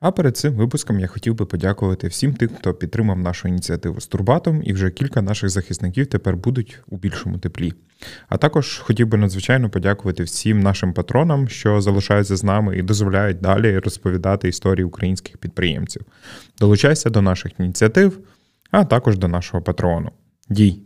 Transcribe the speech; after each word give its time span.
А 0.00 0.10
перед 0.10 0.36
цим 0.36 0.54
випуском 0.54 1.00
я 1.00 1.06
хотів 1.06 1.34
би 1.34 1.46
подякувати 1.46 2.08
всім 2.08 2.34
тим, 2.34 2.48
хто 2.58 2.74
підтримав 2.74 3.18
нашу 3.18 3.48
ініціативу 3.48 4.00
з 4.00 4.06
Турбатом, 4.06 4.62
і 4.64 4.72
вже 4.72 4.90
кілька 4.90 5.22
наших 5.22 5.50
захисників 5.50 6.06
тепер 6.06 6.36
будуть 6.36 6.78
у 6.88 6.96
більшому 6.96 7.38
теплі. 7.38 7.72
А 8.28 8.36
також 8.36 8.78
хотів 8.78 9.06
би 9.06 9.18
надзвичайно 9.18 9.70
подякувати 9.70 10.22
всім 10.22 10.60
нашим 10.60 10.92
патронам, 10.92 11.48
що 11.48 11.80
залишаються 11.80 12.36
з 12.36 12.44
нами 12.44 12.78
і 12.78 12.82
дозволяють 12.82 13.40
далі 13.40 13.78
розповідати 13.78 14.48
історії 14.48 14.84
українських 14.84 15.38
підприємців. 15.38 16.02
Долучайся 16.58 17.10
до 17.10 17.22
наших 17.22 17.52
ініціатив, 17.58 18.18
а 18.70 18.84
також 18.84 19.18
до 19.18 19.28
нашого 19.28 19.62
патрону. 19.62 20.10
Дій! 20.48 20.82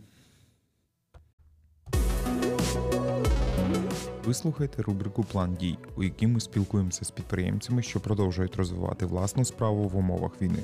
Ви 4.25 4.33
слухаєте 4.33 4.81
рубрику 4.81 5.23
План 5.23 5.55
дій, 5.55 5.77
у 5.95 6.03
якій 6.03 6.27
ми 6.27 6.39
спілкуємося 6.39 7.05
з 7.05 7.11
підприємцями, 7.11 7.83
що 7.83 7.99
продовжують 7.99 8.55
розвивати 8.55 9.05
власну 9.05 9.45
справу 9.45 9.87
в 9.87 9.97
умовах 9.97 10.41
війни, 10.41 10.63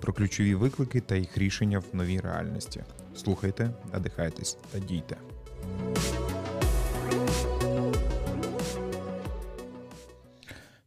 про 0.00 0.12
ключові 0.12 0.54
виклики 0.54 1.00
та 1.00 1.16
їх 1.16 1.38
рішення 1.38 1.78
в 1.78 1.84
новій 1.92 2.20
реальності. 2.20 2.82
Слухайте, 3.16 3.70
надихайтесь 3.92 4.56
та 4.72 4.78
дійте. 4.78 5.16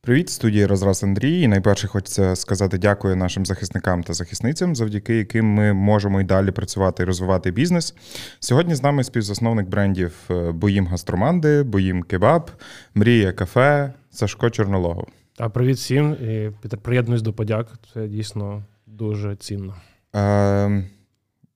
Привіт, 0.04 0.30
студії 0.30 0.66
Розраз 0.66 1.04
Андрій. 1.04 1.42
І 1.42 1.48
найперше 1.48 1.88
хочеться 1.88 2.36
сказати 2.36 2.78
дякую 2.78 3.16
нашим 3.16 3.46
захисникам 3.46 4.04
та 4.04 4.14
захисницям, 4.14 4.76
завдяки 4.76 5.16
яким 5.16 5.46
ми 5.46 5.74
можемо 5.74 6.22
й 6.22 6.24
далі 6.24 6.52
працювати 6.52 7.04
і 7.04 7.06
розвивати 7.06 7.52
бізнес. 7.52 7.96
Сьогодні 8.40 8.76
з 8.76 8.84
нами 8.84 9.04
співзасновник 9.04 9.68
брендів 9.68 10.16
е, 10.30 10.52
Боїм 10.52 10.88
Гастроманди, 10.88 11.64
Боїм 11.64 12.04
Кебаб, 12.04 12.52
Мрія 12.96 13.32
Кафе, 13.32 13.94
Сашко 14.12 14.50
Чорнологов. 14.50 15.08
А 15.38 15.50
привіт 15.50 15.78
всім 15.78 16.14
і 16.14 16.52
приєднуюсь 16.78 17.22
до 17.22 17.34
подяк. 17.34 17.68
Це 17.94 18.08
дійсно 18.08 18.64
дуже 18.88 19.36
цінно. 19.36 19.76
Е, 20.16 20.84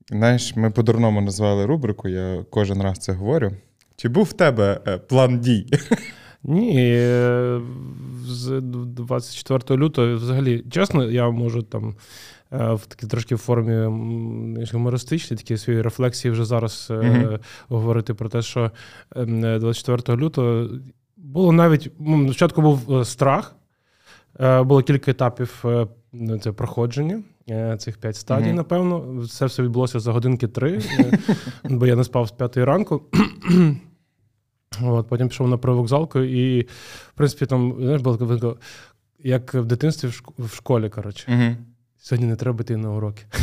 Знаєш, 0.10 0.56
ми 0.56 0.72
по-дурному 0.72 1.22
назвали 1.22 1.66
рубрику, 1.66 2.08
я 2.08 2.46
кожен 2.50 2.82
раз 2.82 2.98
це 2.98 3.14
говорю. 3.14 3.52
Чи 3.96 4.10
був 4.10 4.24
в 4.24 4.34
тебе 4.34 4.82
е, 4.88 4.98
план 4.98 5.40
дій? 5.40 5.68
Ні, 6.48 6.78
е, 6.78 7.62
з 8.26 8.62
24 8.62 9.80
лютого, 9.82 10.16
взагалі, 10.16 10.64
чесно, 10.70 11.12
я 11.12 11.30
можу 11.30 11.62
там 11.62 11.96
е, 12.52 12.74
в 12.74 12.86
такій 12.86 13.08
трошки 13.08 13.36
формі 13.36 13.84
гумористичній, 14.74 15.38
такі 15.38 15.58
свої 15.58 15.82
рефлексії 15.82 16.32
вже 16.32 16.46
зараз 16.46 16.88
mm-hmm. 16.92 17.40
говорити 17.68 18.14
про 18.14 18.30
те, 18.30 18.42
що 18.42 18.72
24 19.16 20.04
ем, 20.08 20.20
лютого 20.20 20.70
було 21.18 21.52
навіть 21.52 21.92
спочатку 22.26 22.62
був 22.62 23.08
страх, 23.08 23.56
було 24.40 24.82
кілька 24.82 25.12
етапів 25.12 25.66
це 26.42 26.52
проходження. 26.52 27.24
Цих 27.78 27.98
п'ять 27.98 28.16
стадій, 28.16 28.50
mm-hmm. 28.50 28.54
напевно. 28.54 29.26
Це 29.32 29.46
все 29.46 29.64
відбулося 29.64 30.00
за 30.00 30.12
годинки 30.12 30.48
три, 30.48 30.82
бо 31.64 31.86
я 31.86 31.96
не 31.96 32.04
спав 32.04 32.28
з 32.28 32.32
п'ятої 32.32 32.66
ранку. 32.66 33.02
От, 34.84 35.08
Потім 35.08 35.28
пішов 35.28 35.48
на 35.48 35.58
привокзалку, 35.58 36.20
і, 36.20 36.62
в 37.08 37.14
принципі, 37.16 37.46
там 37.46 37.76
знаєш, 37.80 38.02
було 38.02 38.58
як 39.24 39.54
в 39.54 39.66
дитинстві 39.66 40.10
в 40.38 40.56
школі. 40.56 40.90
коротше. 40.90 41.32
Угу. 41.32 41.56
Сьогодні 42.06 42.28
не 42.28 42.36
треба 42.36 42.62
йти 42.62 42.78
на 42.78 42.92
уроки. 42.92 43.24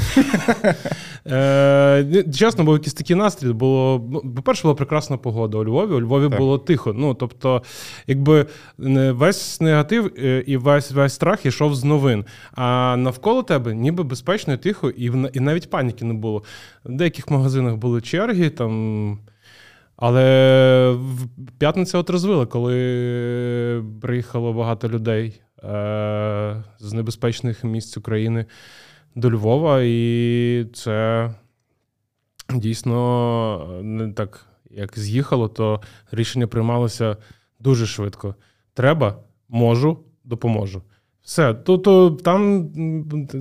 Е, 1.27 2.25
чесно, 2.35 2.65
був 2.65 2.75
якийсь 2.75 2.95
такий 2.95 3.17
настрій. 3.17 3.53
Було, 3.53 4.09
ну, 4.13 4.35
По-перше, 4.35 4.63
була 4.63 4.75
прекрасна 4.75 5.17
погода 5.17 5.59
у 5.59 5.65
Львові. 5.65 5.93
У 5.93 6.01
Львові 6.01 6.29
так. 6.29 6.39
було 6.39 6.59
тихо. 6.59 6.93
Ну, 6.93 7.15
Тобто, 7.15 7.63
якби 8.07 8.47
весь 8.79 9.61
негатив 9.61 10.13
е, 10.19 10.45
і 10.47 10.57
весь 10.57 10.93
весь 10.93 11.13
страх 11.13 11.47
йшов 11.47 11.75
з 11.75 11.85
новин. 11.85 12.25
А 12.53 12.97
навколо 12.99 13.43
тебе 13.43 13.75
ніби 13.75 14.05
безпечно, 14.05 14.57
тихо, 14.57 14.91
і 14.91 15.05
і 15.33 15.41
навіть 15.41 15.71
паніки 15.71 16.05
не 16.05 16.15
було. 16.15 16.43
В 16.85 16.93
деяких 16.93 17.31
магазинах 17.31 17.77
були 17.77 18.01
черги. 18.01 18.51
там... 18.51 19.19
Але 20.05 20.91
в 20.91 21.27
п'ятницю 21.59 21.99
от 21.99 22.11
розвили, 22.11 22.47
коли 22.47 23.85
приїхало 24.01 24.53
багато 24.53 24.89
людей 24.89 25.41
е- 25.65 26.65
з 26.79 26.93
небезпечних 26.93 27.65
місць 27.65 27.97
України 27.97 28.47
до 29.15 29.31
Львова, 29.31 29.83
і 29.83 30.67
це 30.75 31.31
дійсно 32.55 33.81
не 33.83 34.13
так 34.13 34.47
як 34.71 34.99
з'їхало, 34.99 35.49
то 35.49 35.81
рішення 36.13 36.47
приймалося 36.47 37.17
дуже 37.61 37.87
швидко. 37.87 38.35
Треба, 38.75 39.17
можу, 39.49 39.99
допоможу. 40.25 40.83
Все, 41.23 41.55
то, 41.55 41.79
то 41.79 42.11
там 42.11 42.71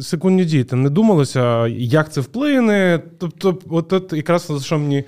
секундні 0.02 0.46
дії, 0.46 0.64
там 0.64 0.82
не 0.82 0.90
думалося, 0.90 1.68
як 1.68 2.14
це 2.14 2.22
вплине. 2.22 3.02
Тобто, 3.20 3.60
от, 3.70 3.94
от 3.94 4.14
якраз 4.14 4.66
що 4.66 4.80
мені 4.80 5.04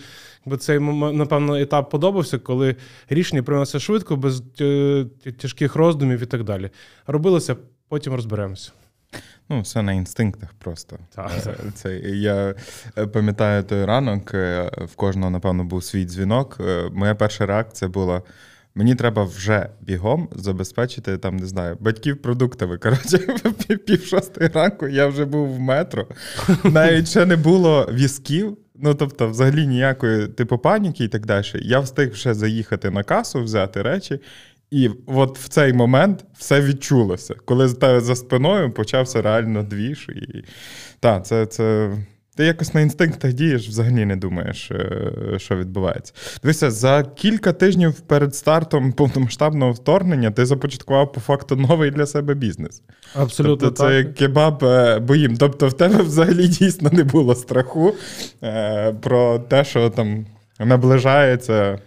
Бо 0.45 0.57
цей 0.57 0.79
напевно 0.79 1.55
етап 1.55 1.89
подобався, 1.89 2.37
коли 2.37 2.75
рішення 3.09 3.43
приймалося 3.43 3.79
швидко, 3.79 4.15
без 4.15 4.43
е, 4.61 5.05
тяжких 5.37 5.75
роздумів 5.75 6.23
і 6.23 6.25
так 6.25 6.43
далі. 6.43 6.69
Робилося, 7.07 7.55
потім 7.89 8.13
розберемося. 8.13 8.71
Ну, 9.49 9.61
все 9.61 9.81
на 9.81 9.93
інстинктах 9.93 10.53
просто. 10.53 10.99
Так, 11.15 11.31
е, 11.47 11.55
Це, 11.75 11.95
Я 11.99 12.55
е, 12.97 13.07
пам'ятаю 13.07 13.63
той 13.63 13.85
ранок, 13.85 14.33
в 14.33 14.95
кожного, 14.95 15.29
напевно, 15.31 15.63
був 15.63 15.83
свій 15.83 16.05
дзвінок. 16.05 16.61
Моя 16.91 17.15
перша 17.15 17.45
реакція 17.45 17.89
була. 17.89 18.21
Мені 18.75 18.95
треба 18.95 19.23
вже 19.23 19.69
бігом 19.81 20.29
забезпечити 20.31 21.17
там, 21.17 21.35
не 21.37 21.45
знаю, 21.45 21.77
батьків 21.79 22.21
продуктами. 22.21 22.77
Коротше, 22.77 23.17
пів 23.85 24.05
шостої 24.05 24.49
ранку 24.53 24.87
я 24.87 25.07
вже 25.07 25.25
був 25.25 25.55
в 25.55 25.59
метро. 25.59 26.07
Навіть 26.63 27.09
ще 27.09 27.25
не 27.25 27.35
було 27.35 27.89
візків. 27.91 28.57
Ну, 28.75 28.95
тобто, 28.95 29.29
взагалі 29.29 29.67
ніякої 29.67 30.27
типу 30.27 30.57
паніки 30.57 31.03
і 31.03 31.07
так 31.07 31.25
далі. 31.25 31.45
Я 31.53 31.79
встиг 31.79 32.15
ще 32.15 32.33
заїхати 32.33 32.91
на 32.91 33.03
касу, 33.03 33.43
взяти 33.43 33.81
речі. 33.81 34.19
І 34.71 34.89
от 35.05 35.39
в 35.39 35.47
цей 35.47 35.73
момент 35.73 36.25
все 36.37 36.61
відчулося. 36.61 37.35
Коли 37.45 37.67
за 38.01 38.15
спиною 38.15 38.71
почався 38.71 39.21
реально 39.21 39.63
двіж. 39.63 40.09
І... 40.09 40.43
Так, 40.99 41.25
це 41.25 41.45
це 41.45 41.97
ти 42.35 42.45
якось 42.45 42.73
на 42.73 42.81
інстинктах 42.81 43.33
дієш, 43.33 43.67
взагалі 43.67 44.05
не 44.05 44.15
думаєш, 44.15 44.71
е, 44.71 45.11
що 45.37 45.55
відбувається. 45.55 46.13
Дивися, 46.43 46.71
за 46.71 47.03
кілька 47.03 47.53
тижнів 47.53 48.01
перед 48.01 48.35
стартом 48.35 48.93
повномасштабного 48.93 49.71
вторгнення 49.71 50.31
ти 50.31 50.45
започаткував 50.45 51.11
по 51.11 51.21
факту 51.21 51.55
новий 51.55 51.91
для 51.91 52.05
себе 52.05 52.33
бізнес. 52.33 52.81
Абсолютно. 53.15 53.67
Тобто 53.67 53.83
Це 53.83 54.03
так. 54.03 54.15
кебаб 54.15 54.63
е, 54.63 54.99
боїм. 54.99 55.37
Тобто, 55.37 55.67
в 55.67 55.73
тебе 55.73 56.03
взагалі 56.03 56.47
дійсно 56.47 56.89
не 56.93 57.03
було 57.03 57.35
страху 57.35 57.93
е, 58.43 58.93
про 59.01 59.39
те, 59.39 59.63
що 59.63 59.89
там 59.89 60.25
наближається. 60.59 61.79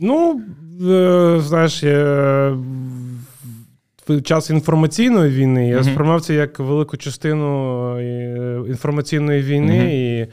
Ну, 0.00 0.42
знаєш, 1.40 1.84
в 4.08 4.22
час 4.22 4.50
інформаційної 4.50 5.30
війни 5.30 5.68
я 5.68 5.84
сприймав 5.84 6.20
це 6.20 6.34
як 6.34 6.58
велику 6.58 6.96
частину 6.96 7.98
е, 7.98 8.62
інформаційної 8.68 9.42
війни 9.42 9.94
і. 9.94 10.26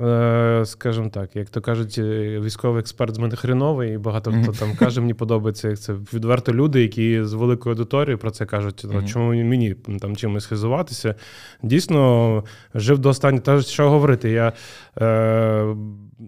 Е, 0.00 0.62
скажімо 0.66 1.08
так, 1.08 1.36
як 1.36 1.50
то 1.50 1.60
кажуть, 1.60 1.98
е, 1.98 2.40
військовий 2.40 2.80
експерт 2.80 3.14
з 3.14 3.18
мене 3.18 3.36
хреновий, 3.36 3.94
і 3.94 3.98
багато 3.98 4.32
хто 4.42 4.52
там 4.52 4.76
каже, 4.76 5.00
мені 5.00 5.14
подобається 5.14 5.68
як 5.68 5.78
це 5.78 5.92
відверто 5.92 6.54
люди, 6.54 6.82
які 6.82 7.24
з 7.24 7.32
великою 7.32 7.74
аудиторією 7.74 8.18
про 8.18 8.30
це 8.30 8.46
кажуть, 8.46 8.84
mm-hmm. 8.84 9.08
чому 9.08 9.28
мені 9.28 9.74
там 9.74 10.16
чимось 10.16 10.46
хизуватися. 10.46 11.14
Дійсно, 11.62 12.44
жив 12.74 12.98
до 12.98 13.08
останнього. 13.08 13.42
Та 13.42 13.62
що 13.62 13.90
говорити, 13.90 14.30
я 14.30 14.52
е, 15.00 15.76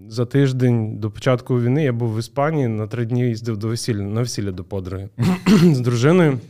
за 0.09 0.27
тиждень 0.27 0.99
до 0.99 1.11
початку 1.11 1.61
війни 1.61 1.85
я 1.85 1.93
був 1.93 2.17
в 2.17 2.19
Іспанії 2.19 2.69
на 2.69 2.87
три 2.87 3.05
дні 3.05 3.29
їздив 3.29 3.57
до 3.57 3.69
весілля 3.69 4.03
на 4.03 4.21
весілля 4.21 4.51
до 4.51 4.65
подруги 4.65 5.09
з 5.47 5.81
дружиною. 5.81 6.41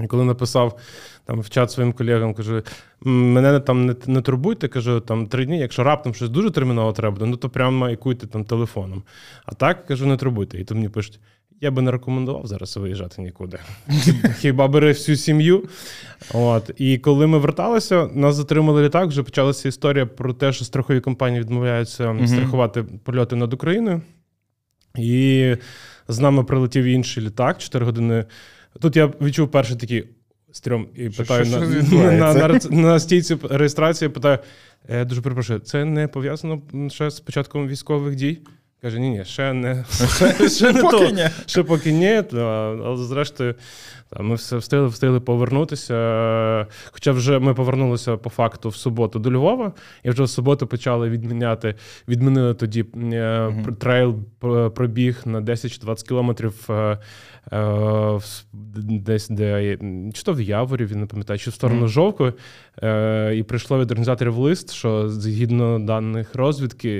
І 0.00 0.06
коли 0.06 0.24
написав 0.24 0.78
там 1.24 1.40
в 1.40 1.50
чат 1.50 1.70
своїм 1.70 1.92
колегам, 1.92 2.34
кажу, 2.34 2.62
мене 3.00 3.60
там 3.60 3.86
не 3.86 3.96
не 4.06 4.20
турбуйте, 4.20 4.68
кажу, 4.68 5.00
там 5.00 5.26
три 5.26 5.46
дні, 5.46 5.58
якщо 5.58 5.84
раптом 5.84 6.14
щось 6.14 6.28
дуже 6.28 6.50
терміново 6.50 6.92
треба, 6.92 7.26
ну 7.26 7.36
то 7.36 7.48
прямо 7.48 7.78
майкуйте 7.78 8.26
там 8.26 8.44
телефоном. 8.44 9.02
А 9.46 9.54
так 9.54 9.86
кажу, 9.86 10.06
не 10.06 10.16
турбуйте. 10.16 10.60
І 10.60 10.64
то 10.64 10.74
мені 10.74 10.88
пишуть, 10.88 11.20
я 11.60 11.70
би 11.70 11.82
не 11.82 11.90
рекомендував 11.90 12.46
зараз 12.46 12.76
виїжджати 12.76 13.22
нікуди. 13.22 13.58
Хіба 14.38 14.68
бери 14.68 14.88
всю 14.88 15.16
сім'ю? 15.16 15.68
От. 16.34 16.70
І 16.76 16.98
коли 16.98 17.26
ми 17.26 17.38
верталися, 17.38 18.06
нас 18.14 18.34
затримали 18.34 18.82
літак, 18.82 19.08
вже 19.08 19.22
почалася 19.22 19.68
історія 19.68 20.06
про 20.06 20.32
те, 20.32 20.52
що 20.52 20.64
страхові 20.64 21.00
компанії 21.00 21.40
відмовляються 21.40 22.04
mm-hmm. 22.04 22.26
страхувати 22.26 22.82
польоти 22.82 23.36
над 23.36 23.52
Україною. 23.52 24.02
І 24.98 25.56
з 26.08 26.18
нами 26.18 26.44
прилетів 26.44 26.84
інший 26.84 27.24
літак 27.24 27.58
4 27.58 27.84
години. 27.86 28.24
Тут 28.80 28.96
я 28.96 29.06
відчув 29.06 29.50
перший 29.50 29.76
такий 29.76 30.04
стрьом 30.52 30.86
і 30.94 31.08
питаю 31.08 31.44
що, 31.44 31.60
на, 31.60 31.82
що 31.86 31.96
на, 31.96 32.34
на, 32.34 32.48
на, 32.48 32.60
на 32.70 32.98
стійці 32.98 33.36
реєстрації, 33.50 34.08
питаю: 34.08 34.38
«Е, 34.88 35.04
дуже 35.04 35.22
перепрошую, 35.22 35.58
це 35.58 35.84
не 35.84 36.08
пов'язано 36.08 36.62
ще 36.88 37.10
з 37.10 37.20
початком 37.20 37.68
військових 37.68 38.14
дій? 38.14 38.38
Каже, 38.82 39.00
ні, 39.00 39.10
ні, 39.10 39.24
ще 39.24 39.52
не 39.52 39.84
ще 40.48 40.72
не 40.72 40.82
то. 40.82 41.12
Ще 41.46 41.62
поки 41.62 41.92
ні, 41.92 42.22
але 42.32 42.96
зрештою. 42.96 43.54
Ми 44.20 44.34
все 44.34 44.56
встигли 44.56 44.86
встигли 44.86 45.20
повернутися. 45.20 46.66
Хоча 46.90 47.12
вже 47.12 47.38
ми 47.38 47.54
повернулися 47.54 48.16
по 48.16 48.30
факту 48.30 48.68
в 48.68 48.76
суботу 48.76 49.18
до 49.18 49.32
Львова, 49.32 49.72
і 50.02 50.10
вже 50.10 50.22
в 50.22 50.28
суботу 50.28 50.66
почали 50.66 51.08
відміняти. 51.08 51.74
Відмінили 52.08 52.54
тоді 52.54 52.82
uh-huh. 52.82 53.74
трейл 53.76 54.16
пробіг 54.70 55.22
на 55.24 55.40
10-20 55.40 56.08
кілометрів 56.08 56.54
е, 56.70 56.72
е, 56.72 56.98
десь 58.72 59.28
де 59.28 59.78
чи 60.14 60.22
то 60.22 60.32
в 60.32 60.40
Яворі, 60.40 60.84
він 60.84 61.00
не 61.00 61.06
пам'ятаю, 61.06 61.38
чи 61.38 61.50
в 61.50 61.54
сторону 61.54 61.84
uh-huh. 61.84 61.88
Жовкої. 61.88 62.32
І 63.40 63.42
прийшло 63.42 63.80
від 63.80 63.90
організаторів 63.90 64.38
лист, 64.38 64.72
що 64.72 65.08
згідно 65.08 65.78
даних 65.78 66.34
розвідки 66.34 66.90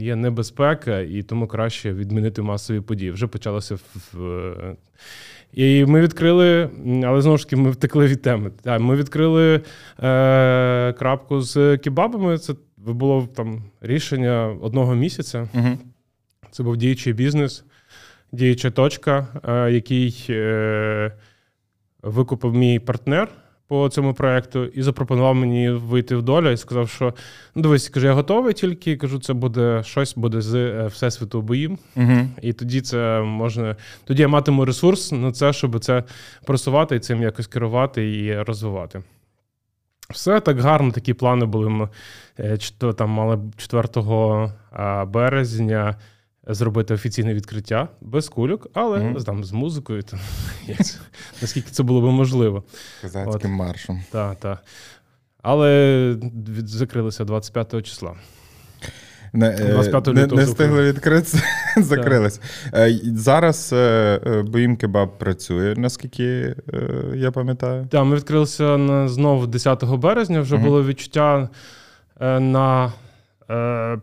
є 0.00 0.16
небезпека, 0.16 1.00
і 1.00 1.22
тому 1.22 1.46
краще 1.46 1.92
відмінити 1.92 2.42
масові 2.42 2.80
події. 2.80 3.10
Вже 3.10 3.26
почалося 3.26 3.78
в. 4.12 4.76
І 5.52 5.84
ми 5.84 6.00
відкрили, 6.00 6.70
але 7.04 7.20
знову 7.20 7.38
ж 7.38 7.44
таки, 7.44 7.56
ми 7.56 7.70
втекли 7.70 8.06
від 8.06 8.22
теми. 8.22 8.50
Ми 8.78 8.96
відкрили 8.96 9.54
е, 9.54 10.92
крапку 10.92 11.40
з 11.40 11.78
кебабами. 11.78 12.38
Це 12.38 12.54
було 12.76 13.28
там 13.34 13.62
рішення 13.80 14.56
одного 14.60 14.94
місяця. 14.94 15.48
Угу. 15.54 15.78
Це 16.50 16.62
був 16.62 16.76
діючий 16.76 17.12
бізнес, 17.12 17.64
діюча 18.32 18.70
точка, 18.70 19.26
е, 19.48 19.72
який 19.72 20.26
е, 20.30 21.12
викупив 22.02 22.54
мій 22.54 22.78
партнер 22.78 23.28
по 23.70 23.88
цьому 23.88 24.14
проекту 24.14 24.64
і 24.64 24.82
запропонував 24.82 25.34
мені 25.34 25.70
вийти 25.70 26.16
в 26.16 26.22
долю 26.22 26.50
і 26.50 26.56
сказав, 26.56 26.88
що 26.88 27.14
ну 27.54 27.62
дивись, 27.62 27.88
каже, 27.88 28.06
я 28.06 28.12
готовий 28.12 28.54
тільки 28.54 28.96
кажу, 28.96 29.18
це 29.18 29.32
буде 29.32 29.82
щось 29.84 30.14
буде 30.14 30.40
з 30.40 30.54
е, 30.54 30.86
всесвіту 30.86 31.42
боїм. 31.42 31.78
Угу. 31.96 32.28
І 32.42 32.52
тоді 32.52 32.80
це 32.80 33.20
можна. 33.20 33.76
Тоді 34.04 34.22
я 34.22 34.28
матиму 34.28 34.64
ресурс 34.64 35.12
на 35.12 35.32
це, 35.32 35.52
щоб 35.52 35.78
це 35.78 36.04
просувати 36.46 36.96
і 36.96 37.00
цим 37.00 37.22
якось 37.22 37.46
керувати 37.46 38.16
і 38.16 38.42
розвивати. 38.42 39.02
Все 40.10 40.40
так 40.40 40.60
гарно, 40.60 40.92
такі 40.92 41.14
плани 41.14 41.46
були. 41.46 41.68
Ми 41.68 41.88
е, 42.38 42.58
там 42.96 43.10
мали 43.10 43.38
4 43.56 43.88
березня 45.06 45.96
зробити 46.46 46.94
офіційне 46.94 47.34
відкриття 47.34 47.88
без 48.00 48.28
кульок, 48.28 48.66
але 48.74 48.98
mm-hmm. 48.98 49.24
там 49.24 49.44
з 49.44 49.52
музикою, 49.52 50.02
там, 50.02 50.20
наскільки 51.42 51.70
це 51.70 51.82
було 51.82 52.00
би 52.00 52.10
можливо. 52.10 52.64
Козацьким 53.02 53.50
маршем. 53.50 54.02
Так, 54.10 54.40
так. 54.40 54.64
Але 55.42 56.16
закрилися 56.64 57.24
25 57.24 57.86
числа. 57.86 58.14
Не 59.32 59.50
25 59.50 60.06
не, 60.06 60.26
не 60.26 60.44
встигли 60.44 60.82
відкритися, 60.82 61.42
закрилися. 61.76 62.40
Е, 62.74 63.00
зараз 63.04 63.70
е, 63.72 64.42
Боїм 64.46 64.76
Кебаб 64.76 65.18
працює, 65.18 65.74
наскільки 65.76 66.54
я 67.14 67.30
пам'ятаю. 67.30 67.86
Так, 67.90 68.04
ми 68.04 68.16
відкрилися 68.16 68.76
на, 68.76 69.08
знову 69.08 69.46
10 69.46 69.84
березня. 69.84 70.40
Вже 70.40 70.56
uh-huh. 70.56 70.64
було 70.64 70.84
відчуття 70.84 71.48
на 72.20 72.86
Е, 72.86 72.92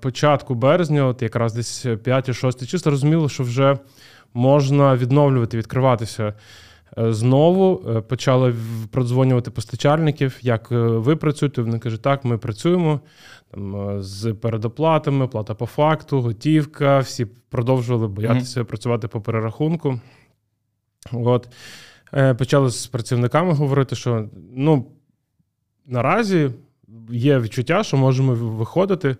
початку 0.01 0.55
березня, 0.55 1.05
от 1.05 1.21
якраз 1.21 1.53
десь 1.53 1.85
5-6 1.85 2.67
числа, 2.67 2.91
розуміло, 2.91 3.29
що 3.29 3.43
вже 3.43 3.77
можна 4.33 4.95
відновлювати, 4.95 5.57
відкриватися 5.57 6.33
е, 6.97 7.13
знову. 7.13 7.83
Е, 7.89 8.01
почали 8.01 8.55
продзвонювати 8.91 9.51
постачальників, 9.51 10.37
як 10.41 10.67
ви 10.71 11.15
працюєте. 11.15 11.61
Вони 11.61 11.79
кажуть, 11.79 12.01
так, 12.01 12.25
ми 12.25 12.37
працюємо 12.37 12.99
там, 13.51 13.95
з 14.03 14.33
передоплатами, 14.33 15.27
плата 15.27 15.55
по 15.55 15.65
факту, 15.65 16.21
готівка. 16.21 16.99
Всі 16.99 17.25
продовжували 17.25 18.07
боятися 18.07 18.61
mm-hmm. 18.61 18.65
працювати 18.65 19.07
по 19.07 19.21
перерахунку. 19.21 19.99
От. 21.11 21.49
Почали 22.37 22.69
з 22.69 22.87
працівниками 22.87 23.53
говорити, 23.53 23.95
що 23.95 24.29
ну, 24.55 24.91
наразі 25.85 26.51
є 27.09 27.39
відчуття, 27.39 27.83
що 27.83 27.97
можемо 27.97 28.33
виходити 28.33 29.15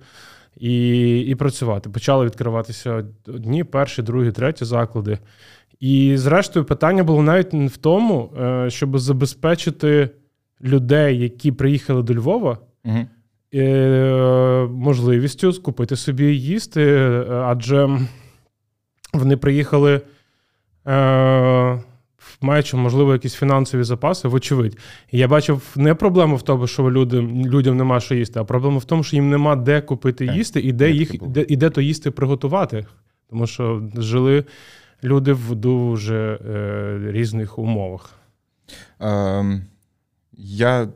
і 0.57 1.19
і 1.19 1.36
працювати. 1.36 1.89
Почали 1.89 2.25
відкриватися 2.25 3.04
одні, 3.28 3.63
перші, 3.63 4.01
другі, 4.01 4.31
треті 4.31 4.66
заклади. 4.66 5.19
І, 5.80 6.18
зрештою, 6.18 6.66
питання 6.66 7.04
було 7.04 7.22
навіть 7.22 7.54
не 7.54 7.68
в 7.68 7.78
тому, 7.78 8.34
е, 8.39 8.69
щоб 8.69 9.00
забезпечити 9.00 10.10
людей, 10.63 11.19
які 11.19 11.51
приїхали 11.51 12.04
до 12.04 12.13
Львова, 12.13 12.57
угу. 12.86 13.06
можливістю 14.72 15.54
скупити 15.54 15.95
собі 15.95 16.25
їсти, 16.25 17.10
адже 17.30 18.00
вони 19.13 19.38
приїхали 19.38 20.01
маючи, 22.42 22.78
можливо, 22.78 23.13
якісь 23.13 23.34
фінансові 23.34 23.84
запаси, 23.84 24.28
вочевидь. 24.28 24.78
І 25.12 25.18
я 25.18 25.28
бачив 25.28 25.74
не 25.75 25.95
проблему 25.95 26.36
в 26.36 26.42
тому, 26.42 26.68
що 26.68 26.92
людям 26.92 27.45
людям 27.45 27.78
нема 27.78 28.00
що 28.00 28.16
їсти, 28.16 28.39
а 28.39 28.44
проблема 28.44 28.78
в 28.78 28.86
тому, 28.86 29.04
що 29.04 29.16
їм 29.16 29.30
нема 29.30 29.56
де 29.56 29.81
купити 29.81 30.25
їсти 30.25 30.60
і 30.60 30.72
де 30.72 30.92
їх 30.92 31.28
де, 31.28 31.45
і 31.48 31.56
де 31.56 31.69
то 31.69 31.81
їсти 31.81 32.12
приготувати. 32.12 32.86
Тому 33.30 33.48
що 33.48 33.89
жили 33.98 34.45
люди 35.04 35.34
в 35.34 35.56
дуже 35.56 36.39
е, 36.45 37.12
різних 37.12 37.60
умовах. 37.60 38.10
Ем, 39.00 39.66
Я 40.38 40.84
е, 40.84 40.89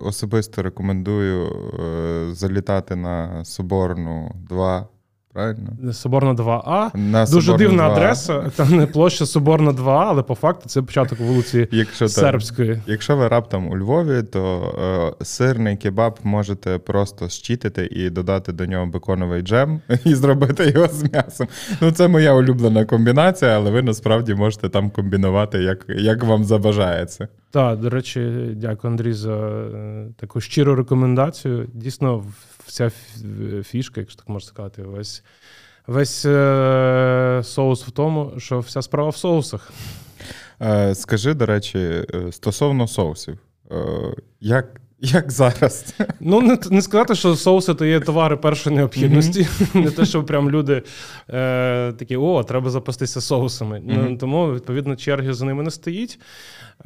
особисто 0.00 0.62
рекомендую 0.62 1.46
е, 1.46 2.34
залітати 2.34 2.96
на 2.96 3.44
Соборну 3.44 4.32
2 4.50 4.88
Правильно? 5.34 5.92
Соборна 5.92 6.34
2А. 6.34 6.96
На 6.96 7.24
Дуже 7.26 7.46
Соборна 7.46 7.58
дивна 7.58 7.82
2А. 7.82 7.92
адреса. 7.92 8.50
Там 8.56 8.76
не 8.76 8.86
площа 8.86 9.26
Соборна 9.26 9.72
2А, 9.72 10.04
але 10.08 10.22
по 10.22 10.34
факту 10.34 10.68
це 10.68 10.82
початок 10.82 11.20
вулиці 11.20 11.68
якщо 11.72 12.08
Сербської. 12.08 12.68
Там, 12.68 12.82
якщо 12.86 13.16
ви 13.16 13.28
раптом 13.28 13.68
у 13.68 13.76
Львові, 13.76 14.22
то 14.22 15.14
е, 15.20 15.24
сирний 15.24 15.76
кебаб 15.76 16.18
можете 16.22 16.78
просто 16.78 17.28
щитити 17.28 17.88
і 17.90 18.10
додати 18.10 18.52
до 18.52 18.66
нього 18.66 18.86
беконовий 18.86 19.42
джем 19.42 19.80
і 20.04 20.14
зробити 20.14 20.72
його 20.74 20.86
з 20.86 21.02
м'ясом. 21.12 21.48
Ну, 21.80 21.90
Це 21.90 22.08
моя 22.08 22.34
улюблена 22.34 22.84
комбінація, 22.84 23.50
але 23.50 23.70
ви 23.70 23.82
насправді 23.82 24.34
можете 24.34 24.68
там 24.68 24.90
комбінувати, 24.90 25.58
як, 25.58 25.86
як 25.88 26.24
вам 26.24 26.44
забажається. 26.44 27.28
Так, 27.50 27.80
до 27.80 27.90
речі, 27.90 28.30
дякую, 28.56 28.90
Андрій, 28.90 29.12
за 29.12 29.36
е, 29.36 30.06
таку 30.16 30.40
щиру 30.40 30.74
рекомендацію. 30.74 31.66
Дійсно, 31.72 32.24
вся 32.74 32.90
фішка, 33.62 34.00
якщо 34.00 34.18
так 34.18 34.28
можна 34.28 34.48
сказати, 34.48 34.82
весь 34.82 35.22
весь 35.86 36.24
е- 36.24 37.40
соус 37.44 37.86
в 37.86 37.90
тому, 37.90 38.32
що 38.38 38.58
вся 38.60 38.82
справа 38.82 39.08
в 39.08 39.16
соусах. 39.16 39.72
Е, 40.62 40.94
Скажи, 40.94 41.34
до 41.34 41.46
речі, 41.46 41.78
е, 41.78 42.32
стосовно 42.32 42.88
соусів, 42.88 43.38
е, 43.70 43.76
як 44.40 44.80
як 45.00 45.30
зараз? 45.30 45.94
Ну, 46.20 46.40
не 46.40 46.58
не 46.70 46.82
сказати, 46.82 47.14
що 47.14 47.36
соуси 47.36 47.74
то 47.74 47.84
є 47.84 48.00
товари 48.00 48.36
першої 48.36 48.76
необхідності. 48.76 49.40
Mm-hmm. 49.40 49.76
Не 49.84 49.90
те, 49.90 50.04
що 50.04 50.24
прям 50.24 50.50
люди 50.50 50.82
е, 51.30 51.92
такі, 51.92 52.16
о, 52.16 52.42
треба 52.42 52.70
запастися 52.70 53.20
соусами. 53.20 53.78
Mm-hmm. 53.80 54.18
Тому, 54.18 54.54
відповідно, 54.54 54.96
черги 54.96 55.34
за 55.34 55.44
ними 55.44 55.62
не 55.62 55.70
стоїть. 55.70 56.18
Е, 56.78 56.82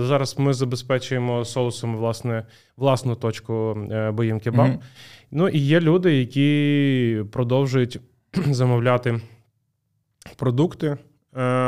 Зараз 0.00 0.38
ми 0.38 0.54
забезпечуємо 0.54 1.44
соусами 1.44 1.98
власне, 1.98 2.46
власну 2.76 3.14
точку 3.14 3.78
е, 3.90 4.10
боїм 4.10 4.40
кебаб. 4.40 4.68
Mm-hmm. 4.68 4.80
Ну 5.30 5.48
і 5.48 5.58
є 5.58 5.80
люди, 5.80 6.16
які 6.16 7.24
продовжують 7.32 8.00
замовляти 8.50 9.20
продукти 10.36 10.86
е, 10.86 10.96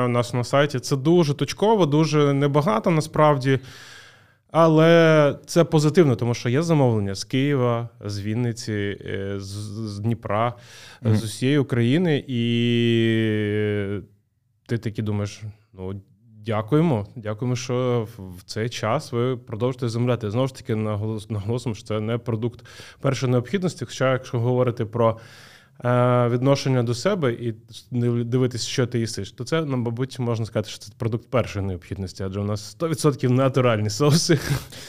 у 0.05 0.09
нас 0.09 0.35
на 0.35 0.45
сайті. 0.45 0.79
Це 0.79 0.97
дуже 0.97 1.35
точково, 1.35 1.87
дуже 1.87 2.33
небагато 2.33 2.91
насправді. 2.91 3.59
Але 4.53 5.35
це 5.47 5.65
позитивно, 5.65 6.17
тому 6.17 6.35
що 6.35 6.49
є 6.49 6.63
замовлення 6.63 7.15
з 7.15 7.25
Києва, 7.25 7.89
з 8.05 8.21
Вінниці, 8.21 8.73
е, 8.73 9.35
з, 9.39 9.49
з 9.89 9.99
Дніпра, 9.99 10.55
mm-hmm. 11.03 11.15
з 11.17 11.25
усієї 11.25 11.59
України, 11.59 12.25
і 12.29 12.41
ти 14.67 14.79
таки 14.79 15.03
думаєш: 15.03 15.43
ну 15.73 16.03
дякуємо, 16.47 17.07
дякуємо, 17.17 17.57
що 17.57 18.09
в 18.19 18.43
цей 18.45 18.69
час 18.69 19.13
ви 19.13 19.37
продовжуєте 19.37 19.89
замовляти. 19.89 20.31
Знову 20.31 20.47
ж 20.47 20.55
таки, 20.55 20.75
наголосимо, 21.29 21.75
що 21.75 21.85
це 21.85 22.01
не 22.01 22.19
продукт 22.19 22.67
першої 23.01 23.33
необхідності. 23.33 23.85
Хоча, 23.85 24.13
якщо 24.13 24.41
говорити 24.41 24.85
про 24.85 25.19
відношення 26.29 26.83
до 26.83 26.95
себе 26.95 27.33
і 27.33 27.55
дивитися, 28.25 28.69
що 28.69 28.87
ти 28.87 28.99
їсиш, 28.99 29.33
то 29.33 29.45
це, 29.45 29.65
ну, 29.65 29.77
мабуть, 29.77 30.19
можна 30.19 30.47
сказати, 30.47 30.69
що 30.69 30.79
це 30.79 30.93
продукт 30.99 31.31
першої 31.31 31.67
необхідності, 31.67 32.23
адже 32.23 32.41
у 32.41 32.45
нас 32.45 32.77
100% 32.81 33.31
натуральні 33.31 33.91
соуси. 33.91 34.39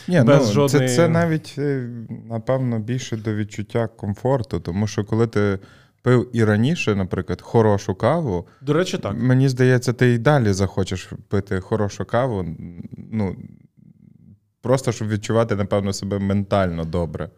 Ні, 0.07 0.21
без 0.21 0.47
ну, 0.47 0.53
жодної... 0.53 0.88
Це 0.88 0.95
це 0.95 1.07
навіть, 1.07 1.55
е, 1.57 1.89
напевно, 2.29 2.79
більше 2.79 3.17
до 3.17 3.35
відчуття 3.35 3.88
комфорту, 3.88 4.59
тому 4.59 4.88
що 4.88 5.03
коли 5.03 5.27
ти. 5.27 5.59
Пив 6.01 6.29
і 6.33 6.43
раніше, 6.43 6.95
наприклад, 6.95 7.41
хорошу 7.41 7.95
каву. 7.95 8.47
До 8.62 8.73
речі, 8.73 8.97
так. 8.97 9.15
Мені 9.17 9.50
здається, 9.50 9.93
ти 9.93 10.13
і 10.13 10.17
далі 10.17 10.53
захочеш 10.53 11.09
пити 11.27 11.59
хорошу 11.59 12.05
каву. 12.05 12.45
Ну, 13.12 13.35
Просто 14.63 14.91
щоб 14.91 15.07
відчувати, 15.07 15.55
напевно, 15.55 15.93
себе 15.93 16.19
ментально 16.19 16.85
добре. 16.85 17.29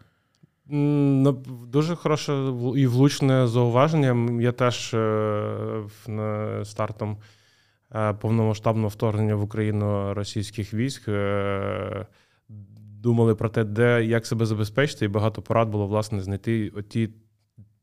Дуже 1.66 1.96
хороше 1.96 2.32
і 2.76 2.86
влучне 2.86 3.46
зауваження. 3.46 4.40
Я 4.42 4.52
теж 4.52 4.96
стартом 6.68 7.16
повномасштабного 8.20 8.88
вторгнення 8.88 9.34
в 9.34 9.42
Україну 9.42 10.14
російських 10.14 10.74
військ 10.74 11.08
думали 13.06 13.34
про 13.34 13.48
те, 13.48 13.64
де 13.64 14.04
як 14.04 14.26
себе 14.26 14.46
забезпечити, 14.46 15.04
і 15.04 15.08
багато 15.08 15.42
порад 15.42 15.68
було 15.68 15.86
власне 15.86 16.20
знайти 16.20 16.72
ті 16.88 17.08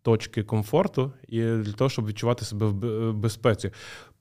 точки 0.02 0.44
комфорту 0.44 1.14
і 1.28 1.42
для 1.42 1.72
того, 1.72 1.90
щоб 1.90 2.08
відчувати 2.08 2.46
себе 2.46 2.66
в 2.66 3.14
безпеці. 3.14 3.72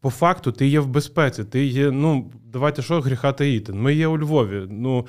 По 0.03 0.11
факту, 0.11 0.53
ти 0.53 0.67
є 0.67 0.81
в 0.81 0.87
безпеці. 0.87 1.45
Ти 1.45 1.65
є, 1.65 1.91
ну 1.91 2.31
давайте 2.53 2.83
що 2.83 3.01
гріха 3.01 3.33
таїти. 3.33 3.73
Ми 3.73 3.95
є 3.95 4.07
у 4.07 4.19
Львові. 4.19 4.63
Ну, 4.71 5.07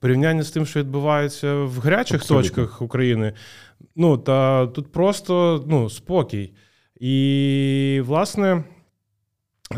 порівняння 0.00 0.42
з 0.42 0.50
тим, 0.50 0.66
що 0.66 0.80
відбувається 0.80 1.54
в 1.54 1.78
гарячих 1.78 2.20
Абсолютно. 2.20 2.48
точках 2.48 2.82
України. 2.82 3.32
Ну 3.96 4.18
та 4.18 4.66
тут 4.66 4.92
просто 4.92 5.64
ну, 5.68 5.90
спокій. 5.90 6.52
І, 7.00 8.02
власне. 8.04 8.64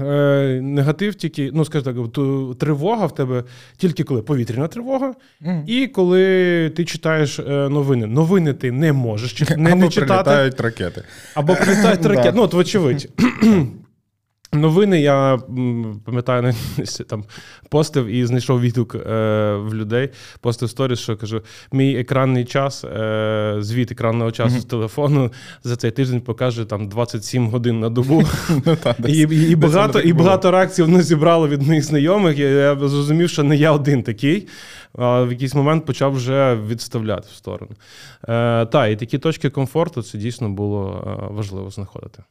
Е, 0.00 0.60
негатив 0.62 1.14
тільки, 1.14 1.50
ну 1.54 1.64
скажімо 1.64 2.08
так, 2.08 2.58
тривога 2.58 3.06
в 3.06 3.14
тебе 3.14 3.44
тільки 3.76 4.04
коли 4.04 4.22
повітряна 4.22 4.68
тривога, 4.68 5.14
mm. 5.46 5.64
і 5.66 5.86
коли 5.86 6.70
ти 6.70 6.84
читаєш 6.84 7.38
е, 7.38 7.42
новини. 7.68 8.06
Новини 8.06 8.54
ти 8.54 8.72
не 8.72 8.92
можеш 8.92 9.50
не, 9.56 9.74
не 9.74 9.88
читати. 9.88 10.12
Або 10.12 10.22
прилітають 10.22 10.60
ракети. 10.60 11.04
Або 11.34 11.54
прилітають 11.54 12.06
ракети. 12.06 12.32
Ну, 12.36 12.42
от 12.42 12.54
вочевидь. 12.54 13.08
Новини 14.52 15.00
я 15.00 15.38
пам'ятаю, 16.04 16.54
там 17.08 17.24
постив 17.68 18.06
і 18.06 18.26
знайшов 18.26 18.60
відгук 18.60 18.94
е, 18.94 19.00
в 19.54 19.74
людей. 19.74 20.08
Постив 20.40 20.70
сторіс, 20.70 20.98
що 20.98 21.16
кажу: 21.16 21.42
мій 21.72 21.96
екранний 21.96 22.44
час, 22.44 22.84
е, 22.84 23.56
звіт 23.60 23.92
екранного 23.92 24.30
часу 24.30 24.56
mm-hmm. 24.56 24.60
з 24.60 24.64
телефону 24.64 25.30
за 25.64 25.76
цей 25.76 25.90
тиждень 25.90 26.20
покаже 26.20 26.64
там 26.64 26.88
27 26.88 27.48
годин 27.48 27.80
на 27.80 27.88
добу. 27.88 28.22
Ну, 28.98 29.08
і 29.08 29.56
багато 29.56 30.00
і 30.00 30.12
багато 30.12 30.50
реакцій 30.50 30.82
воно 30.82 31.02
зібрало 31.02 31.48
від 31.48 31.62
моїх 31.62 31.84
знайомих. 31.84 32.38
Я 32.38 32.76
зрозумів, 32.76 33.30
що 33.30 33.42
не 33.42 33.56
я 33.56 33.72
один 33.72 34.02
такий. 34.02 34.48
А 34.98 35.22
в 35.22 35.32
якийсь 35.32 35.54
момент 35.54 35.86
почав 35.86 36.12
вже 36.12 36.58
відставляти 36.68 37.28
в 37.32 37.36
сторону. 37.36 37.72
Е, 38.28 38.66
Та, 38.66 38.86
і 38.86 38.96
такі 38.96 39.18
точки 39.18 39.50
комфорту 39.50 40.02
це 40.02 40.18
дійсно 40.18 40.48
було 40.48 41.04
е, 41.06 41.34
важливо 41.34 41.70
знаходити. 41.70 42.22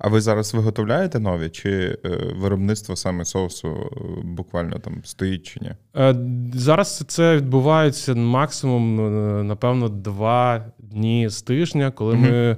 А 0.00 0.08
ви 0.08 0.20
зараз 0.20 0.54
виготовляєте 0.54 1.20
нові? 1.20 1.48
Чи 1.48 1.98
е, 2.04 2.08
виробництво 2.36 2.96
саме 2.96 3.24
соусу 3.24 3.68
е, 3.68 3.96
буквально 4.24 4.78
там 4.78 5.00
стоїть 5.04 5.42
чи 5.42 5.60
ні? 5.60 5.70
Е, 5.96 6.14
зараз 6.54 7.04
це 7.08 7.36
відбувається 7.36 8.14
максимум, 8.14 8.96
напевно, 9.46 9.88
два 9.88 10.64
дні 10.78 11.28
з 11.28 11.42
тижня, 11.42 11.90
коли 11.90 12.14
угу. 12.14 12.22
ми 12.22 12.56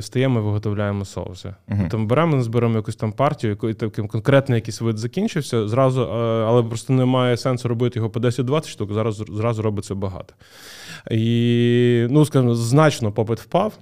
стаємо 0.00 0.40
і 0.40 0.42
виготовляємо 0.42 1.04
соуси. 1.04 1.54
Угу. 1.68 1.88
Там 1.90 2.06
беремо, 2.06 2.42
зберемо 2.42 2.76
якусь 2.76 2.96
там 2.96 3.12
партію, 3.12 3.50
який 3.50 3.74
таким 3.74 4.08
конкретний 4.08 4.56
якийсь 4.56 4.80
вид 4.80 4.98
закінчився, 4.98 5.68
зразу, 5.68 6.02
але 6.46 6.62
просто 6.62 6.92
немає 6.92 7.36
сенсу 7.36 7.68
робити 7.68 7.98
його 7.98 8.10
по 8.10 8.20
10-20 8.20 8.68
штук, 8.68 8.92
зараз 8.92 9.14
зразу 9.16 9.62
робиться 9.62 9.94
багато. 9.94 10.34
І, 11.10 12.06
ну, 12.10 12.24
скажімо, 12.24 12.54
значно 12.54 13.12
попит 13.12 13.40
впав. 13.40 13.72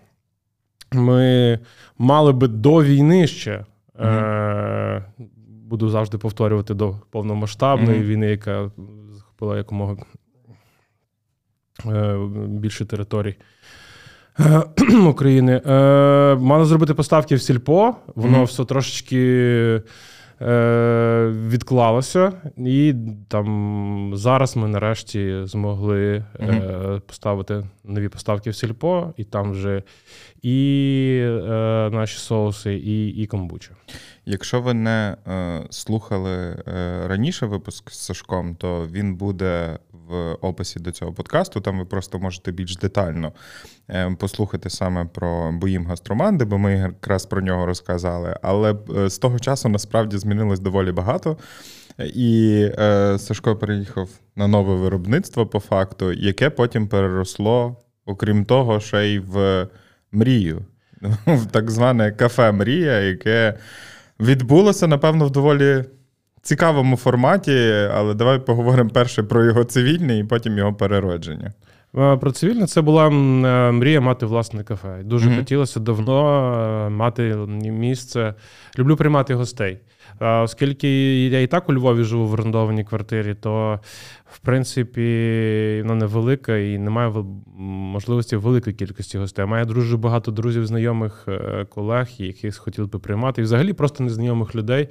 Ми 0.94 1.58
мали 1.98 2.32
би 2.32 2.48
до 2.48 2.82
війни 2.82 3.26
ще. 3.26 3.64
Mm-hmm. 3.98 4.06
Е, 4.06 5.04
Буду 5.46 5.88
завжди 5.88 6.18
повторювати 6.18 6.74
до 6.74 6.94
повномасштабної 7.10 8.00
mm-hmm. 8.00 8.06
війни, 8.06 8.26
яка 8.26 8.70
захопила 9.12 9.56
якомога 9.56 9.96
е, 11.86 12.18
більше 12.48 12.84
територій 12.84 13.34
е, 14.40 14.62
України. 15.08 15.62
Е, 15.66 16.34
Мали 16.34 16.64
зробити 16.64 16.94
поставки 16.94 17.34
в 17.34 17.42
сільпо, 17.42 17.94
воно 18.14 18.38
mm-hmm. 18.38 18.44
все 18.44 18.64
трошечки. 18.64 19.82
Е, 20.44 21.32
відклалося, 21.48 22.32
і 22.56 22.94
там 23.28 24.12
зараз 24.14 24.56
ми 24.56 24.68
нарешті 24.68 25.40
змогли 25.44 26.24
mm-hmm. 26.38 27.00
поставити 27.00 27.64
нові 27.84 28.08
поставки 28.08 28.50
в 28.50 28.54
сільпо, 28.54 29.14
і 29.16 29.24
там 29.24 29.50
вже 29.50 29.82
і 30.42 31.18
е, 31.22 31.30
наші 31.92 32.18
соуси, 32.18 32.74
і 32.74 33.08
і 33.08 33.26
комбуча. 33.26 33.70
Якщо 34.26 34.60
ви 34.60 34.74
не 34.74 35.16
е, 35.26 35.62
слухали 35.70 36.32
е, 36.32 37.02
раніше 37.06 37.46
випуск 37.46 37.90
з 37.90 37.98
Сашком, 37.98 38.54
то 38.54 38.86
він 38.92 39.14
буде 39.14 39.78
в 40.08 40.32
описі 40.40 40.80
до 40.80 40.92
цього 40.92 41.12
подкасту. 41.12 41.60
Там 41.60 41.78
ви 41.78 41.84
просто 41.84 42.18
можете 42.18 42.52
більш 42.52 42.76
детально 42.76 43.32
е, 43.90 44.16
послухати 44.18 44.70
саме 44.70 45.04
про 45.04 45.52
боїм 45.52 45.86
гастроманди, 45.86 46.44
бо 46.44 46.58
ми 46.58 46.72
якраз 46.72 47.26
про 47.26 47.40
нього 47.40 47.66
розказали. 47.66 48.36
Але 48.42 48.74
е, 48.96 49.10
з 49.10 49.18
того 49.18 49.38
часу 49.38 49.68
насправді 49.68 50.18
змінилось 50.18 50.60
доволі 50.60 50.92
багато. 50.92 51.36
І 51.98 52.60
е, 52.78 53.18
Сашко 53.18 53.56
переїхав 53.56 54.08
на 54.36 54.46
нове 54.48 54.74
виробництво 54.74 55.46
по 55.46 55.60
факту, 55.60 56.12
яке 56.12 56.50
потім 56.50 56.88
переросло, 56.88 57.76
окрім 58.06 58.44
того, 58.44 58.80
ще 58.80 59.06
й 59.06 59.18
в 59.18 59.66
мрію, 60.12 60.64
в 61.26 61.46
так 61.46 61.70
зване 61.70 62.12
кафе 62.12 62.52
Мрія, 62.52 63.00
яке 63.00 63.58
відбулося, 64.20 64.86
напевно, 64.86 65.26
в 65.26 65.30
доволі 65.30 65.84
цікавому 66.42 66.96
форматі, 66.96 67.70
але 67.94 68.14
давай 68.14 68.38
поговоримо 68.38 68.90
перше 68.90 69.22
про 69.22 69.44
його 69.44 69.64
цивільне 69.64 70.18
і 70.18 70.24
потім 70.24 70.58
його 70.58 70.74
переродження. 70.74 71.52
Про 71.92 72.32
цивільне 72.32 72.66
це 72.66 72.80
була 72.80 73.06
е, 73.06 73.10
мрія 73.72 74.00
мати 74.00 74.26
власне 74.26 74.64
кафе. 74.64 75.00
Дуже 75.04 75.30
mm-hmm. 75.30 75.36
хотілося 75.36 75.80
давно 75.80 76.86
е, 76.86 76.90
мати 76.90 77.36
місце. 77.70 78.34
Люблю 78.78 78.96
приймати 78.96 79.34
гостей. 79.34 79.78
Оскільки 80.20 80.88
я 81.28 81.40
і 81.40 81.46
так 81.46 81.68
у 81.68 81.74
Львові 81.74 82.04
живу 82.04 82.26
в 82.26 82.32
орендованій 82.32 82.84
квартирі, 82.84 83.34
то 83.34 83.80
в 84.26 84.38
принципі 84.38 85.82
вона 85.82 85.94
невелика 85.94 86.56
і 86.56 86.78
немає 86.78 87.12
можливості 87.56 88.36
великої 88.36 88.76
кількості 88.76 89.18
гостей. 89.18 89.46
Маю 89.46 89.66
дуже 89.66 89.96
багато 89.96 90.30
друзів, 90.30 90.66
знайомих 90.66 91.24
е, 91.28 91.66
колег, 91.68 92.08
яких 92.18 92.56
хотіли 92.56 92.86
би 92.86 92.98
приймати, 92.98 93.40
і 93.40 93.44
взагалі 93.44 93.72
просто 93.72 94.04
незнайомих 94.04 94.54
людей. 94.54 94.88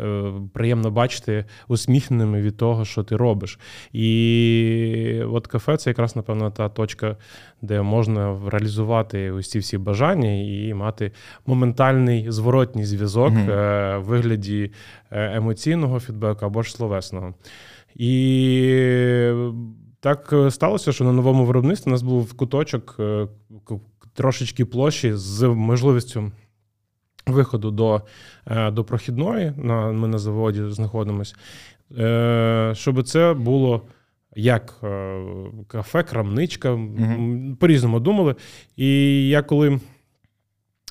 Е, 0.00 0.32
приємно 0.52 0.90
бачити 0.90 1.44
усміхненими 1.68 2.42
від 2.42 2.56
того, 2.56 2.84
що 2.84 3.02
ти 3.02 3.16
робиш. 3.16 3.58
І 3.92 5.22
от 5.30 5.46
кафе 5.46 5.76
це 5.76 5.90
якраз, 5.90 6.16
напевно, 6.16 6.50
та 6.50 6.68
точка, 6.68 7.16
де 7.62 7.82
можна 7.82 8.40
реалізувати 8.46 9.42
ці 9.42 9.58
всі 9.58 9.78
бажання 9.78 10.32
і 10.32 10.74
мати 10.74 11.12
моментальний 11.46 12.30
зворотній 12.30 12.84
зв'язок 12.84 13.32
mm 13.32 13.52
в 13.98 14.04
вигляді 14.04 14.70
е, 15.10 15.36
емоційного 15.36 16.00
фідбеку 16.00 16.46
або 16.46 16.62
ж 16.62 16.72
словесного. 16.72 17.34
І 17.94 19.32
так 20.00 20.34
сталося, 20.50 20.92
що 20.92 21.04
на 21.04 21.12
новому 21.12 21.44
виробництві 21.44 21.90
у 21.90 21.92
нас 21.92 22.02
був 22.02 22.32
куточок 22.32 23.00
трошечки 24.14 24.64
площі 24.64 25.12
з 25.14 25.48
можливістю 25.48 26.32
виходу 27.26 27.70
до 27.70 28.02
е, 28.46 28.70
до 28.70 28.84
прохідної, 28.84 29.52
на, 29.56 29.92
ми 29.92 30.08
на 30.08 30.18
заводі 30.18 30.62
знаходимося, 30.68 31.34
е, 31.98 32.72
щоб 32.76 33.02
це 33.02 33.34
було 33.34 33.82
як 34.36 34.74
е, 34.84 35.22
кафе, 35.66 36.02
крамничка, 36.02 36.70
mm 36.70 37.56
по-різному 37.56 38.00
думали. 38.00 38.34
І 38.76 39.28
я 39.28 39.42
коли 39.42 39.80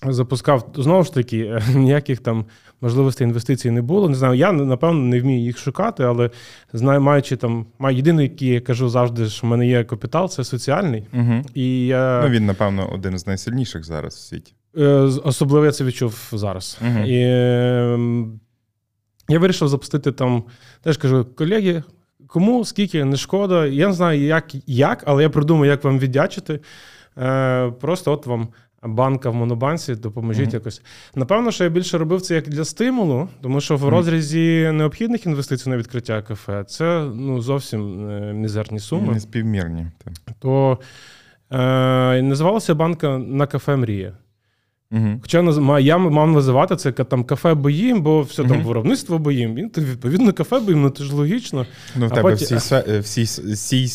запускав, 0.04 0.70
знову 0.76 1.04
ж 1.04 1.14
таки, 1.14 1.60
ніяких 1.76 2.20
там 2.20 2.46
можливостей 2.82 3.28
інвестицій 3.28 3.72
не 3.72 3.82
було. 3.82 4.10
Не 4.10 4.16
знаю, 4.16 4.34
я 4.34 4.52
напевно 4.52 5.00
не 5.00 5.22
вмію 5.22 5.42
їх 5.42 5.58
шукати, 5.58 6.04
але 6.04 6.30
знаю, 6.74 7.02
маючи 7.02 7.36
там, 7.36 7.66
маю 7.80 7.98
єдиний, 7.98 8.28
який 8.28 8.48
я 8.48 8.62
кажу 8.62 8.90
завжди, 8.90 9.26
що 9.26 9.48
в 9.48 9.50
мене 9.50 9.68
є 9.68 9.84
капітал, 9.84 10.30
це 10.30 10.44
соціальний. 10.44 11.08
Угу. 11.14 11.42
І 11.54 11.86
я... 11.86 12.22
Ну, 12.24 12.30
Він, 12.30 12.46
напевно, 12.46 12.90
один 12.94 13.20
з 13.20 13.28
найсильніших 13.28 13.84
зараз 13.84 14.16
в 14.16 14.20
світі. 14.20 14.54
Е, 14.78 14.84
особливо 15.24 15.66
я 15.66 15.72
це 15.72 15.84
відчув 15.84 16.30
зараз. 16.32 16.80
Uh-huh. 16.86 17.06
І 17.06 17.16
е, 17.16 18.00
я 19.30 19.40
вирішив 19.40 19.68
запустити 19.68 20.12
там, 20.12 20.44
теж 20.82 20.98
кажу, 20.98 21.26
колеги, 21.36 21.84
кому 22.28 22.66
скільки 22.66 23.06
не 23.06 23.18
шкода. 23.18 23.66
Я 23.66 23.88
не 23.88 23.94
знаю, 23.94 24.22
як, 24.22 24.46
як 24.68 25.04
але 25.08 25.24
я 25.24 25.30
придумаю, 25.30 25.72
як 25.72 25.84
вам 25.84 26.00
віддячити. 26.00 26.60
Е, 27.18 27.72
Просто 27.72 28.12
от 28.12 28.26
вам 28.26 28.48
банка 28.84 29.30
в 29.30 29.36
монобанці, 29.36 29.96
допоможіть 29.96 30.50
uh-huh. 30.50 30.54
якось. 30.54 30.82
Напевно, 31.16 31.52
що 31.52 31.64
я 31.64 31.70
більше 31.70 31.98
робив 31.98 32.22
це 32.22 32.36
як 32.36 32.50
для 32.50 32.66
стимулу, 32.66 33.30
тому 33.42 33.62
що 33.62 33.78
в 33.78 33.90
розрізі 33.90 34.72
необхідних 34.74 35.26
інвестицій 35.26 35.70
на 35.70 35.78
відкриття 35.78 36.22
кафе 36.22 36.64
це 36.68 37.10
ну, 37.16 37.42
зовсім 37.42 38.10
е, 38.10 38.34
мізерні 38.34 38.80
суми. 38.80 39.14
Не 39.14 39.20
співмірні. 39.20 39.88
То 40.40 40.80
е, 41.52 42.22
називалася 42.22 42.76
банка 42.76 43.18
на 43.18 43.48
кафе 43.48 43.76
Мрія. 43.76 44.14
Угу. 44.92 45.20
Хоча 45.22 45.80
я 45.80 45.98
мав 45.98 46.32
називати 46.32 46.76
це 46.76 46.92
там 46.92 47.24
кафе 47.24 47.54
боїм, 47.54 48.02
бо 48.02 48.22
все 48.22 48.44
там 48.44 48.64
виробництво 48.64 49.20
боїм. 49.20 49.56
Він 49.56 49.72
відповідно 49.78 50.34
кафе 50.34 50.60
боїм, 50.60 50.82
ну 50.82 50.90
це 50.90 51.04
ж 51.04 51.16
логічно. 51.16 51.66
Ну, 51.96 52.08
в 52.08 52.10
тебе 52.10 52.22
потім... 52.22 52.58
всі, 52.58 53.00
всі, 53.00 53.24
всі, 53.54 53.88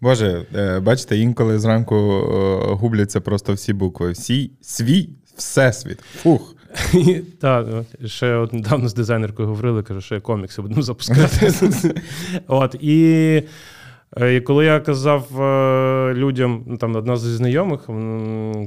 Боже, 0.00 0.46
е, 0.54 0.80
бачите, 0.80 1.18
інколи 1.18 1.58
зранку 1.58 1.96
е, 1.96 2.74
губляться 2.74 3.20
просто 3.20 3.52
всі 3.52 3.72
букви. 3.72 4.10
Всі 4.10 4.50
свій 4.60 5.08
всесвіт. 5.36 5.98
Фух. 6.00 6.54
Так, 7.40 7.66
ще 8.04 8.34
от 8.34 8.52
недавно 8.52 8.88
з 8.88 8.94
дизайнеркою 8.94 9.48
говорили, 9.48 9.82
кажу, 9.82 10.00
що 10.00 10.14
я 10.14 10.20
комікси 10.20 10.62
будемо 10.62 10.82
запускати. 10.82 11.52
От, 12.46 12.74
І 12.80 13.42
і 14.16 14.40
коли 14.40 14.64
я 14.64 14.80
казав 14.80 15.26
людям, 16.14 16.64
ну, 16.66 16.76
там 16.76 16.96
одна 16.96 17.16
зі 17.16 17.32
знайомих 17.32 17.80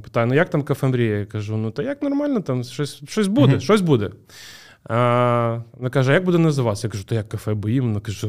питає: 0.03 0.25
ну 0.25 0.33
як 0.33 0.49
там 0.49 0.63
кафе 0.63 0.87
мрія? 0.87 1.17
Я 1.17 1.25
кажу, 1.25 1.57
ну 1.57 1.71
та 1.71 1.83
як 1.83 2.01
нормально, 2.01 2.41
там 2.41 2.63
щось 2.63 3.03
щось 3.07 3.27
буде, 3.27 3.59
щось 3.59 3.81
буде. 3.81 4.09
А, 4.89 5.59
Вона 5.73 5.89
каже, 5.89 6.11
а 6.11 6.13
як 6.13 6.23
буде 6.23 6.37
називатися? 6.37 6.87
Я 6.87 6.91
кажу, 6.91 7.03
то 7.03 7.15
як 7.15 7.29
кафе 7.29 7.53
боїм? 7.53 7.85
Вона 7.85 7.99
каже, 7.99 8.27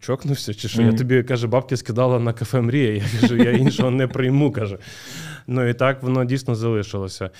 чокнувся, 0.00 0.54
чи 0.54 0.68
що? 0.68 0.82
Mm-hmm. 0.82 0.92
Я 0.92 0.98
тобі 0.98 1.22
каже, 1.22 1.46
бабки 1.46 1.76
скидала 1.76 2.18
на 2.18 2.32
кафе 2.32 2.60
Мрія. 2.60 2.94
Я 2.94 3.20
кажу, 3.20 3.36
я 3.36 3.50
іншого 3.50 3.90
не 3.90 4.06
прийму. 4.06 4.52
каже. 4.52 4.78
Ну 5.46 5.68
і 5.68 5.74
так 5.74 6.02
воно 6.02 6.24
дійсно 6.24 6.54
залишилося. 6.54 7.30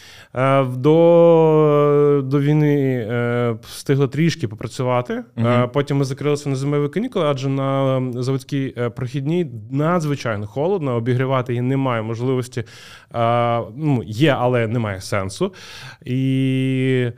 До 0.77 2.23
до 2.25 2.41
війни 2.41 3.07
е, 3.11 3.57
встигли 3.63 4.09
трішки 4.09 4.49
попрацювати. 4.49 5.25
Uh-huh. 5.37 5.69
Потім 5.69 5.97
ми 5.97 6.05
закрилися 6.05 6.49
на 6.49 6.57
зимові 6.57 6.89
канікули, 6.89 7.27
адже 7.27 7.49
на 7.49 8.03
заводській 8.15 8.75
е, 8.77 8.91
прохідній 8.91 9.51
надзвичайно 9.71 10.47
холодно, 10.47 10.97
обігрівати 10.97 11.53
її 11.53 11.63
немає 11.63 12.03
можливості. 12.03 12.65
Ну, 13.75 14.03
Є, 14.07 14.37
але 14.39 14.67
немає 14.67 15.01
сенсу. 15.01 15.55
І 16.05 17.11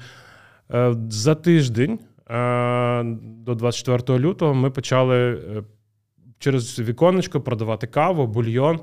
Е, 0.74 0.94
за 1.08 1.34
тиждень 1.34 1.98
е, 2.30 3.02
до 3.22 3.54
24 3.54 4.18
лютого 4.18 4.54
ми 4.54 4.70
почали 4.70 5.16
е, 5.16 5.62
через 6.38 6.80
віконечко 6.80 7.40
продавати 7.40 7.86
каву, 7.86 8.26
бульйон 8.26 8.80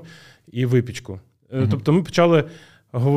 і 0.52 0.66
випічку. 0.66 1.20
Mm 1.52 1.68
Тобто, 1.70 1.92
ми 1.92 2.02
почали 2.02 2.44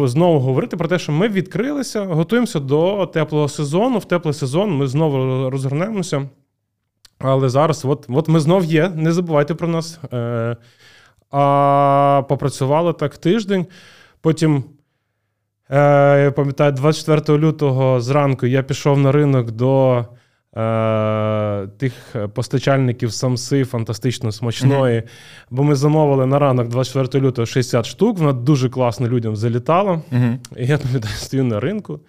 знову 0.03 0.39
говорити 0.39 0.77
про 0.77 0.87
те, 0.87 0.99
що 0.99 1.11
ми 1.11 1.27
відкрилися, 1.27 2.05
готуємося 2.05 2.59
до 2.59 3.05
теплого 3.05 3.47
сезону. 3.47 3.97
В 3.97 4.05
теплий 4.05 4.33
сезон 4.33 4.71
ми 4.71 4.87
знову 4.87 5.49
розгорнемося. 5.49 6.29
Але 7.19 7.49
зараз, 7.49 7.85
от 7.85 8.05
от 8.09 8.27
ми 8.27 8.39
знов 8.39 8.65
є, 8.65 8.89
не 8.89 9.11
забувайте 9.11 9.55
про 9.55 9.67
нас. 9.67 9.99
А 11.31 12.23
попрацювали 12.29 12.93
так 12.93 13.17
тиждень. 13.17 13.65
Потім 14.21 14.63
Е, 15.69 16.23
я 16.23 16.31
пам'ятаю, 16.31 16.71
24 16.71 17.39
лютого 17.39 18.01
зранку 18.01 18.45
я 18.45 18.63
пішов 18.63 18.97
на 18.97 19.11
ринок 19.11 19.51
до 19.51 19.97
е, 19.97 20.05
тих 21.77 22.15
постачальників 22.33 23.13
самси 23.13 23.63
фантастично 23.63 24.31
смачної. 24.31 25.00
Mm-hmm. 25.00 25.48
Бо 25.50 25.63
ми 25.63 25.75
замовили 25.75 26.25
на 26.25 26.39
ранок 26.39 26.67
24 26.67 27.25
лютого 27.25 27.45
60 27.45 27.86
штук. 27.86 28.17
Вона 28.19 28.33
дуже 28.33 28.69
класно 28.69 29.07
людям 29.07 29.36
залітала. 29.36 30.01
Mm-hmm. 30.12 30.38
І 30.57 30.65
я 30.67 30.77
пам'ятаю, 30.77 31.15
стою 31.15 31.43
на 31.43 31.60
ринку. 31.60 32.00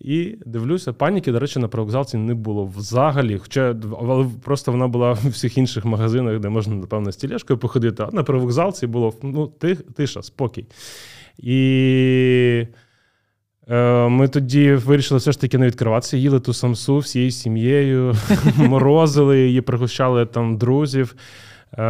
І 0.00 0.36
дивлюся, 0.46 0.92
паніки, 0.92 1.32
до 1.32 1.38
речі, 1.38 1.58
на 1.58 1.68
привокзалці 1.68 2.16
не 2.16 2.34
було 2.34 2.64
взагалі. 2.76 3.38
Хоча 3.38 3.76
але 4.00 4.26
просто 4.42 4.72
вона 4.72 4.88
була 4.88 5.12
в 5.12 5.28
всіх 5.28 5.58
інших 5.58 5.84
магазинах, 5.84 6.38
де 6.38 6.48
можна, 6.48 6.74
напевно, 6.74 7.12
з 7.12 7.16
тілешкою 7.16 7.58
походити. 7.58 8.02
А 8.02 8.10
на 8.12 8.22
привокзалці 8.22 8.86
було 8.86 9.14
ну, 9.22 9.52
тиша, 9.96 10.22
спокій. 10.22 10.66
І 11.38 12.62
Е, 12.62 12.66
ми 14.08 14.28
тоді 14.28 14.72
вирішили 14.72 15.18
все 15.18 15.32
ж 15.32 15.40
таки 15.40 15.58
не 15.58 15.66
відкриватися, 15.66 16.16
їли 16.16 16.40
ту 16.40 16.52
самсу 16.52 16.98
всією 16.98 17.30
сім'єю, 17.30 18.14
морозили 18.56 19.40
її, 19.40 19.60
пригощали 19.60 20.26
там 20.26 20.56
друзів. 20.56 21.14
Е, 21.72 21.82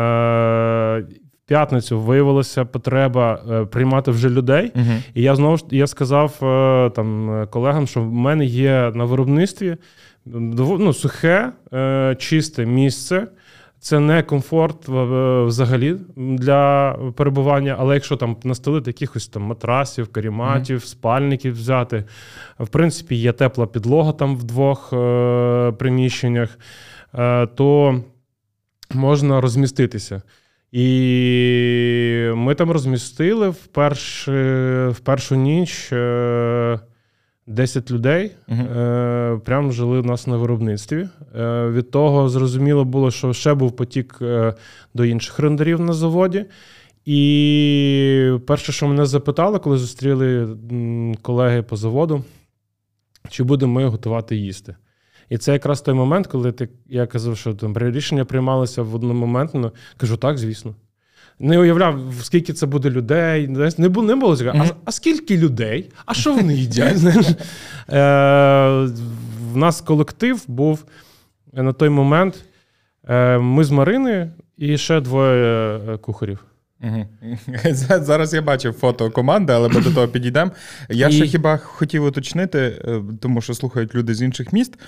в 1.45 1.47
п'ятницю 1.47 2.01
виявилася 2.01 2.65
потреба 2.65 3.43
е, 3.51 3.65
приймати 3.65 4.11
вже 4.11 4.31
людей. 4.31 4.73
Uh-huh. 4.75 5.03
І 5.15 5.23
я 5.23 5.35
знову 5.35 5.57
ж 5.57 5.65
я 5.71 5.87
сказав 5.87 6.37
там 6.95 7.47
колегам, 7.51 7.87
що 7.87 8.01
в 8.01 8.13
мене 8.13 8.45
є 8.45 8.93
на 8.95 9.05
виробництві 9.05 9.77
ну, 10.27 10.93
сухе, 10.93 11.53
чисте 12.19 12.67
місце. 12.67 13.27
Це 13.83 14.01
не 14.01 14.23
комфорт 14.23 14.89
взагалі 15.49 15.97
для 16.17 16.93
перебування, 17.17 17.77
але 17.79 17.95
якщо 17.95 18.17
там 18.17 18.37
настелити 18.45 18.91
якихось 18.91 19.29
там 19.29 19.43
матрасів, 19.43 20.09
каріматів, 20.09 20.79
mm-hmm. 20.79 20.87
спальників 20.87 21.55
взяти, 21.55 22.05
в 22.59 22.69
принципі, 22.69 23.15
є 23.15 23.33
тепла 23.33 23.67
підлога 23.67 24.13
там 24.13 24.37
в 24.37 24.45
двох 24.45 24.93
е- 24.93 25.73
приміщеннях, 25.79 26.59
е- 27.15 27.47
то 27.47 28.01
можна 28.95 29.41
розміститися. 29.41 30.23
І 30.73 32.31
ми 32.35 32.55
там 32.55 32.71
розмістили 32.71 33.49
в, 33.49 33.67
перш, 33.67 34.29
в 34.29 34.97
першу 35.05 35.37
ніч. 35.37 35.93
Е- 35.93 36.81
10 37.47 37.91
людей 37.91 38.31
uh-huh. 38.49 39.35
е, 39.35 39.39
прям 39.39 39.73
жили 39.73 39.99
у 39.99 40.03
нас 40.03 40.27
на 40.27 40.37
виробництві. 40.37 41.09
Е, 41.35 41.69
Від 41.69 41.91
того 41.91 42.29
зрозуміло 42.29 42.85
було, 42.85 43.11
що 43.11 43.33
ще 43.33 43.55
був 43.55 43.77
потік 43.77 44.19
е, 44.23 44.55
до 44.95 45.05
інших 45.05 45.39
рендерів 45.39 45.81
на 45.81 45.93
заводі. 45.93 46.45
І 47.05 48.39
перше, 48.47 48.73
що 48.73 48.89
мене 48.89 49.07
запитали, 49.07 49.59
коли 49.59 49.79
зустріли 49.79 50.57
колеги 51.23 51.63
по 51.63 51.77
заводу, 51.77 52.25
чи 53.29 53.45
будемо 53.45 53.73
ми 53.73 53.87
готувати 53.87 54.37
їсти. 54.37 54.77
І 55.29 55.39
це 55.39 55.53
якраз 55.53 55.81
той 55.81 55.95
момент, 55.95 56.27
коли 56.27 56.53
ти, 56.53 56.69
я 56.87 57.07
казав, 57.07 57.37
що 57.37 57.55
там 57.55 57.79
рішення 57.79 58.25
приймалися 58.25 58.83
в 58.83 58.95
одномоментно. 58.95 59.73
Кажу, 59.97 60.17
так, 60.17 60.39
звісно 60.39 60.75
не 61.43 61.59
уявляв, 61.59 62.01
скільки 62.23 62.53
це 62.53 62.67
буде 62.67 62.91
людей. 62.91 63.49
Не 63.79 63.89
було 63.89 64.07
не 64.07 64.17
було. 64.17 64.35
Mm-hmm. 64.35 64.71
А, 64.71 64.75
а 64.85 64.93
скільки 64.93 65.37
людей? 65.37 65.91
А 66.07 66.15
що 66.15 66.35
вони 66.35 66.55
їдять? 66.67 66.97
Е, 67.05 67.97
В 69.53 69.57
нас 69.57 69.81
колектив 69.81 70.45
був 70.49 70.85
на 71.53 71.73
той 71.73 71.89
момент. 71.89 72.45
Е, 73.09 73.39
Ми 73.39 73.65
з 73.65 73.71
Мариною 73.71 74.31
і 74.57 74.79
ще 74.79 75.01
двоє 75.01 75.79
е, 75.89 75.97
кухарів. 75.97 76.45
Угу. 76.83 77.07
Зараз 77.75 78.35
я 78.35 78.43
бачив 78.43 78.73
фото 78.73 79.11
команди, 79.11 79.53
але 79.53 79.69
ми 79.69 79.81
до 79.81 79.91
того 79.91 80.09
підійдемо. 80.09 80.51
Я 80.89 81.09
і... 81.09 81.13
ще 81.13 81.27
хіба 81.27 81.57
хотів 81.57 82.05
уточнити, 82.05 82.83
тому 83.21 83.41
що 83.41 83.55
слухають 83.55 83.95
люди 83.95 84.15
з 84.15 84.23
інших 84.23 84.53
міст. 84.53 84.79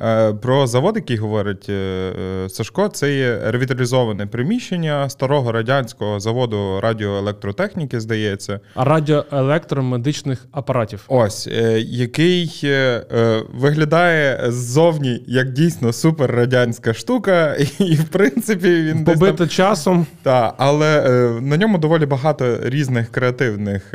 Е, 0.00 0.32
про 0.32 0.66
завод, 0.66 0.96
який 0.96 1.16
говорить 1.16 1.68
е, 1.68 2.12
Сашко, 2.48 2.88
це 2.88 3.16
є 3.16 3.40
ревіталізоване 3.44 4.26
приміщення 4.26 5.08
старого 5.08 5.52
радянського 5.52 6.20
заводу 6.20 6.80
радіоелектротехніки, 6.80 8.00
здається. 8.00 8.60
Радіоелектромедичних 8.74 10.46
апаратів. 10.52 11.04
Ось, 11.08 11.46
який 11.76 12.62
виглядає 13.54 14.44
ззовні 14.46 15.24
як 15.26 15.52
дійсно 15.52 15.92
суперрадянська 15.92 16.94
штука, 16.94 17.54
і 17.78 17.94
в 17.94 18.08
принципі 18.08 18.82
він 18.82 19.04
побито 19.04 19.32
там... 19.32 19.48
часом. 19.48 20.06
Так, 20.22 20.54
але 20.58 21.02
на 21.40 21.56
ньому 21.56 21.78
доволі 21.78 22.06
багато 22.06 22.58
різних 22.62 23.10
креативних 23.10 23.94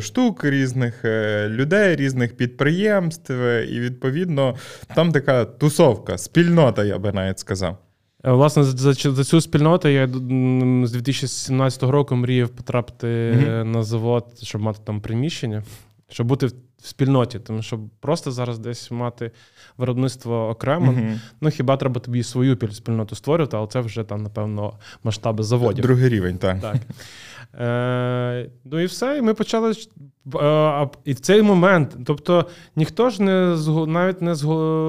штук, 0.00 0.44
різних 0.44 1.04
людей, 1.46 1.96
різних 1.96 2.36
підприємств, 2.36 3.32
і 3.70 3.80
відповідно 3.80 4.54
там 4.94 5.12
така 5.22 5.44
тусовка, 5.44 6.18
спільнота, 6.18 6.84
я 6.84 6.98
би 6.98 7.12
навіть 7.12 7.38
сказав. 7.38 7.78
Е, 8.24 8.32
власне, 8.32 8.64
за, 8.64 8.92
за 8.92 9.24
цю 9.24 9.40
спільноту 9.40 9.88
я 9.88 10.06
з 10.86 10.92
2017 10.92 11.82
року 11.82 12.16
мріяв 12.16 12.48
потрапити 12.48 13.06
mm-hmm. 13.06 13.64
на 13.64 13.82
завод, 13.82 14.26
щоб 14.42 14.60
мати 14.60 14.78
там 14.84 15.00
приміщення, 15.00 15.62
щоб 16.08 16.26
бути 16.26 16.46
в 16.46 16.52
спільноті. 16.82 17.38
Тому 17.38 17.62
що 17.62 17.80
просто 18.00 18.30
зараз 18.30 18.58
десь 18.58 18.90
мати 18.90 19.30
виробництво 19.78 20.48
окремо. 20.48 20.92
Mm-hmm. 20.92 21.20
Ну 21.40 21.50
хіба 21.50 21.76
треба 21.76 22.00
тобі 22.00 22.22
свою 22.22 22.58
спільноту 22.72 23.14
створювати, 23.14 23.56
але 23.56 23.66
це 23.66 23.80
вже 23.80 24.04
там, 24.04 24.22
напевно, 24.22 24.72
масштаби 25.04 25.42
заводів. 25.42 25.82
Другий 25.82 26.08
рівень, 26.08 26.38
так. 26.38 26.60
так. 26.60 26.76
Е, 27.54 28.50
Ну 28.64 28.80
і 28.80 28.84
все. 28.84 29.18
І 29.18 29.22
ми 29.22 29.34
почали. 29.34 29.72
Е, 30.42 30.88
і 31.04 31.12
в 31.12 31.20
цей 31.20 31.42
момент, 31.42 31.96
тобто 32.06 32.46
ніхто 32.76 33.10
ж 33.10 33.22
не 33.22 33.56
навіть 33.86 34.22
не 34.22 34.34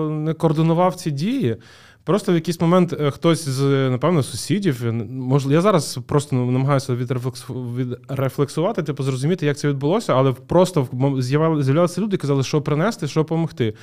не 0.10 0.34
координував 0.34 0.96
ці 0.96 1.12
дії. 1.12 1.58
Просто 2.06 2.32
в 2.32 2.36
якийсь 2.36 2.62
момент 2.62 2.94
е, 2.94 3.12
хтось 3.12 3.50
з, 3.50 3.90
напевно, 3.90 4.24
сусідів, 4.24 4.94
можливо, 5.10 5.54
я 5.54 5.62
зараз 5.62 6.00
просто 6.08 6.36
намагаюся 6.36 6.96
відрефлексувати, 6.96 8.84
типу, 8.84 9.04
зрозуміти, 9.04 9.46
як 9.46 9.58
це 9.58 9.70
відбулося, 9.70 10.14
але 10.14 10.32
просто 10.32 10.88
з'являлися 11.20 12.02
люди, 12.02 12.18
казали, 12.18 12.44
що 12.44 12.62
принести, 12.62 13.08
що 13.08 13.20
допомогти. 13.20 13.74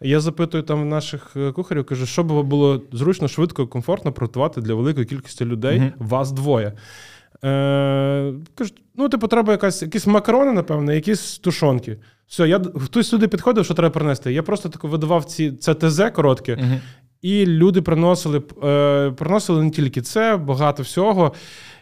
Я 0.00 0.20
запитую 0.20 0.62
там 0.62 0.88
наших 0.88 1.36
е, 1.36 1.52
кухарів, 1.52 1.84
кажу, 1.84 2.06
що 2.06 2.24
було 2.24 2.82
зручно, 2.92 3.28
швидко, 3.28 3.66
комфортно 3.66 4.12
приготувати 4.12 4.60
для 4.60 4.74
великої 4.74 5.06
кількості 5.06 5.44
людей, 5.44 5.80
uh 5.80 5.92
вас 5.98 6.32
двоє. 6.32 6.72
Е, 7.44 8.32
Кажуть, 8.54 8.82
ну, 8.96 9.08
типу, 9.08 9.28
треба 9.28 9.52
якась, 9.52 9.82
якісь 9.82 10.06
макарони, 10.06 10.52
напевно, 10.52 10.92
якісь 10.92 11.38
тушонки. 11.38 11.96
Все, 12.26 12.48
я 12.48 12.60
хтось 12.84 13.08
сюди 13.08 13.28
підходив, 13.28 13.64
що 13.64 13.74
треба 13.74 13.90
принести. 13.90 14.32
Я 14.32 14.42
просто 14.42 14.68
таку 14.68 14.88
видавав 14.88 15.24
ці 15.24 15.52
це 15.52 15.74
ТЗ 15.74 16.02
коротке, 16.14 16.54
uh 16.54 16.80
і 17.22 17.46
люди 17.46 17.82
приносили, 17.82 18.42
е, 18.64 19.10
приносили 19.10 19.62
не 19.62 19.70
тільки 19.70 20.02
це, 20.02 20.36
багато 20.36 20.82
всього. 20.82 21.32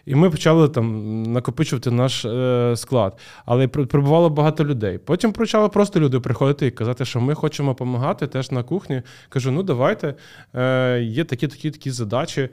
І 0.06 0.14
ми 0.14 0.30
почали 0.30 0.68
там 0.68 1.22
накопичувати 1.22 1.90
наш 1.90 2.24
е, 2.24 2.72
склад. 2.76 3.18
Але 3.46 3.68
прибувало 3.68 4.30
багато 4.30 4.64
людей. 4.64 4.98
Потім 4.98 5.32
почали 5.32 5.68
просто 5.68 6.00
люди 6.00 6.20
приходити 6.20 6.66
і 6.66 6.70
казати, 6.70 7.04
що 7.04 7.20
ми 7.20 7.34
хочемо 7.34 7.70
допомагати 7.70 8.26
теж 8.26 8.50
на 8.50 8.62
кухні. 8.62 9.02
Кажу, 9.28 9.50
ну 9.50 9.62
давайте, 9.62 10.14
е, 10.54 11.00
є 11.02 11.24
такі 11.24 11.48
такі 11.48 11.70
такі 11.70 11.90
задачі. 11.90 12.48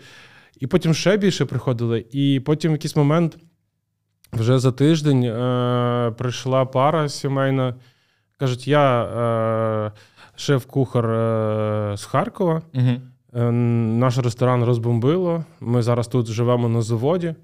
І 0.60 0.68
потім 0.68 0.94
ще 0.94 1.18
більше 1.18 1.46
приходили. 1.46 2.06
І 2.12 2.42
потім 2.46 2.72
в 2.72 2.76
якийсь 2.76 2.96
момент, 2.96 3.38
вже 4.34 4.60
за 4.60 4.72
тиждень, 4.72 5.24
е, 5.24 6.14
прийшла 6.18 6.66
пара 6.66 7.10
сімейна. 7.10 7.76
Кажуть, 8.40 8.68
я 8.68 9.04
е, 9.04 9.92
шеф-кухар 10.36 11.06
е, 11.06 11.98
з 11.98 12.04
Харкова. 12.06 12.62
Угу. 12.74 12.90
Е, 13.34 13.52
наш 13.52 14.18
ресторан 14.18 14.64
розбомбило. 14.64 15.46
Ми 15.60 15.82
зараз 15.82 16.08
тут 16.08 16.28
живемо 16.28 16.70
на 16.70 16.82
заводі, 16.82 17.36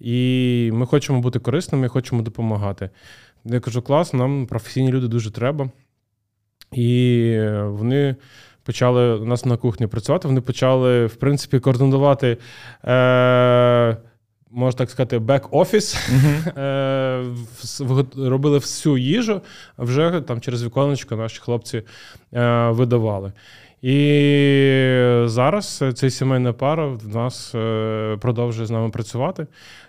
і 0.00 0.70
ми 0.74 0.86
хочемо 0.86 1.20
бути 1.20 1.38
корисними, 1.38 1.88
хочемо 1.88 2.22
допомагати. 2.22 2.90
Я 3.44 3.60
кажу, 3.60 3.82
клас, 3.82 4.12
нам 4.12 4.46
професійні 4.46 4.92
люди 4.92 5.08
дуже 5.08 5.30
треба. 5.30 5.70
І 6.72 7.40
вони 7.64 8.16
почали 8.68 9.14
у 9.14 9.24
нас 9.24 9.44
на 9.44 9.56
кухні 9.56 9.86
працювати. 9.86 10.28
Вони 10.28 10.40
почали, 10.40 11.06
в 11.06 11.14
принципі, 11.14 11.58
координувати. 11.60 12.36
Е- 12.84 13.96
Можна 14.50 14.78
так 14.78 14.90
сказати, 14.90 15.18
бек-офіс, 15.18 15.96
uh-huh. 16.56 18.28
робили 18.28 18.58
всю 18.58 18.98
їжу, 18.98 19.40
а 19.76 19.84
вже 19.84 20.20
там 20.20 20.40
через 20.40 20.64
віконечко 20.64 21.16
наші 21.16 21.40
хлопці 21.40 21.82
е, 22.34 22.68
видавали. 22.68 23.32
І 23.82 25.22
зараз 25.24 25.84
ця 25.94 26.10
сімейна 26.10 26.52
пара 26.52 26.86
в 26.86 27.08
нас 27.08 27.54
е, 27.54 28.16
продовжує 28.20 28.66
з 28.66 28.70
нами 28.70 28.90
працювати. 28.90 29.46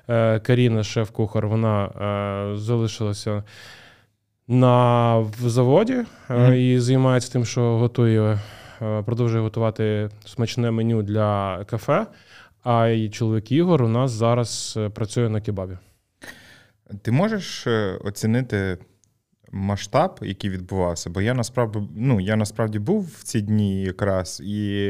Е, 0.10 0.40
Каріна, 0.40 0.84
шеф-кухар, 0.84 1.48
вона 1.48 1.90
залишилася 2.56 3.44
на 4.48 5.26
заводі 5.46 5.98
mm-hmm. 6.30 6.54
і 6.54 6.80
займається 6.80 7.32
тим, 7.32 7.46
що 7.46 7.78
готує, 7.78 8.40
продовжує 8.80 9.44
готувати 9.44 10.10
смачне 10.26 10.72
меню 10.72 11.04
для 11.04 11.64
кафе. 11.66 12.08
А 12.64 12.88
і 12.88 13.10
чоловік 13.10 13.52
Ігор 13.52 13.84
у 13.84 13.88
нас 13.88 14.12
зараз 14.12 14.80
працює 14.94 15.30
на 15.30 15.42
кебабі. 15.42 15.78
Ти 17.02 17.12
можеш 17.12 17.68
оцінити 18.02 18.78
масштаб, 19.52 20.20
який 20.22 20.50
відбувався, 20.50 21.10
бо 21.10 21.22
я 21.22 21.34
насправді 21.34 21.80
ну, 21.96 22.20
я 22.20 22.36
насправді 22.36 22.80
був 22.80 23.06
в 23.20 23.24
ці 23.24 23.42
дні 23.42 23.84
якраз 23.84 24.42
і 24.46 24.90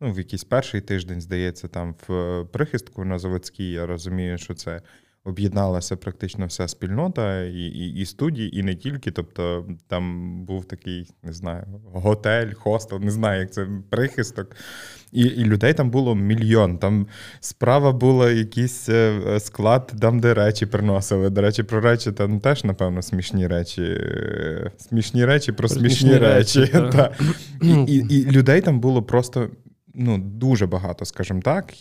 ну, 0.00 0.12
в 0.12 0.18
якийсь 0.18 0.44
перший 0.44 0.80
тиждень, 0.80 1.20
здається, 1.20 1.68
там 1.68 1.94
в 2.08 2.44
прихистку 2.44 3.04
на 3.04 3.18
Заводській, 3.18 3.70
я 3.70 3.86
розумію, 3.86 4.38
що 4.38 4.54
це 4.54 4.82
об'єдналася 5.24 5.96
практично 5.96 6.46
вся 6.46 6.68
спільнота, 6.68 7.42
і 7.42 7.58
і, 7.58 7.94
і 7.94 8.06
студії, 8.06 8.58
і 8.58 8.62
не 8.62 8.74
тільки. 8.74 9.10
Тобто 9.10 9.66
там 9.88 10.34
був 10.44 10.64
такий, 10.64 11.10
не 11.22 11.32
знаю, 11.32 11.64
готель, 11.92 12.52
хостел, 12.52 13.00
не 13.00 13.10
знаю, 13.10 13.40
як 13.40 13.52
це 13.52 13.68
прихисток. 13.90 14.56
І 15.12 15.22
і 15.22 15.44
людей 15.44 15.74
там 15.74 15.90
було 15.90 16.14
мільйон. 16.14 16.78
Там 16.78 17.06
справа 17.40 17.92
була 17.92 18.30
якийсь 18.30 18.88
е, 18.88 19.40
склад, 19.40 19.92
там, 20.00 20.20
де 20.20 20.34
речі 20.34 20.66
приносили. 20.66 21.30
До 21.30 21.40
речі, 21.40 21.62
про 21.62 21.80
речі 21.80 22.12
там 22.12 22.40
теж, 22.40 22.64
напевно, 22.64 23.02
смішні 23.02 23.46
речі. 23.46 24.00
Смішні 24.76 25.24
речі 25.24 25.52
про 25.52 25.68
смішні, 25.68 25.90
смішні 25.90 26.18
речі. 26.18 26.60
речі 26.60 26.72
та. 26.92 27.12
І, 27.62 27.70
і, 27.72 28.06
і 28.14 28.30
людей 28.30 28.60
там 28.60 28.80
було 28.80 29.02
просто 29.02 29.50
ну, 29.94 30.18
дуже 30.18 30.66
багато, 30.66 31.04
скажімо 31.04 31.40
так. 31.44 31.74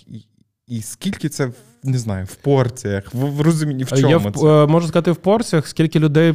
І 0.67 0.81
скільки 0.81 1.29
це 1.29 1.51
не 1.83 1.97
знаю, 1.97 2.25
в 2.25 2.35
порціях, 2.35 3.13
в, 3.13 3.17
в 3.17 3.41
розумінні 3.41 3.83
в 3.83 3.89
чому 3.89 4.09
я 4.09 4.31
це? 4.31 4.47
Е, 4.47 4.67
можу 4.67 4.87
сказати 4.87 5.11
в 5.11 5.15
порціях, 5.15 5.67
скільки 5.67 5.99
людей 5.99 6.33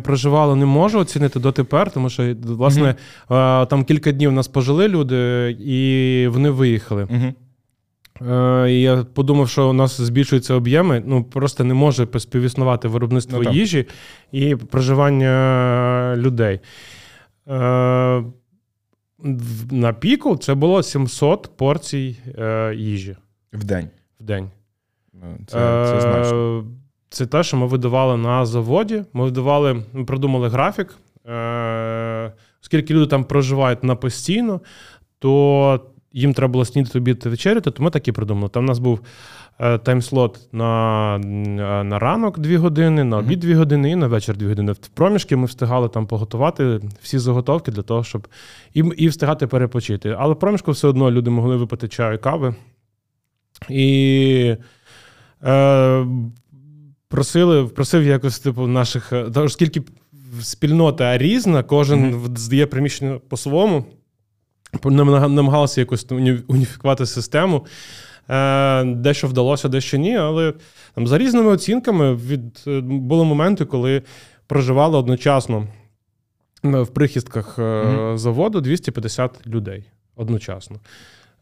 проживало, 0.00 0.56
не 0.56 0.66
можу 0.66 0.98
оцінити 0.98 1.40
дотепер, 1.40 1.90
тому 1.90 2.10
що 2.10 2.34
власне 2.42 2.94
mm-hmm. 3.28 3.66
там 3.66 3.84
кілька 3.84 4.12
днів 4.12 4.32
нас 4.32 4.48
пожили 4.48 4.88
люди, 4.88 5.50
і 5.60 6.26
вони 6.30 6.50
виїхали. 6.50 7.04
Mm-hmm. 7.04 7.32
І 8.68 8.80
Я 8.80 9.04
подумав, 9.04 9.48
що 9.48 9.70
у 9.70 9.72
нас 9.72 10.00
збільшуються 10.00 10.54
об'єми. 10.54 11.02
Ну 11.06 11.24
просто 11.24 11.64
не 11.64 11.74
може 11.74 12.06
співіснувати 12.18 12.88
виробництво 12.88 13.42
ну, 13.42 13.52
їжі 13.52 13.86
і 14.32 14.56
проживання 14.56 16.14
людей. 16.16 16.60
На 19.70 19.92
піку 20.00 20.36
це 20.36 20.54
було 20.54 20.82
700 20.82 21.50
порцій 21.56 22.16
їжі. 22.74 23.16
В 23.52 23.64
день. 23.64 23.88
В 24.20 24.24
день. 24.24 24.50
Ну, 25.22 25.38
це 25.46 25.56
це 25.86 26.00
значно. 26.00 26.64
Це 27.10 27.26
те, 27.26 27.42
що 27.42 27.56
ми 27.56 27.66
видавали 27.66 28.16
на 28.16 28.46
заводі. 28.46 29.04
Ми 29.12 29.24
видавали, 29.24 29.82
ми 29.92 30.04
придумали 30.04 30.48
графік. 30.48 30.98
Е, 31.28 32.32
оскільки 32.62 32.94
люди 32.94 33.06
там 33.06 33.24
проживають 33.24 33.84
на 33.84 33.96
постійно, 33.96 34.60
то 35.18 35.80
їм 36.12 36.34
треба 36.34 36.52
було 36.52 36.64
снідати 36.64 36.98
обід 36.98 37.26
вечеряти, 37.26 37.70
то 37.70 37.82
ми 37.82 37.90
так 37.90 38.08
і 38.08 38.12
придумали. 38.12 38.48
Там 38.48 38.64
у 38.64 38.66
нас 38.66 38.78
був 38.78 39.00
е, 39.58 39.78
таймслот 39.78 40.48
на 40.52 41.18
на 41.84 41.98
ранок 41.98 42.38
2 42.38 42.58
години, 42.58 43.04
на 43.04 43.18
обід 43.18 43.40
2 43.40 43.56
години 43.56 43.90
і 43.90 43.96
на 43.96 44.06
вечір 44.06 44.36
2 44.36 44.48
години. 44.48 44.72
В 44.72 44.78
проміжки 44.78 45.36
ми 45.36 45.46
встигали 45.46 45.88
там 45.88 46.06
поготувати 46.06 46.80
всі 47.02 47.18
заготовки 47.18 47.70
для 47.70 47.82
того, 47.82 48.04
щоб 48.04 48.28
і 48.74 48.80
і 48.80 49.08
встигати 49.08 49.46
перепочити. 49.46 50.16
Але 50.18 50.34
в 50.34 50.38
проміжку 50.38 50.70
все 50.70 50.88
одно 50.88 51.10
люди 51.10 51.30
могли 51.30 51.56
випити 51.56 51.88
чаю, 51.88 52.18
кави. 52.18 52.54
І 53.68 54.56
е, 55.44 56.06
просили, 57.08 57.64
просив 57.64 58.02
якось 58.02 58.38
типу, 58.38 58.66
наших. 58.66 59.12
Е, 59.12 59.30
оскільки 59.34 59.82
спільнота 60.42 61.18
різна, 61.18 61.62
кожен 61.62 62.14
mm-hmm. 62.14 62.38
здає 62.38 62.66
приміщення 62.66 63.20
по-своєму, 63.28 63.84
намагалися 64.84 65.80
якось 65.80 66.06
уніфікувати 66.48 67.06
систему. 67.06 67.66
Е, 68.28 68.84
Дещо 68.84 69.26
вдалося, 69.26 69.68
дещо 69.68 69.96
ні, 69.96 70.16
але 70.16 70.54
там, 70.94 71.06
за 71.06 71.18
різними 71.18 71.50
оцінками 71.50 72.14
від, 72.14 72.64
е, 72.66 72.80
були 72.80 73.24
моменти, 73.24 73.64
коли 73.64 74.02
проживало 74.46 74.98
одночасно 74.98 75.68
в 76.62 76.86
прихистках 76.86 77.58
mm-hmm. 77.58 78.18
заводу 78.18 78.60
250 78.60 79.46
людей 79.46 79.84
одночасно. 80.16 80.80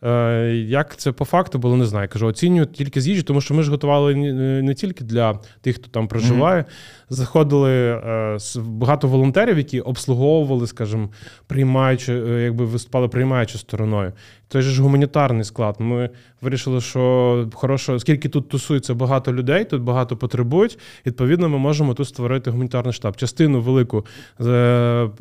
Е, 0.04 0.64
як 0.68 0.96
це 0.96 1.12
по 1.12 1.24
факту 1.24 1.58
було, 1.58 1.76
не 1.76 1.86
знаю. 1.86 2.08
Кажу, 2.08 2.26
оцінюю 2.26 2.66
тільки 2.66 3.00
з 3.00 3.08
їжі, 3.08 3.22
тому 3.22 3.40
що 3.40 3.54
ми 3.54 3.62
ж 3.62 3.70
готували 3.70 4.14
не 4.62 4.74
тільки 4.74 5.04
для 5.04 5.40
тих, 5.60 5.76
хто 5.76 5.88
там 5.88 6.08
проживає. 6.08 6.62
Mm-hmm. 6.62 7.14
Заходили 7.14 7.72
е, 7.72 8.38
багато 8.56 9.08
волонтерів, 9.08 9.58
які 9.58 9.80
обслуговували, 9.80 10.66
скажімо, 10.66 11.08
приймаючи, 11.46 12.12
е, 12.14 12.42
якби 12.42 12.64
виступали 12.64 13.08
приймаючою 13.08 13.58
стороною. 13.58 14.12
Той 14.48 14.62
же 14.62 14.70
ж 14.70 14.82
гуманітарний 14.82 15.44
склад. 15.44 15.76
Ми 15.78 16.10
вирішили, 16.40 16.80
що 16.80 17.48
хорошо, 17.54 17.94
оскільки 17.94 18.28
тут 18.28 18.48
тусується 18.48 18.94
багато 18.94 19.32
людей, 19.32 19.64
тут 19.64 19.82
багато 19.82 20.16
потребують. 20.16 20.78
Відповідно, 21.06 21.48
ми 21.48 21.58
можемо 21.58 21.94
тут 21.94 22.08
створити 22.08 22.50
гуманітарний 22.50 22.92
штаб. 22.92 23.16
Частину 23.16 23.60
велику 23.60 24.06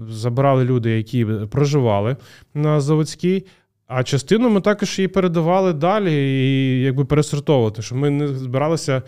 забирали 0.09 0.63
люди, 0.63 0.91
які 0.91 1.25
проживали 1.25 2.15
на 2.53 2.81
заводській. 2.81 3.45
А 3.87 4.03
частину 4.03 4.49
ми 4.49 4.61
також 4.61 4.99
її 4.99 5.07
передавали 5.07 5.73
далі 5.73 6.13
і 6.13 6.81
якби 6.81 7.05
пересортовувати, 7.05 7.81
що 7.81 7.95
ми 7.95 8.09
не 8.09 8.27
збиралися 8.27 9.01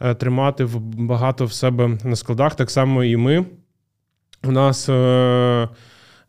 е, 0.00 0.14
тримати 0.14 0.68
багато 0.98 1.44
в 1.44 1.52
себе 1.52 1.98
на 2.04 2.16
складах. 2.16 2.54
Так 2.54 2.70
само 2.70 3.04
і 3.04 3.16
ми. 3.16 3.44
У 4.44 4.52
нас 4.52 4.88
е, 4.88 5.68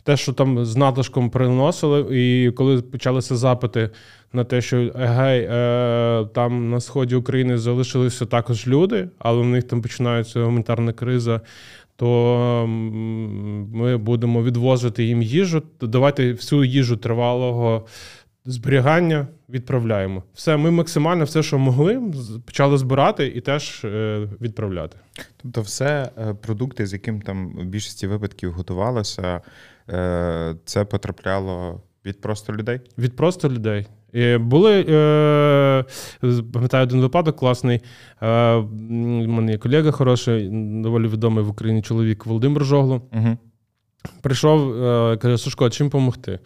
те, 0.03 0.17
що 0.17 0.33
там 0.33 0.65
з 0.65 0.75
надлишком 0.75 1.29
приносили, 1.29 2.19
і 2.19 2.51
коли 2.51 2.81
почалися 2.81 3.35
запити 3.35 3.89
на 4.33 4.43
те, 4.43 4.61
що 4.61 4.91
гей, 4.95 5.47
е, 5.51 6.25
там 6.33 6.69
на 6.69 6.79
сході 6.79 7.15
України 7.15 7.57
залишилися 7.57 8.25
також 8.25 8.67
люди, 8.67 9.09
але 9.19 9.41
в 9.41 9.45
них 9.45 9.63
там 9.63 9.81
починається 9.81 10.43
гуманітарна 10.43 10.93
криза 10.93 11.41
то 11.95 12.65
ми 12.67 13.97
будемо 13.97 14.43
відвозити 14.43 15.03
їм 15.03 15.21
їжу. 15.21 15.63
Давайте 15.81 16.33
всю 16.33 16.63
їжу 16.63 16.97
тривалого 16.97 17.85
зберігання 18.45 19.27
відправляємо. 19.49 20.23
Все, 20.33 20.57
ми 20.57 20.71
максимально 20.71 21.25
все, 21.25 21.43
що 21.43 21.57
могли, 21.57 22.01
почали 22.45 22.77
збирати 22.77 23.27
і 23.27 23.41
теж 23.41 23.85
е, 23.85 24.27
відправляти. 24.41 24.97
Тобто, 25.37 25.61
все 25.61 26.09
е, 26.17 26.33
продукти, 26.33 26.87
з 26.87 26.93
яким 26.93 27.21
там 27.21 27.49
в 27.49 27.65
більшості 27.65 28.07
випадків 28.07 28.51
готувалося, 28.51 29.41
е, 29.89 30.55
це 30.65 30.85
потрапляло 30.85 31.81
від 32.05 32.21
просто 32.21 32.53
людей? 32.53 32.79
Від 32.97 33.15
просто 33.15 33.49
людей. 33.49 33.87
І 34.15 34.37
Були, 34.37 34.85
е, 34.89 35.85
пам'ятаю, 36.53 36.83
один 36.83 37.01
випадок 37.01 37.35
класний. 37.35 37.81
Е, 38.21 38.53
У 38.55 39.27
мене 39.27 39.51
є 39.51 39.57
колега 39.57 39.91
хороший, 39.91 40.49
доволі 40.83 41.07
відомий 41.07 41.43
в 41.43 41.49
Україні 41.49 41.81
чоловік 41.81 42.25
Володимир 42.25 42.65
Жогло. 42.65 43.01
Угу. 43.13 43.37
Прийшов, 44.21 44.83
е, 44.83 45.17
каже: 45.17 45.37
Сушко, 45.37 45.69
чим 45.69 45.87
допомогти? 45.87 46.39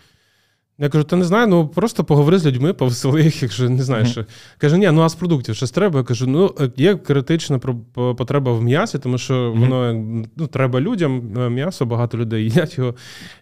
Я 0.81 0.89
кажу, 0.89 1.03
та 1.03 1.15
не 1.15 1.23
знаю, 1.23 1.47
ну 1.47 1.67
просто 1.67 2.03
поговори 2.03 2.39
з 2.39 2.45
людьми, 2.45 2.73
повесели 2.73 3.23
їх, 3.23 3.41
якщо 3.41 3.69
не 3.69 3.83
знаєш. 3.83 4.17
Mm-hmm. 4.17 4.25
Каже, 4.57 4.77
ні, 4.77 4.91
ну 4.91 5.01
а 5.01 5.09
з 5.09 5.15
продуктів 5.15 5.55
щось 5.55 5.71
треба. 5.71 5.99
Я 5.99 6.05
кажу, 6.05 6.27
ну 6.27 6.55
є 6.75 6.95
критична 6.95 7.59
потреба 7.93 8.53
в 8.53 8.63
м'ясі, 8.63 8.99
тому 8.99 9.17
що 9.17 9.33
mm-hmm. 9.33 9.59
воно 9.59 9.93
ну, 10.35 10.47
треба 10.47 10.81
людям, 10.81 11.37
е, 11.37 11.49
м'ясо, 11.49 11.85
багато 11.85 12.17
людей 12.17 12.43
їдять 12.43 12.77
його. 12.77 12.95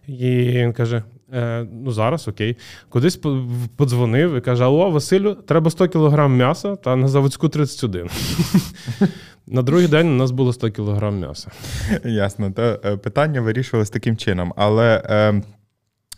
І 0.08 0.30
він 0.48 0.74
каже: 0.74 1.04
е, 1.34 1.68
ну 1.84 1.92
зараз 1.92 2.28
окей. 2.28 2.58
Кудись 2.90 3.20
подзвонив 3.76 4.36
і 4.36 4.42
каже: 4.42 4.64
Алло, 4.64 4.90
Василю, 4.90 5.34
треба 5.34 5.72
100 5.72 5.90
кг 5.90 6.28
м'яса, 6.28 6.76
та 6.76 6.96
на 6.96 7.08
заводську 7.08 7.50
31. 7.50 8.10
На 9.50 9.62
другий 9.62 9.88
день 9.88 10.08
у 10.08 10.16
нас 10.16 10.32
було 10.32 10.54
100 10.54 10.72
кг 10.72 11.12
м'яса. 11.12 11.52
Ясно, 12.06 12.52
то 12.52 12.80
е, 12.86 12.98
питання 12.98 13.42
вирішувалось 13.42 13.90
таким 13.90 14.18
чином. 14.18 14.54
Але 14.56 15.04
е, 15.06 15.42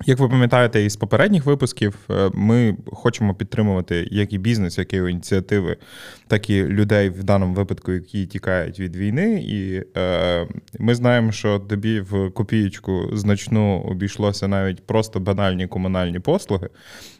як 0.05 0.19
ви 0.19 0.29
пам'ятаєте 0.29 0.83
із 0.83 0.95
попередніх 0.95 1.45
випусків, 1.45 1.95
е, 2.09 2.31
ми 2.33 2.77
хочемо 2.85 3.35
підтримувати 3.35 4.07
як 4.11 4.33
і 4.33 4.37
бізнес, 4.37 4.77
як 4.77 4.93
і 4.93 4.97
ініціативи, 4.97 5.77
так 6.29 6.49
і 6.49 6.63
людей 6.63 7.09
в 7.09 7.23
даному 7.23 7.53
випадку, 7.53 7.91
які 7.91 8.25
тікають 8.25 8.79
від 8.79 8.95
війни. 8.95 9.43
І 9.47 9.83
е, 9.97 10.47
ми 10.79 10.95
знаємо, 10.95 11.31
що 11.31 11.59
тобі 11.59 11.99
в 11.99 12.29
копієчку 12.29 13.09
значну 13.13 13.79
обійшлося 13.79 14.47
навіть 14.47 14.87
просто 14.87 15.19
банальні 15.19 15.67
комунальні 15.67 16.19
послуги. 16.19 16.69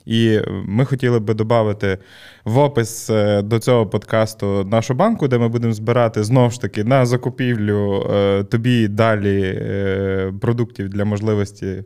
І 0.05 0.39
ми 0.49 0.85
хотіли 0.85 1.19
би 1.19 1.33
додати 1.33 1.97
в 2.45 2.57
опис 2.57 3.09
е, 3.09 3.41
до 3.41 3.59
цього 3.59 3.87
подкасту 3.87 4.63
нашу 4.63 4.93
банку, 4.93 5.27
де 5.27 5.37
ми 5.37 5.47
будемо 5.47 5.73
збирати 5.73 6.23
знову 6.23 6.51
ж 6.51 6.61
таки 6.61 6.83
на 6.83 7.05
закупівлю 7.05 8.07
е, 8.11 8.43
тобі 8.43 8.87
далі 8.87 9.41
е, 9.41 10.33
продуктів 10.41 10.89
для 10.89 11.05
можливості 11.05 11.83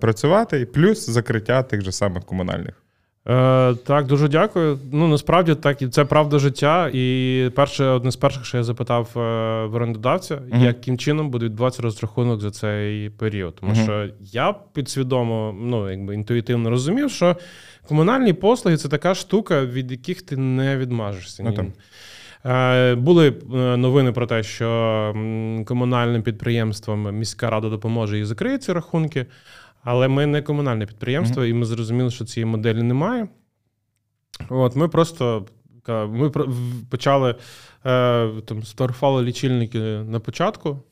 працювати, 0.00 0.66
плюс 0.66 1.10
закриття 1.10 1.62
тих 1.62 1.82
же 1.82 1.92
самих 1.92 2.24
комунальних. 2.24 2.85
Е, 3.28 3.74
Так, 3.74 4.06
дуже 4.06 4.28
дякую. 4.28 4.78
Ну 4.92 5.08
насправді 5.08 5.54
так 5.54 5.82
і 5.82 5.88
це 5.88 6.04
правда 6.04 6.38
життя. 6.38 6.90
І 6.92 7.50
перше, 7.54 7.84
одне 7.84 8.10
з 8.10 8.16
перших, 8.16 8.44
що 8.44 8.56
я 8.56 8.64
запитав 8.64 9.08
е, 9.16 9.20
в 9.66 9.74
орендодавця, 9.74 10.34
uh-huh. 10.34 10.64
яким 10.64 10.98
чином 10.98 11.30
буде 11.30 11.44
відбуватися 11.44 11.82
розрахунок 11.82 12.40
за 12.40 12.50
цей 12.50 13.10
період. 13.10 13.54
Тому 13.60 13.72
uh-huh. 13.72 13.82
що 13.82 14.08
я 14.20 14.54
підсвідомо, 14.72 15.54
ну 15.60 15.90
якби 15.90 16.14
інтуїтивно 16.14 16.70
розумів, 16.70 17.10
що 17.10 17.36
комунальні 17.88 18.32
послуги 18.32 18.76
це 18.76 18.88
така 18.88 19.14
штука, 19.14 19.64
від 19.64 19.90
яких 19.90 20.22
ти 20.22 20.36
не 20.36 20.76
відмажешся. 20.76 21.42
Uh-huh. 21.42 21.72
Е, 22.46 22.94
були 22.94 23.28
е, 23.28 23.56
новини 23.76 24.12
про 24.12 24.26
те, 24.26 24.42
що 24.42 25.12
комунальним 25.66 26.22
підприємствам 26.22 27.16
міська 27.16 27.50
рада 27.50 27.68
допоможе 27.68 28.18
і 28.18 28.24
закриє 28.24 28.58
ці 28.58 28.72
рахунки. 28.72 29.26
Але 29.86 30.08
ми 30.08 30.26
не 30.26 30.42
комунальне 30.42 30.86
підприємство, 30.86 31.42
mm-hmm. 31.42 31.46
і 31.46 31.54
ми 31.54 31.66
зрозуміли, 31.66 32.10
що 32.10 32.24
цієї 32.24 32.50
моделі 32.50 32.82
немає. 32.82 33.28
От 34.48 34.76
Ми 34.76 34.88
просто 34.88 35.46
ми 35.88 36.30
почали 36.90 37.30
е, 37.30 37.34
там, 38.44 38.62
сфотографували 38.62 39.22
лічильники 39.22 39.78
на 39.80 40.20
початку. 40.20 40.82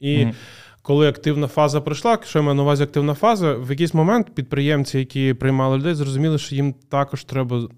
І 0.00 0.16
mm-hmm. 0.16 0.34
коли 0.82 1.08
активна 1.08 1.46
фаза 1.46 1.80
пройшла, 1.80 2.18
що 2.24 2.38
я 2.38 2.42
маю 2.42 2.54
на 2.54 2.62
увазі 2.62 2.82
активна 2.82 3.14
фаза, 3.14 3.54
в 3.54 3.70
якийсь 3.70 3.94
момент 3.94 4.34
підприємці, 4.34 4.98
які 4.98 5.34
приймали 5.34 5.78
людей, 5.78 5.94
зрозуміли, 5.94 6.38
що 6.38 6.54
їм 6.54 6.74
також 6.88 7.24
треба 7.24 7.68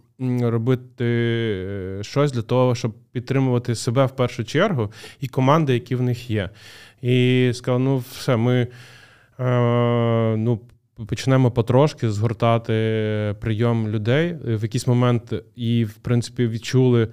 робити 0.41 1.05
е, 1.05 1.99
щось 2.03 2.33
для 2.33 2.43
того, 2.43 2.75
щоб 2.75 2.93
підтримувати 3.13 3.75
себе 3.75 4.07
в 4.07 4.11
першу 4.11 4.45
чергу 4.45 4.93
і 5.21 5.29
команди, 5.29 5.75
які 5.75 5.95
в 5.95 6.03
них 6.03 6.31
є. 6.31 6.51
І 7.03 7.51
сказали, 7.55 7.85
ну 7.85 7.99
все, 7.99 8.37
ми. 8.37 8.69
Е, 9.40 10.37
ну, 10.37 10.61
почнемо 11.07 11.51
потрошки 11.51 12.11
згортати 12.11 12.73
прийом 13.40 13.88
людей 13.88 14.37
в 14.45 14.62
якийсь 14.62 14.87
момент, 14.87 15.35
і, 15.57 15.85
в 15.85 15.95
принципі, 15.95 16.47
відчули, 16.47 17.09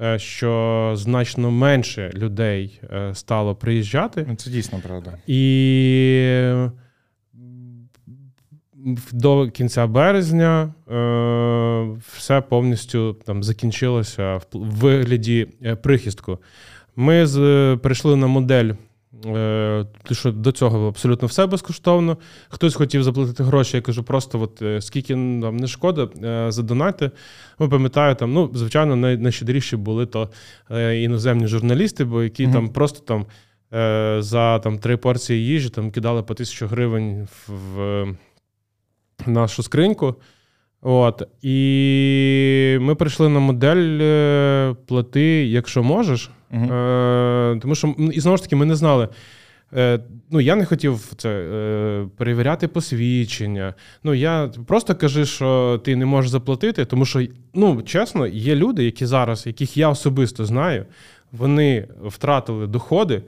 е, 0.00 0.18
що 0.18 0.92
значно 0.96 1.50
менше 1.50 2.10
людей 2.14 2.80
е, 2.92 3.14
стало 3.14 3.54
приїжджати. 3.54 4.26
Ну, 4.28 4.36
це 4.36 4.50
дійсно 4.50 4.80
правда. 4.86 5.18
І 5.26 6.40
до 9.12 9.50
кінця 9.50 9.86
березня 9.86 10.74
все 12.16 12.40
повністю 12.40 13.12
там 13.12 13.42
закінчилося 13.42 14.36
в 14.36 14.44
вигляді 14.52 15.48
прихистку. 15.82 16.38
Ми 16.96 17.26
з, 17.26 17.78
прийшли 17.82 18.16
на 18.16 18.26
модель 18.26 18.70
Е, 19.26 19.86
що 20.12 20.32
до 20.32 20.52
цього 20.52 20.88
абсолютно 20.88 21.28
все 21.28 21.46
безкоштовно. 21.46 22.16
Хтось 22.48 22.74
хотів 22.74 23.02
заплатити 23.02 23.42
гроші, 23.42 23.76
я 23.76 23.82
кажу, 23.82 24.02
просто 24.02 24.40
от 24.40 24.62
е, 24.62 24.80
скільки 24.80 25.16
нам 25.16 25.56
не 25.56 25.66
шкода, 25.66 26.08
е, 26.24 26.52
задонайте. 26.52 27.10
Ви 27.58 27.68
пам'ятаю, 27.68 28.14
там, 28.14 28.32
ну, 28.32 28.50
звичайно, 28.54 28.96
найщедріші 28.96 29.76
були 29.76 30.06
то 30.06 30.30
іноземні 30.94 31.46
журналісти, 31.46 32.04
бо 32.04 32.22
які 32.22 32.46
mm-hmm. 32.46 32.52
там 32.52 32.68
просто 32.68 33.00
там 33.00 33.26
за 34.22 34.58
там, 34.58 34.78
три 34.78 34.96
порції 34.96 35.46
їжі 35.46 35.68
там 35.68 35.90
кидали 35.90 36.22
по 36.22 36.34
тисячу 36.34 36.66
гривень 36.66 37.28
в 37.48 38.06
нашу 39.26 39.62
скриньку. 39.62 40.14
От. 40.82 41.22
І 41.42 42.78
ми 42.80 42.94
прийшли 42.94 43.28
на 43.28 43.40
модель 43.40 44.74
плати, 44.86 45.46
якщо 45.46 45.82
можеш. 45.82 46.30
Угу. 46.54 46.66
Тому 47.60 47.74
що 47.74 47.94
і 48.12 48.20
знову 48.20 48.36
ж 48.36 48.42
таки 48.42 48.56
ми 48.56 48.66
не 48.66 48.74
знали. 48.74 49.08
Е, 49.76 50.00
Ну, 50.30 50.40
я 50.40 50.56
не 50.56 50.64
хотів 50.64 51.12
це 51.16 51.28
е, 51.28 52.08
перевіряти 52.16 52.68
посвідчення. 52.68 53.74
Ну, 54.04 54.14
я 54.14 54.50
просто 54.66 54.94
кажу, 54.94 55.26
що 55.26 55.80
ти 55.84 55.96
не 55.96 56.06
можеш 56.06 56.30
заплатити, 56.30 56.84
тому 56.84 57.04
що, 57.04 57.26
ну, 57.54 57.82
чесно, 57.82 58.26
є 58.26 58.54
люди, 58.54 58.84
які 58.84 59.06
зараз, 59.06 59.46
яких 59.46 59.76
я 59.76 59.88
особисто 59.88 60.44
знаю, 60.44 60.86
вони 61.32 61.88
втратили 62.04 62.66
доходи. 62.66 63.22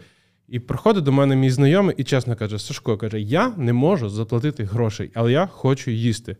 І 0.48 0.58
приходить 0.58 1.04
до 1.04 1.12
мене 1.12 1.36
мій 1.36 1.50
знайомий 1.50 1.94
і 1.98 2.04
чесно 2.04 2.36
каже: 2.36 2.58
Сашко 2.58 2.96
каже, 2.96 3.20
я 3.20 3.52
не 3.56 3.72
можу 3.72 4.08
заплатити 4.08 4.64
грошей, 4.64 5.10
але 5.14 5.32
я 5.32 5.46
хочу 5.46 5.90
їсти. 5.90 6.36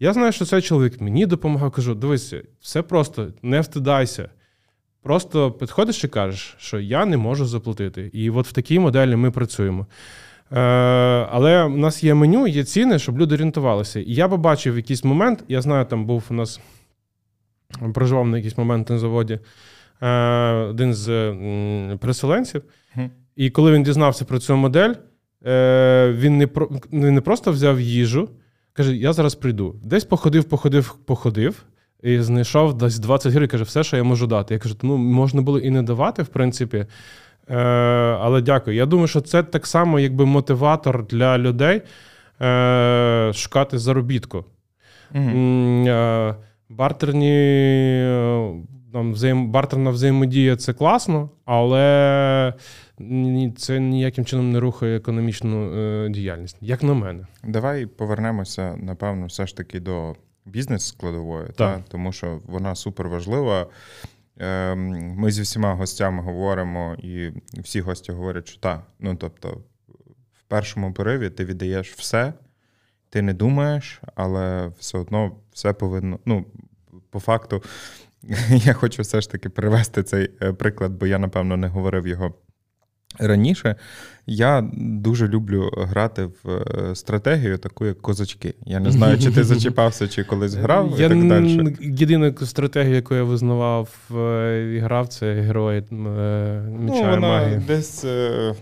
Я 0.00 0.12
знаю, 0.12 0.32
що 0.32 0.44
цей 0.44 0.62
чоловік 0.62 1.00
мені 1.00 1.26
допомагав. 1.26 1.70
Кажу: 1.70 1.94
дивися, 1.94 2.42
все 2.60 2.82
просто 2.82 3.28
не 3.42 3.60
встидайся. 3.60 4.28
Просто 5.02 5.52
підходиш 5.52 6.04
і 6.04 6.08
кажеш, 6.08 6.56
що 6.58 6.80
я 6.80 7.06
не 7.06 7.16
можу 7.16 7.46
заплатити. 7.46 8.10
І 8.12 8.30
от 8.30 8.46
в 8.46 8.52
такій 8.52 8.78
моделі 8.78 9.16
ми 9.16 9.30
працюємо. 9.30 9.86
Е, 10.52 10.60
Але 11.30 11.64
в 11.64 11.78
нас 11.78 12.04
є 12.04 12.14
меню, 12.14 12.46
є 12.46 12.64
ціни, 12.64 12.98
щоб 12.98 13.18
люди 13.18 13.34
орієнтувалися. 13.34 14.00
І 14.00 14.14
я 14.14 14.28
побачив 14.28 14.74
в 14.74 14.76
якийсь 14.76 15.04
момент, 15.04 15.44
я 15.48 15.60
знаю, 15.60 15.84
там 15.84 16.06
був 16.06 16.24
у 16.30 16.34
нас 16.34 16.60
проживав 17.94 18.28
на 18.28 18.36
якийсь 18.36 18.58
момент 18.58 18.90
на 18.90 18.98
заводі 18.98 19.38
е, 20.02 20.08
один 20.52 20.94
з 20.94 21.34
переселенців. 22.00 22.62
І 23.36 23.50
коли 23.50 23.72
він 23.72 23.82
дізнався 23.82 24.24
про 24.24 24.38
цю 24.38 24.56
модель, 24.56 24.94
е, 25.46 26.12
він 26.18 26.38
не 26.38 26.46
про, 26.46 26.70
не 26.90 27.20
просто 27.20 27.52
взяв 27.52 27.80
їжу, 27.80 28.28
каже: 28.72 28.96
Я 28.96 29.12
зараз 29.12 29.34
прийду. 29.34 29.80
Десь 29.84 30.04
походив, 30.04 30.44
походив, 30.44 30.94
походив. 31.04 31.64
І 32.02 32.20
знайшов 32.20 32.74
десь 32.74 32.98
20 32.98 33.32
гривень, 33.32 33.48
каже, 33.48 33.64
все, 33.64 33.84
що 33.84 33.96
я 33.96 34.02
можу 34.02 34.26
дати. 34.26 34.54
Я 34.54 34.60
кажу, 34.60 34.76
ну 34.82 34.96
можна 34.96 35.42
було 35.42 35.58
і 35.58 35.70
не 35.70 35.82
давати, 35.82 36.22
в 36.22 36.28
принципі. 36.28 36.86
Е, 37.50 37.56
Але 38.20 38.42
дякую. 38.42 38.76
Я 38.76 38.86
думаю, 38.86 39.08
що 39.08 39.20
це 39.20 39.42
так 39.42 39.66
само, 39.66 40.00
якби 40.00 40.26
мотиватор 40.26 41.06
для 41.06 41.38
людей 41.38 41.82
е, 42.40 43.32
шукати 43.34 43.78
заробітку. 43.78 44.44
Mm-hmm. 45.14 45.88
Е, 45.88 46.34
Бартерні 46.70 47.28
там, 48.92 49.12
взаєм, 49.12 49.50
бартерна 49.50 49.90
взаємодія 49.90 50.56
це 50.56 50.72
класно, 50.72 51.30
але 51.44 52.54
це 53.56 53.80
ніяким 53.80 54.24
чином 54.24 54.52
не 54.52 54.60
рухає 54.60 54.96
економічну 54.96 55.72
е, 55.72 56.08
діяльність, 56.08 56.56
як 56.60 56.82
на 56.82 56.94
мене. 56.94 57.26
Давай 57.44 57.86
повернемося, 57.86 58.76
напевно, 58.76 59.26
все 59.26 59.46
ж 59.46 59.56
таки 59.56 59.80
до 59.80 60.14
бізнес-складовою, 60.48 61.52
та, 61.56 61.84
тому 61.88 62.12
що 62.12 62.40
вона 62.46 62.74
супер 62.74 63.08
важлива. 63.08 63.66
Ем, 64.40 64.88
ми 65.16 65.30
зі 65.30 65.42
всіма 65.42 65.74
гостями 65.74 66.22
говоримо, 66.22 66.96
і 66.98 67.32
всі 67.54 67.80
гості 67.80 68.12
говорять, 68.12 68.48
що 68.48 68.60
так. 68.60 68.82
Ну 68.98 69.16
тобто, 69.16 69.60
в 70.32 70.42
першому 70.48 70.92
пориві 70.92 71.30
ти 71.30 71.44
віддаєш 71.44 71.92
все, 71.92 72.32
ти 73.10 73.22
не 73.22 73.34
думаєш, 73.34 74.00
але 74.14 74.72
все 74.78 74.98
одно 74.98 75.36
все 75.52 75.72
повинно. 75.72 76.18
Ну, 76.24 76.44
по 77.10 77.20
факту, 77.20 77.62
я 78.48 78.72
хочу 78.72 79.02
все 79.02 79.20
ж 79.20 79.30
таки 79.30 79.48
привести 79.48 80.02
цей 80.02 80.30
е, 80.42 80.52
приклад, 80.52 80.92
бо 80.92 81.06
я, 81.06 81.18
напевно, 81.18 81.56
не 81.56 81.68
говорив 81.68 82.06
його 82.06 82.34
раніше. 83.18 83.76
Я 84.30 84.64
дуже 84.72 85.28
люблю 85.28 85.70
грати 85.76 86.24
в 86.24 86.50
е, 86.50 86.94
стратегію, 86.94 87.58
таку 87.58 87.86
як 87.86 88.00
козачки. 88.00 88.54
Я 88.66 88.80
не 88.80 88.90
знаю, 88.90 89.18
чи 89.18 89.30
ти 89.30 89.44
зачіпався, 89.44 90.08
чи 90.08 90.24
колись 90.24 90.54
грав. 90.54 90.94
Я 90.98 91.06
і 91.06 91.08
так 91.08 91.28
далі. 91.28 91.76
Єдина 91.80 92.34
стратегія, 92.44 92.94
яку 92.96 93.14
я 93.14 93.22
визнавав 93.22 93.88
е, 94.16 94.72
і 94.76 94.78
грав, 94.78 95.08
це 95.08 95.34
герой 95.34 95.76
е, 95.78 95.82
меча 95.92 97.02
ну, 97.02 97.10
вона 97.10 97.16
магії. 97.16 97.60
Десь, 97.66 98.06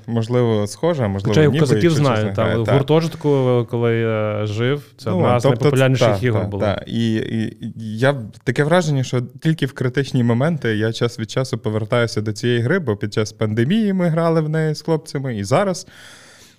можливо, 0.06 0.66
схожа, 0.66 1.08
можливо, 1.08 1.28
Хоча 1.28 1.42
я 1.42 1.46
ніби, 1.46 1.60
козаків 1.60 1.90
знаю. 1.90 2.32
грає, 2.36 2.58
в 2.58 2.68
гуртожитку, 2.68 3.66
коли 3.70 3.94
я 3.94 4.46
жив, 4.46 4.82
це 4.96 5.10
Ну, 5.10 5.16
одна 5.16 5.40
з 5.40 5.42
тобто, 5.42 5.64
найпопулярніших 5.64 6.20
та, 6.20 6.26
ігор 6.26 6.42
та, 6.42 6.48
була. 6.48 6.74
та. 6.74 6.84
І, 6.86 7.14
і 7.14 7.56
я 7.98 8.14
таке 8.44 8.64
враження, 8.64 9.02
що 9.04 9.20
тільки 9.20 9.66
в 9.66 9.72
критичні 9.72 10.24
моменти 10.24 10.76
я 10.76 10.92
час 10.92 11.18
від 11.18 11.30
часу 11.30 11.58
повертаюся 11.58 12.20
до 12.20 12.32
цієї 12.32 12.60
гри, 12.60 12.78
бо 12.78 12.96
під 12.96 13.14
час 13.14 13.32
пандемії 13.32 13.92
ми 13.92 14.08
грали 14.08 14.40
в 14.40 14.48
неї 14.48 14.74
з 14.74 14.82
хлопцями, 14.82 15.38
і 15.38 15.44
зараз. 15.56 15.86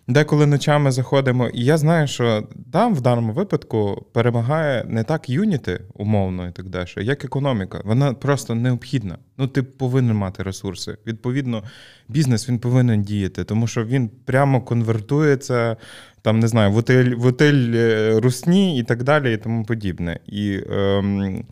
Деколи 0.09 0.45
ночами 0.45 0.91
заходимо, 0.91 1.47
і 1.47 1.63
я 1.63 1.77
знаю, 1.77 2.07
що 2.07 2.43
там 2.71 2.95
в 2.95 3.01
даному 3.01 3.33
випадку 3.33 4.05
перемагає 4.13 4.85
не 4.87 5.03
так 5.03 5.29
юніти, 5.29 5.81
умовно 5.93 6.47
і 6.47 6.51
так 6.51 6.69
далі, 6.69 6.87
як 6.97 7.25
економіка. 7.25 7.81
Вона 7.85 8.13
просто 8.13 8.55
необхідна. 8.55 9.17
Ну, 9.37 9.47
ти 9.47 9.63
повинен 9.63 10.15
мати 10.15 10.43
ресурси. 10.43 10.97
Відповідно, 11.07 11.63
бізнес 12.07 12.49
він 12.49 12.59
повинен 12.59 13.01
діяти, 13.01 13.43
тому 13.43 13.67
що 13.67 13.85
він 13.85 14.09
прямо 14.25 14.61
конвертується, 14.61 15.77
там 16.21 16.39
не 16.39 16.47
знаю, 16.47 16.71
в 16.71 16.77
отель, 16.77 17.15
в 17.15 17.25
отель 17.25 17.71
е, 17.75 18.19
русні 18.19 18.79
і 18.79 18.83
так 18.83 19.03
далі, 19.03 19.33
і 19.33 19.37
тому 19.37 19.65
подібне. 19.65 20.19
І 20.25 20.59
ем, 20.71 21.43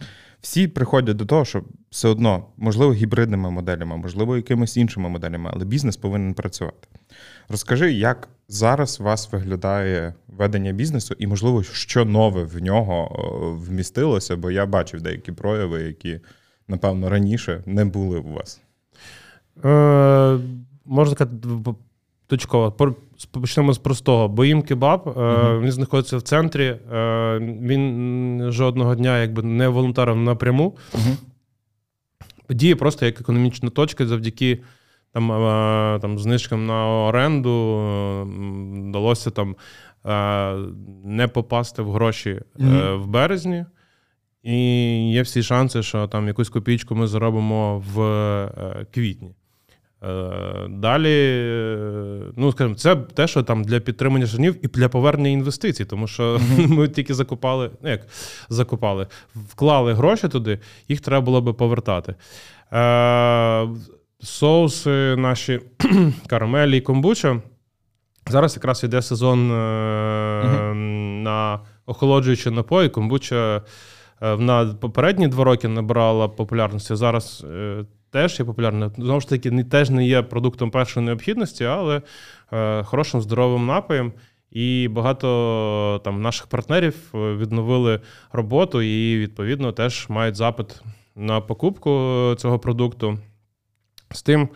всі 0.41 0.67
приходять 0.67 1.17
до 1.17 1.25
того, 1.25 1.45
що 1.45 1.63
все 1.95 2.07
одно, 2.07 2.45
можливо, 2.57 2.93
гібридними 2.93 3.51
моделями, 3.51 3.97
можливо, 3.97 4.35
якимись 4.35 4.77
іншими 4.77 5.09
моделями, 5.09 5.49
але 5.53 5.65
бізнес 5.65 5.97
повинен 5.97 6.33
працювати. 6.33 6.87
Розкажи, 7.49 7.93
як 7.93 8.27
зараз 8.47 9.01
у 9.01 9.03
вас 9.03 9.31
виглядає 9.31 10.13
ведення 10.27 10.71
бізнесу, 10.71 11.15
і, 11.19 11.27
можливо, 11.27 11.63
що 11.63 12.05
нове 12.05 12.43
в 12.43 12.61
нього 12.61 13.09
вмістилося, 13.67 14.35
бо 14.35 14.51
я 14.51 14.65
бачив 14.65 15.01
деякі 15.01 15.31
прояви, 15.31 15.81
які, 15.81 16.19
напевно, 16.67 17.09
раніше 17.09 17.63
не 17.65 17.85
були 17.85 18.19
у 18.19 18.33
вас. 18.33 18.61
Е, 19.65 20.39
Можна 20.85 21.15
сказати, 21.15 21.47
точково. 22.27 22.95
Почнемо 23.31 23.73
з 23.73 23.77
простого. 23.77 24.27
Боїм 24.27 24.61
кебаб, 24.61 25.03
uh-huh. 25.05 25.61
він 25.61 25.71
знаходиться 25.71 26.17
в 26.17 26.21
центрі. 26.21 26.65
Е, 26.93 27.39
він 27.61 28.51
жодного 28.51 28.95
дня 28.95 29.21
якби 29.21 29.43
не 29.43 29.67
волонтерив 29.67 30.17
напряму. 30.17 30.75
Uh-huh. 30.93 31.17
Діє 32.49 32.75
просто 32.75 33.05
як 33.05 33.21
економічна 33.21 33.69
точка 33.69 34.05
завдяки 34.05 34.61
там 35.13 35.31
е, 35.31 35.99
там 35.99 36.19
знижкам 36.19 36.65
на 36.65 36.87
оренду 36.87 37.79
вдалося 38.89 39.31
там 39.31 39.55
е, 40.05 40.53
не 41.03 41.27
попасти 41.27 41.81
в 41.81 41.91
гроші 41.91 42.41
mm-hmm. 42.59 42.97
в 42.97 43.07
березні. 43.07 43.65
І 44.43 44.57
є 45.11 45.21
всі 45.21 45.43
шанси, 45.43 45.83
що 45.83 46.07
там 46.07 46.27
якусь 46.27 46.49
копійку 46.49 46.95
ми 46.95 47.07
заробимо 47.07 47.83
в 47.93 48.85
квітні. 48.93 49.35
Далі, 50.69 51.43
ну 52.35 52.51
скажімо, 52.51 52.75
це 52.75 52.95
те, 52.95 53.27
що 53.27 53.43
там 53.43 53.63
для 53.63 53.79
підтримання 53.79 54.25
жанів 54.25 54.65
і 54.65 54.67
для 54.67 54.89
повернення 54.89 55.29
інвестицій, 55.29 55.85
тому 55.85 56.07
що 56.07 56.23
mm-hmm. 56.23 56.67
ми 56.73 56.87
тільки 56.87 57.13
закупали, 57.13 57.71
ну 57.81 57.89
як 57.89 58.01
закупали, 58.49 59.07
вклали 59.35 59.93
гроші 59.93 60.27
туди, 60.27 60.59
їх 60.87 61.01
треба 61.01 61.25
було 61.25 61.41
би 61.41 61.53
повертати 61.53 62.15
соуси 64.25 65.15
наші 65.15 65.59
карамелі 66.27 66.77
і 66.77 66.81
комбуча. 66.81 67.41
Зараз 68.27 68.55
якраз 68.55 68.83
йде 68.83 69.01
сезон 69.01 69.51
uh-huh. 69.51 70.73
на 71.23 71.59
охолоджуючі 71.85 72.49
напої. 72.49 72.89
Комбуча 72.89 73.61
е, 74.21 74.37
на 74.37 74.65
попередні 74.65 75.27
два 75.27 75.43
роки 75.43 75.67
набирала 75.67 76.27
популярності. 76.27 76.95
Зараз 76.95 77.45
е, 77.49 77.85
теж 78.15 78.39
є 78.39 78.45
популярна. 78.45 78.91
Знову 78.97 79.21
ж 79.21 79.29
таки, 79.29 79.63
теж 79.63 79.89
не 79.89 80.07
є 80.07 80.21
продуктом 80.21 80.71
першої 80.71 81.05
необхідності, 81.05 81.65
але 81.65 82.01
хорошим 82.83 83.21
здоровим 83.21 83.65
напоєм. 83.65 84.13
І 84.51 84.87
багато 84.87 86.01
там 86.03 86.21
наших 86.21 86.47
партнерів 86.47 86.95
відновили 87.13 87.99
роботу 88.31 88.81
і, 88.81 89.17
відповідно, 89.17 89.71
теж 89.71 90.05
мають 90.09 90.35
запит 90.35 90.81
на 91.15 91.41
покупку 91.41 91.89
цього 92.37 92.59
продукту. 92.59 93.19
З 94.11 94.23
тим, 94.23 94.49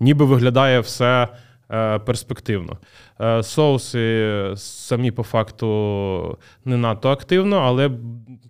ніби 0.00 0.24
виглядає 0.24 0.80
все 0.80 1.28
е, 1.70 1.98
перспективно. 1.98 2.78
Е, 3.20 3.42
соуси 3.42 4.52
самі 4.56 5.10
по 5.10 5.22
факту 5.22 6.38
не 6.64 6.76
надто 6.76 7.10
активно, 7.10 7.56
але 7.56 7.90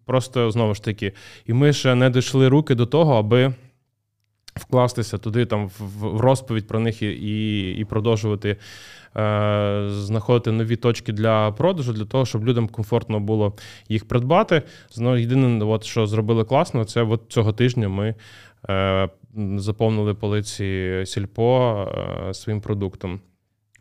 просто 0.05 0.51
знову 0.51 0.75
ж 0.75 0.85
таки, 0.85 1.13
і 1.47 1.53
ми 1.53 1.73
ще 1.73 1.95
не 1.95 2.11
дійшли 2.11 2.49
руки 2.49 2.75
до 2.75 2.87
того, 2.87 3.15
аби. 3.15 3.55
Вкластися 4.57 5.19
туди, 5.19 5.47
там 5.47 5.69
в 5.79 6.21
розповідь 6.21 6.67
про 6.67 6.81
них 6.81 7.03
і 7.03 7.07
і, 7.07 7.71
і 7.77 7.85
продовжувати 7.85 8.57
е, 9.17 9.89
знаходити 9.91 10.53
нові 10.53 10.77
точки 10.77 11.13
для 11.13 11.53
продажу, 11.53 11.93
для 11.93 12.05
того, 12.05 12.27
щоб 12.27 12.45
людям 12.45 12.69
комфортно 12.69 13.21
було 13.21 13.55
їх 13.89 14.09
придбати. 14.09 14.63
Знову 14.91 15.17
єдине, 15.17 15.65
от, 15.65 15.85
що 15.85 16.07
зробили 16.07 16.45
класно, 16.45 16.85
це 16.85 17.03
от 17.03 17.23
цього 17.29 17.53
тижня 17.53 17.89
ми 17.89 18.15
е, 18.69 19.09
заповнили 19.57 20.15
полиці 20.15 21.03
Сільпо 21.07 21.87
е, 22.29 22.35
своїм 22.35 22.61
продуктом. 22.61 23.21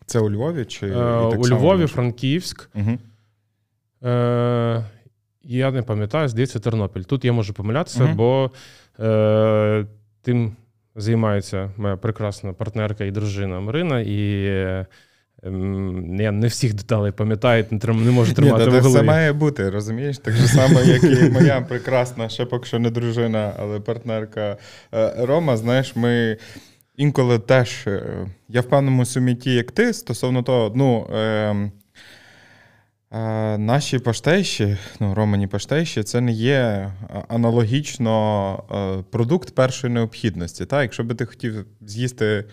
Це 0.06 0.20
у 0.20 0.30
Львові? 0.30 0.66
чи 0.66 0.88
е, 0.88 1.20
У 1.20 1.48
Львові, 1.48 1.88
Франківськ. 1.88 2.70
Угу. 2.76 2.98
Е, 4.10 4.86
Я 5.44 5.72
не 5.72 5.82
пам'ятаю, 5.82 6.28
здається, 6.28 6.60
Тернопіль. 6.60 7.02
Тут 7.02 7.26
я 7.26 7.34
можу 7.34 7.54
помилятися, 7.54 8.04
угу. 8.04 8.14
бо 8.14 8.52
е, 9.04 9.86
тим 10.22 10.56
займається 10.96 11.72
моя 11.78 11.98
прекрасна 11.98 12.54
партнерка 12.54 13.04
і 13.04 13.12
дружина 13.12 13.60
Марина. 13.60 14.00
і 14.00 14.46
Ем, 15.46 16.16
я 16.20 16.32
не 16.32 16.48
всіх 16.48 16.74
деталей 16.74 17.12
пам'ятаю, 17.12 17.66
не 17.72 17.94
не 17.94 18.12
можу 18.12 18.34
тримати. 18.34 18.66
Ні, 18.66 18.72
в 18.72 18.82
голові. 18.82 18.94
Це 18.94 19.04
має 19.04 19.34
бути, 19.34 19.70
розумієш? 19.70 20.18
Так 20.18 20.34
же 20.34 20.48
само, 20.48 20.80
як 20.80 21.04
і 21.04 21.30
моя 21.30 21.62
прекрасна, 21.62 22.30
ще 22.30 22.46
поки 22.46 22.66
що 22.66 22.80
не 22.80 22.90
дружина, 22.90 23.54
але 23.60 23.80
партнерка 23.80 24.58
е, 24.94 25.14
Рома. 25.18 25.58
Знаєш, 25.58 25.96
ми 25.96 26.38
інколи 26.98 27.40
теж 27.40 27.88
е, 27.88 28.28
я 28.50 28.62
в 28.62 28.66
певному 28.66 29.06
суміті, 29.06 29.54
як 29.54 29.72
ти, 29.72 29.94
стосовно 29.94 30.44
того, 30.44 30.74
ну. 30.76 31.08
Наші 33.58 34.00
паштейші, 34.00 34.78
ну, 35.00 35.16
романі 35.16 35.48
паштейші, 35.48 36.04
це 36.04 36.22
не 36.22 36.32
є 36.32 36.92
аналогічно 37.28 39.04
продукт 39.12 39.56
першої 39.56 39.94
необхідності. 39.94 40.66
Так? 40.66 40.82
Якщо 40.82 41.04
би 41.04 41.16
ти 41.16 41.26
хотів 41.26 41.66
з'їсти 41.82 42.46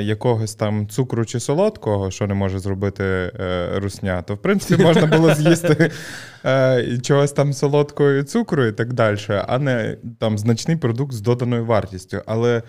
якогось 0.00 0.54
там 0.54 0.88
цукру 0.88 1.24
чи 1.24 1.40
солодкого, 1.40 2.10
що 2.10 2.26
не 2.26 2.34
може 2.34 2.58
зробити 2.58 3.04
е, 3.04 3.68
русня, 3.74 4.22
то 4.22 4.34
в 4.34 4.38
принципі 4.38 4.82
можна 4.82 5.06
було 5.06 5.34
з'їсти 5.34 5.90
е, 6.44 6.98
чогось 7.02 7.32
там 7.32 7.52
солодкого 7.52 8.10
і 8.10 8.24
цукру 8.24 8.66
і 8.66 8.72
так 8.72 8.92
далі, 8.92 9.18
а 9.48 9.58
не 9.58 9.96
там 10.18 10.38
значний 10.38 10.76
продукт 10.76 11.12
з 11.12 11.20
доданою 11.20 11.64
вартістю. 11.64 12.22
Але 12.26 12.62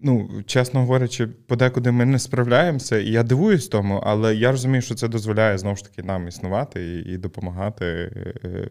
Ну, 0.00 0.28
чесно 0.46 0.80
говорячи, 0.80 1.26
подекуди 1.26 1.90
ми 1.90 2.04
не 2.04 2.18
справляємося, 2.18 2.98
і 2.98 3.10
я 3.10 3.22
дивуюсь 3.22 3.68
тому, 3.68 4.02
але 4.06 4.34
я 4.34 4.50
розумію, 4.50 4.82
що 4.82 4.94
це 4.94 5.08
дозволяє 5.08 5.58
знову 5.58 5.76
ж 5.76 5.84
таки 5.84 6.02
нам 6.02 6.28
існувати 6.28 6.86
і 6.86 7.12
і 7.12 7.16
допомагати 7.16 7.84
е, 7.86 8.68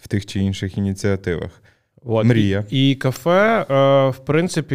в 0.00 0.08
тих 0.08 0.26
чи 0.26 0.40
інших 0.40 0.78
ініціативах. 0.78 1.62
От, 2.04 2.26
Мрія. 2.26 2.64
І, 2.70 2.90
і 2.90 2.94
кафе, 2.94 3.66
е, 3.70 4.08
в 4.08 4.18
принципі, 4.18 4.74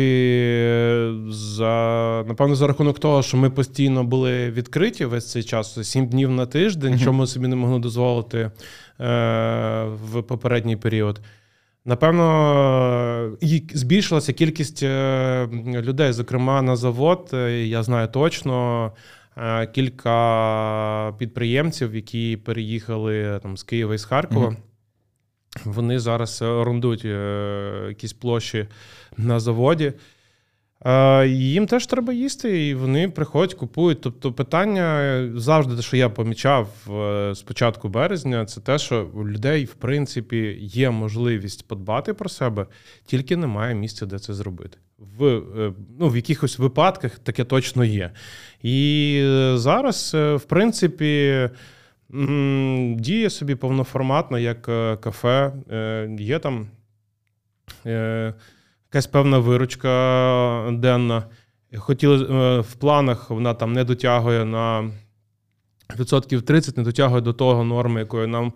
за 1.30 2.24
напевно, 2.28 2.56
за 2.56 2.68
рахунок 2.68 3.00
того, 3.00 3.24
що 3.24 3.38
ми 3.38 3.50
постійно 3.50 4.04
були 4.04 4.52
відкриті 4.52 5.06
весь 5.06 5.32
цей 5.32 5.44
час, 5.44 5.90
сім 5.90 6.08
днів 6.08 6.32
на 6.32 6.46
тиждень, 6.46 6.94
uh-huh. 6.94 7.02
що 7.02 7.14
ми 7.14 7.28
собі 7.28 7.48
не 7.48 7.56
могли 7.56 7.80
дозволити 7.80 8.40
е, 8.40 8.52
в 9.84 10.22
попередній 10.22 10.76
період. 10.76 11.22
Напевно, 11.86 13.38
і 13.42 13.64
збільшилася 13.74 14.34
кількість 14.34 14.84
е, 14.84 15.48
людей, 15.66 16.12
зокрема 16.12 16.62
на 16.62 16.76
завод. 16.76 17.30
Е, 17.34 17.68
я 17.68 17.84
знаю 17.84 18.08
точно 18.08 18.92
е, 19.38 19.68
кілька 19.68 21.16
підприємців, 21.18 21.96
які 21.96 22.38
переїхали 22.38 23.40
там 23.44 23.58
з 23.58 23.64
Києва 23.64 23.96
і 23.96 23.98
з 23.98 24.06
Харкова. 24.06 24.48
Mm-hmm. 24.48 24.58
Вони 25.66 26.00
зараз 26.00 26.42
орендують 26.42 27.06
якісь 27.90 28.14
площі 28.14 28.68
на 29.18 29.40
заводі. 29.40 29.94
Їм 31.26 31.68
теж 31.68 31.86
треба 31.86 32.14
їсти, 32.14 32.68
і 32.68 32.76
вони 32.76 33.10
приходять, 33.10 33.54
купують. 33.54 34.02
Тобто, 34.02 34.34
питання 34.34 35.30
завжди, 35.36 35.76
те, 35.76 35.82
що 35.82 35.98
я 35.98 36.10
помічав 36.10 36.68
з 37.36 37.42
початку 37.42 37.90
березня, 37.90 38.46
це 38.46 38.62
те, 38.62 38.80
що 38.80 39.10
у 39.14 39.28
людей, 39.28 39.66
в 39.66 39.74
принципі, 39.74 40.58
є 40.62 40.90
можливість 40.90 41.68
подбати 41.68 42.14
про 42.14 42.30
себе, 42.30 42.66
тільки 43.06 43.38
немає 43.38 43.76
місця, 43.76 44.06
де 44.06 44.20
це 44.20 44.34
зробити. 44.34 44.78
в 45.18 45.42
ну, 46.00 46.10
в 46.10 46.16
якихось 46.16 46.60
випадках 46.60 47.20
таке 47.20 47.44
точно 47.44 47.86
є. 47.86 48.12
І 48.64 49.20
зараз, 49.54 50.12
в 50.14 50.42
принципі, 50.48 51.50
діє 52.96 53.30
собі 53.30 53.56
повноформатно, 53.56 54.40
як 54.40 54.62
кафе. 55.02 55.54
Є 56.20 56.40
там 56.40 56.68
якась 58.94 59.08
певна 59.08 59.40
виручка 59.40 60.70
денна. 60.72 61.24
Хотіли 61.78 62.18
в 62.60 62.74
планах, 62.74 63.30
вона 63.30 63.54
там 63.54 63.74
не 63.74 63.84
дотягує 63.84 64.46
на 64.46 64.92
відсотків 66.00 66.42
30, 66.42 66.78
не 66.78 66.84
дотягує 66.84 67.22
до 67.22 67.34
того 67.34 67.64
норми, 67.64 68.00
якої 68.00 68.28
нам 68.28 68.54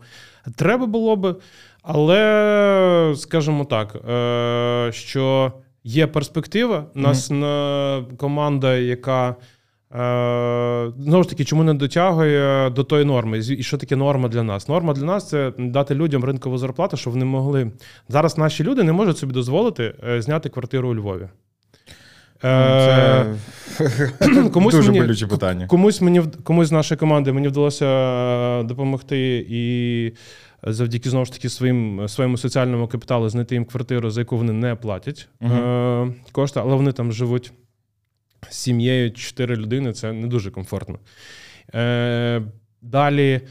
треба 0.56 0.86
було 0.86 1.16
би. 1.16 1.36
Але, 1.82 3.14
скажімо 3.18 3.66
так, 3.66 3.96
е, 4.10 4.92
що 4.94 5.52
є 5.84 6.08
перспектива. 6.08 6.86
У 6.96 7.00
нас 7.00 7.32
mm-hmm. 7.32 8.16
команда, 8.18 8.76
яка 8.76 9.30
е, 9.30 9.36
знову 10.98 11.24
ж 11.24 11.30
таки, 11.30 11.46
чому 11.46 11.64
не 11.64 11.74
дотягує 11.74 12.70
до 12.70 12.84
тої 12.84 13.06
норми? 13.06 13.40
І 13.40 13.64
що 13.64 13.78
таке 13.78 13.96
норма 13.96 14.30
для 14.30 14.44
нас? 14.44 14.68
Норма 14.68 14.94
для 14.94 15.06
нас 15.06 15.30
це 15.30 15.54
дати 15.58 15.96
людям 15.96 16.24
ринкову 16.24 16.58
зарплату, 16.58 16.98
щоб 16.98 17.14
вони 17.14 17.26
могли. 17.26 17.72
Зараз 18.10 18.38
наші 18.38 18.64
люди 18.64 18.84
не 18.84 18.92
можуть 18.92 19.18
собі 19.18 19.34
дозволити 19.34 19.94
е, 20.08 20.22
зняти 20.22 20.50
квартиру 20.50 20.90
у 20.90 20.96
Львові. 20.96 21.30
Це 22.42 23.26
комусь 24.54 24.74
Дуже 24.74 24.92
мені, 24.92 25.02
болюче 25.02 25.28
питання. 25.28 25.68
Комусь 25.68 26.02
мені 26.02 26.24
комусь 26.44 26.68
з 26.68 26.72
нашої 26.72 26.98
команди 26.98 27.32
мені 27.32 27.48
вдалося 27.48 28.64
допомогти 28.64 29.46
і 29.50 30.14
завдяки 30.64 31.10
знову 31.10 31.26
ж 31.26 31.34
таки 31.34 31.50
своїм 31.50 32.08
своєму 32.08 32.38
соціальному 32.38 32.88
капіталу 32.88 33.30
знайти 33.30 33.56
їм 33.56 33.66
квартиру, 33.66 34.10
за 34.10 34.22
яку 34.22 34.38
вони 34.38 34.54
не 34.54 34.76
платять 34.76 35.30
uh 35.42 36.14
кошти, 36.32 36.60
але 36.64 36.76
вони 36.76 36.92
там 36.92 37.12
живуть 37.12 37.54
сім'єю 38.50 39.12
чотири 39.12 39.56
людини. 39.56 39.94
Це 39.94 40.14
не 40.14 40.28
дуже 40.28 40.52
комфортно. 40.52 41.00
Е, 41.76 42.42
Далі. 42.82 43.42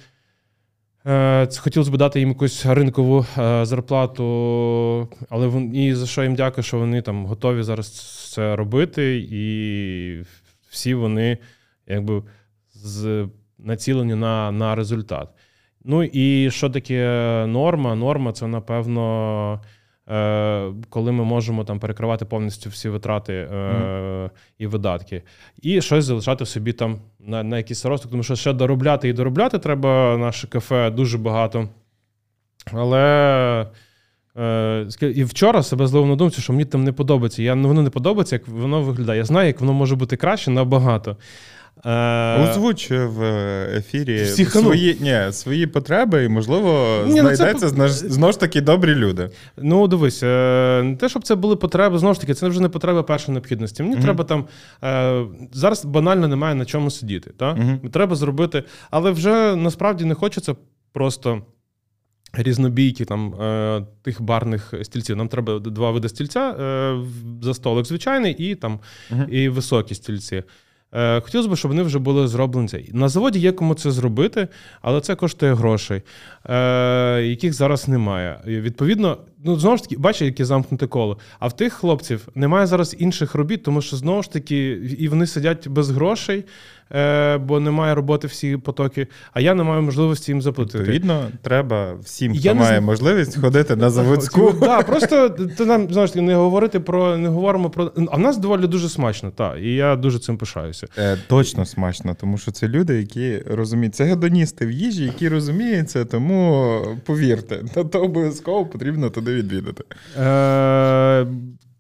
Е, 1.07 1.49
хотілося 1.59 1.91
б 1.91 1.97
дати 1.97 2.21
їм 2.21 2.29
якусь 2.29 2.67
ринкову 2.67 3.27
е, 3.39 3.65
зарплату, 3.65 5.09
але 5.29 5.63
і 5.75 5.95
за 5.95 6.07
що 6.07 6.23
їм 6.23 6.35
дякую, 6.35 6.65
що 6.65 6.79
вони 6.79 7.03
там 7.03 7.27
готові 7.27 7.63
зараз 7.63 7.93
це 8.35 8.57
робити, 8.57 9.29
і 9.31 10.23
всі 10.71 10.95
вони 10.95 11.39
якби 11.87 12.23
з 12.75 13.29
націлені 13.59 14.15
на, 14.15 14.53
на 14.53 14.75
результат. 14.75 15.29
Ну 15.85 16.03
і 16.03 16.51
що 16.51 16.71
таке 16.71 17.05
норма? 17.49 17.95
Норма 17.95 18.33
це, 18.33 18.47
напевно, 18.47 19.61
коли 20.89 21.13
ми 21.13 21.25
можемо 21.25 21.65
там 21.65 21.79
перекривати 21.79 22.25
повністю 22.25 22.71
всі 22.71 22.89
витрати 22.89 23.33
е, 23.33 24.31
і 24.59 24.67
видатки, 24.67 25.23
і 25.63 25.83
щось 25.83 26.05
залишати 26.05 26.47
собі 26.47 26.73
там 26.73 26.99
на 27.21 27.43
на 27.43 27.57
якийсь 27.57 27.85
росток, 27.85 28.11
тому 28.11 28.23
що 28.23 28.37
ще 28.37 28.53
доробляти 28.53 29.09
і 29.09 29.13
доробляти 29.13 29.59
треба 29.59 30.17
наше 30.17 30.47
кафе 30.47 30.91
дуже 30.91 31.19
багато. 31.19 31.69
Але. 32.73 33.67
Е, 34.39 34.87
і 35.15 35.25
вчора 35.25 35.63
себе 35.63 35.87
зловив 35.87 36.11
на 36.11 36.17
думці, 36.17 36.41
що 36.41 36.53
мені 36.53 36.65
там 36.65 36.85
не 36.85 36.93
подобається. 36.93 37.43
Я, 37.43 37.55
Воно 37.55 37.83
не 37.83 37.91
подобається, 37.91 38.37
як 38.37 38.49
воно 38.49 38.83
виглядає. 38.83 39.19
Я 39.19 39.25
знаю, 39.25 39.47
як 39.47 39.61
воно 39.61 39.73
може 39.73 39.97
бути 39.97 40.17
краще 40.17 40.51
набагато. 40.51 41.17
Е, 41.85 43.07
в 43.07 43.23
ефірі 43.77 44.27
свої 44.27 44.97
ні, 45.01 45.33
свої 45.33 45.67
потреби, 45.67 46.25
і, 46.25 46.29
можливо, 46.29 47.03
ні, 47.07 47.21
знайдеться 47.21 47.73
ну 47.77 47.89
це... 47.89 47.89
знову 47.89 48.33
ж 48.33 48.41
таки 48.41 48.61
добрі 48.61 48.95
люди. 48.95 49.31
Ну, 49.57 49.89
дивись, 49.89 50.23
е, 50.23 50.83
не 50.85 50.97
те, 50.97 51.09
щоб 51.09 51.25
це 51.25 51.35
були 51.35 51.57
потреби, 51.57 51.99
знову 51.99 52.15
ж 52.15 52.21
таки, 52.21 52.35
це 52.35 52.49
вже 52.49 52.61
не 52.61 52.69
потреба 52.69 53.03
першої 53.03 53.33
необхідності. 53.35 53.83
Мені 53.83 53.97
mm-hmm. 53.97 54.03
треба 54.03 54.25
там 54.25 54.47
е, 54.85 55.25
зараз 55.53 55.85
банально 55.85 56.29
немає 56.29 56.55
на 56.55 56.65
чому 56.65 56.91
сидіти. 56.91 57.31
Так? 57.37 57.57
Mm-hmm. 57.57 57.91
Треба 57.91 58.17
зробити, 58.17 58.63
але 58.91 59.11
вже 59.11 59.57
насправді 59.57 60.05
не 60.05 60.15
хочеться 60.15 60.55
просто. 60.93 61.43
Різнобійки 62.33 63.05
там 63.05 63.35
е, 63.35 63.87
тих 64.03 64.23
барних 64.23 64.75
стільців. 64.83 65.17
Нам 65.17 65.29
треба 65.29 65.59
два 65.59 65.91
види 65.91 66.09
стільця 66.09 66.57
за 67.43 67.55
столик 67.55 67.87
звичайний 67.87 68.33
і 68.33 68.55
там 68.55 68.81
uh-huh. 69.11 69.29
і 69.29 69.49
високі 69.49 69.95
стільці. 69.95 70.43
Е, 70.93 71.21
хотілося 71.21 71.49
б, 71.49 71.57
щоб 71.57 71.71
вони 71.71 71.83
вже 71.83 71.99
були 71.99 72.29
зроблені. 72.29 72.91
На 72.93 73.09
заводі 73.09 73.39
є 73.39 73.53
кому 73.53 73.75
це 73.75 73.91
зробити, 73.91 74.49
але 74.83 75.01
це 75.01 75.15
коштує 75.15 75.55
грошей, 75.55 76.03
е, 76.45 77.23
яких 77.23 77.53
зараз 77.53 77.89
немає. 77.89 78.41
Відповідно, 78.47 79.19
ну 79.47 79.57
знову 79.57 79.77
ж 79.77 79.83
таки, 79.83 79.97
бачите, 79.99 80.25
яке 80.25 80.45
замкнуте 80.45 80.87
коло. 80.87 81.19
А 81.39 81.47
в 81.47 81.57
тих 81.57 81.73
хлопців 81.73 82.29
немає 82.35 82.67
зараз 82.67 82.97
інших 82.99 83.35
робіт, 83.35 83.63
тому 83.63 83.83
що 83.83 83.97
знову 83.97 84.23
ж 84.23 84.33
таки 84.33 84.69
і 84.99 85.09
вони 85.09 85.27
сидять 85.27 85.69
без 85.69 85.91
грошей. 85.91 86.45
Е, 86.95 87.39
бо 87.39 87.61
немає 87.61 87.95
роботи 87.95 88.27
всі 88.27 88.57
потоки, 88.57 89.07
а 89.33 89.41
я 89.41 89.55
не 89.55 89.63
маю 89.63 89.83
можливості 89.83 90.33
їм 90.33 90.43
заплатити. 90.43 90.79
Відповідно, 90.79 91.29
треба 91.43 91.95
всім, 92.03 92.33
хто 92.33 92.49
я 92.49 92.55
має 92.55 92.81
не... 92.81 92.87
можливість 92.87 93.41
ходити 93.41 93.77
на 93.77 93.91
заводську. 93.91 94.53
Так, 94.61 94.87
просто 94.87 95.29
ти 95.29 95.65
нам 95.65 95.93
знову 95.93 96.07
ж 96.07 96.13
таки 96.13 96.27
не 96.27 96.35
говорити 96.35 96.81
про 96.81 97.17
не 97.17 97.29
говоримо 97.29 97.71
про. 97.71 97.93
А 98.11 98.17
в 98.17 98.19
нас 98.19 98.39
доволі 98.39 98.67
дуже 98.67 98.89
смачно, 98.89 99.31
так, 99.31 99.57
і 99.63 99.75
я 99.75 99.97
дуже 99.97 100.19
цим 100.19 100.39
пишаюся. 100.39 100.87
Е, 100.99 101.19
Точно 101.29 101.67
смачно, 101.67 102.17
тому 102.21 102.39
що 102.39 102.51
це 102.51 102.69
люди, 102.69 102.97
які 102.97 103.39
розуміють, 103.39 103.95
це 103.95 104.05
гедоністи 104.05 104.67
в 104.67 104.71
їжі, 104.71 105.05
які 105.05 105.29
розуміються, 105.29 106.05
тому 106.05 106.81
повірте, 107.05 107.65
то 107.93 108.01
обов'язково 108.01 108.67
потрібно 108.67 109.11
туди 109.11 109.36
відвідати. 109.37 109.85
Е, 110.19 111.27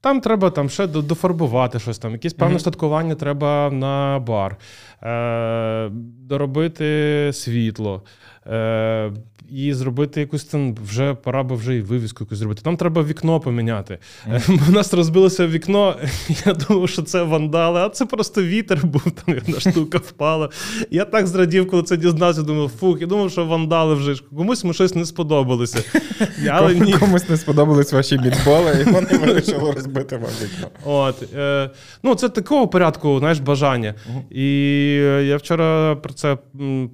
там 0.00 0.20
треба 0.20 0.50
там 0.50 0.68
ще 0.68 0.86
дофарбувати 0.86 1.78
щось 1.78 1.98
там, 1.98 2.12
якісь 2.12 2.32
певне 2.32 2.58
статкування 2.58 3.14
треба 3.14 3.70
на 3.70 4.18
бар, 4.18 4.56
е, 5.02 5.90
доробити 6.28 7.30
світло. 7.32 8.02
Е, 8.46 9.12
і 9.50 9.74
зробити 9.74 10.20
якусь 10.20 10.44
там 10.44 10.76
вже 10.84 11.14
пора 11.14 11.42
би 11.42 11.56
вже 11.56 11.76
і 11.76 11.80
вивіску 11.80 12.24
якусь 12.24 12.38
зробити. 12.38 12.62
Там 12.62 12.76
треба 12.76 13.02
вікно 13.02 13.40
поміняти. 13.40 13.98
Mm. 14.30 14.68
У 14.68 14.72
нас 14.72 14.94
розбилося 14.94 15.46
вікно. 15.46 15.96
Я 16.46 16.52
думав, 16.52 16.88
що 16.88 17.02
це 17.02 17.22
вандали, 17.22 17.80
а 17.80 17.88
це 17.88 18.06
просто 18.06 18.42
вітер 18.42 18.86
був, 18.86 19.02
там 19.02 19.36
одна 19.38 19.60
штука 19.60 19.98
впала. 19.98 20.50
Я 20.90 21.04
так 21.04 21.26
зрадів, 21.26 21.70
коли 21.70 21.82
це 21.82 21.96
дізнався, 21.96 22.42
думав, 22.42 22.68
фух, 22.68 23.00
я 23.00 23.06
думав, 23.06 23.30
що 23.30 23.44
вандали 23.44 23.94
вже 23.94 24.16
комусь 24.36 24.64
ми 24.64 24.74
щось 24.74 24.94
не 24.94 25.04
сподобалося. 25.04 25.84
Але 26.50 26.74
ні. 26.74 26.92
Комусь 26.92 27.28
не 27.28 27.36
сподобались 27.36 27.92
ваші 27.92 28.18
мідболи, 28.24 28.86
і 28.86 28.90
вони 28.90 29.18
вирішили 29.18 29.72
розбити 29.72 30.16
вам 30.16 30.30
вікно. 30.42 30.68
От, 30.84 31.34
е, 31.34 31.70
Ну, 32.02 32.14
це 32.14 32.28
такого 32.28 32.68
порядку, 32.68 33.18
знаєш, 33.18 33.38
бажання. 33.38 33.94
І 34.30 34.46
я 35.22 35.36
вчора 35.36 35.96
про 35.96 36.12
це 36.12 36.38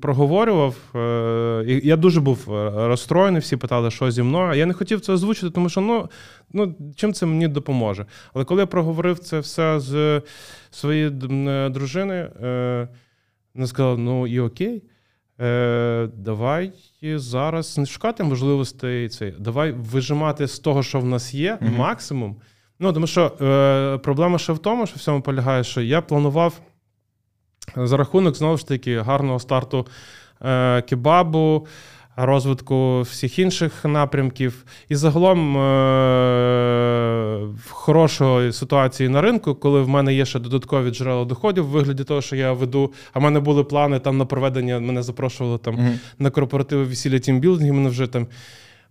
проговорював. 0.00 0.74
Е, 0.94 1.80
Я 1.84 1.96
дуже 1.96 2.20
був 2.20 2.38
був 2.46 2.56
е, 2.56 2.88
розстроєний, 2.88 3.40
всі 3.40 3.56
питали, 3.56 3.90
що 3.90 4.10
зі 4.10 4.22
мною. 4.22 4.58
Я 4.58 4.66
не 4.66 4.74
хотів 4.74 5.00
це 5.00 5.12
озвучити, 5.12 5.50
тому 5.50 5.68
що 5.68 5.80
ну, 5.80 6.08
ну, 6.52 6.74
чим 6.96 7.12
це 7.12 7.26
мені 7.26 7.48
допоможе. 7.48 8.06
Але 8.34 8.44
коли 8.44 8.60
я 8.60 8.66
проговорив 8.66 9.18
це 9.18 9.38
все 9.38 9.80
з 9.80 10.22
своєю 10.70 11.08
е, 11.30 11.68
дружиною, 11.68 12.24
е, 12.24 12.88
вона 13.54 13.66
сказала: 13.66 13.96
ну 13.96 14.26
і 14.26 14.40
окей. 14.40 14.82
Давай 16.16 16.72
зараз 17.02 17.78
не 17.78 17.86
шукати 17.86 18.24
можливостей 18.24 19.08
цей. 19.08 19.34
Давай 19.38 19.72
вижимати 19.72 20.46
з 20.46 20.58
того, 20.58 20.82
що 20.82 21.00
в 21.00 21.04
нас 21.04 21.34
є, 21.34 21.58
mm-hmm. 21.62 21.76
максимум. 21.76 22.36
Ну, 22.82 22.92
тому 22.92 23.06
що 23.06 23.26
е, 23.26 23.98
проблема 23.98 24.38
ще 24.38 24.52
в 24.52 24.58
тому, 24.58 24.86
що 24.86 24.96
в 24.96 25.00
цьому 25.00 25.22
полягає, 25.22 25.64
що 25.64 25.80
я 25.80 26.00
планував 26.00 26.60
за 27.76 27.96
рахунок 27.96 28.36
знову 28.36 28.56
ж 28.56 28.68
таки 28.68 29.00
гарного 29.00 29.38
старту 29.38 29.86
е, 30.44 30.82
кебабу 30.82 31.66
розвитку 32.16 33.00
всіх 33.00 33.38
інших 33.38 33.84
напрямків. 33.84 34.64
І 34.88 34.94
загалом 34.94 35.56
е- 35.58 36.12
хорошої 37.70 38.52
ситуації 38.52 39.08
на 39.08 39.20
ринку, 39.20 39.54
коли 39.54 39.82
в 39.82 39.88
мене 39.88 40.14
є 40.14 40.26
ще 40.26 40.38
додаткові 40.38 40.90
джерела 40.90 41.24
доходів 41.24 41.64
в 41.64 41.68
вигляді 41.68 42.04
того, 42.04 42.20
що 42.20 42.36
я 42.36 42.52
веду. 42.52 42.92
А 43.12 43.18
в 43.18 43.22
мене 43.22 43.40
були 43.40 43.64
плани 43.64 43.98
там 43.98 44.18
на 44.18 44.24
проведення. 44.24 44.80
Мене 44.80 45.02
запрошували 45.02 45.58
там 45.58 45.76
mm-hmm. 45.76 45.98
на 46.18 46.30
корпоративи 46.30 46.84
весілля 46.84 47.18
тімбілдинг, 47.18 47.72
мене 47.72 47.88
вже 47.88 48.06
там. 48.06 48.26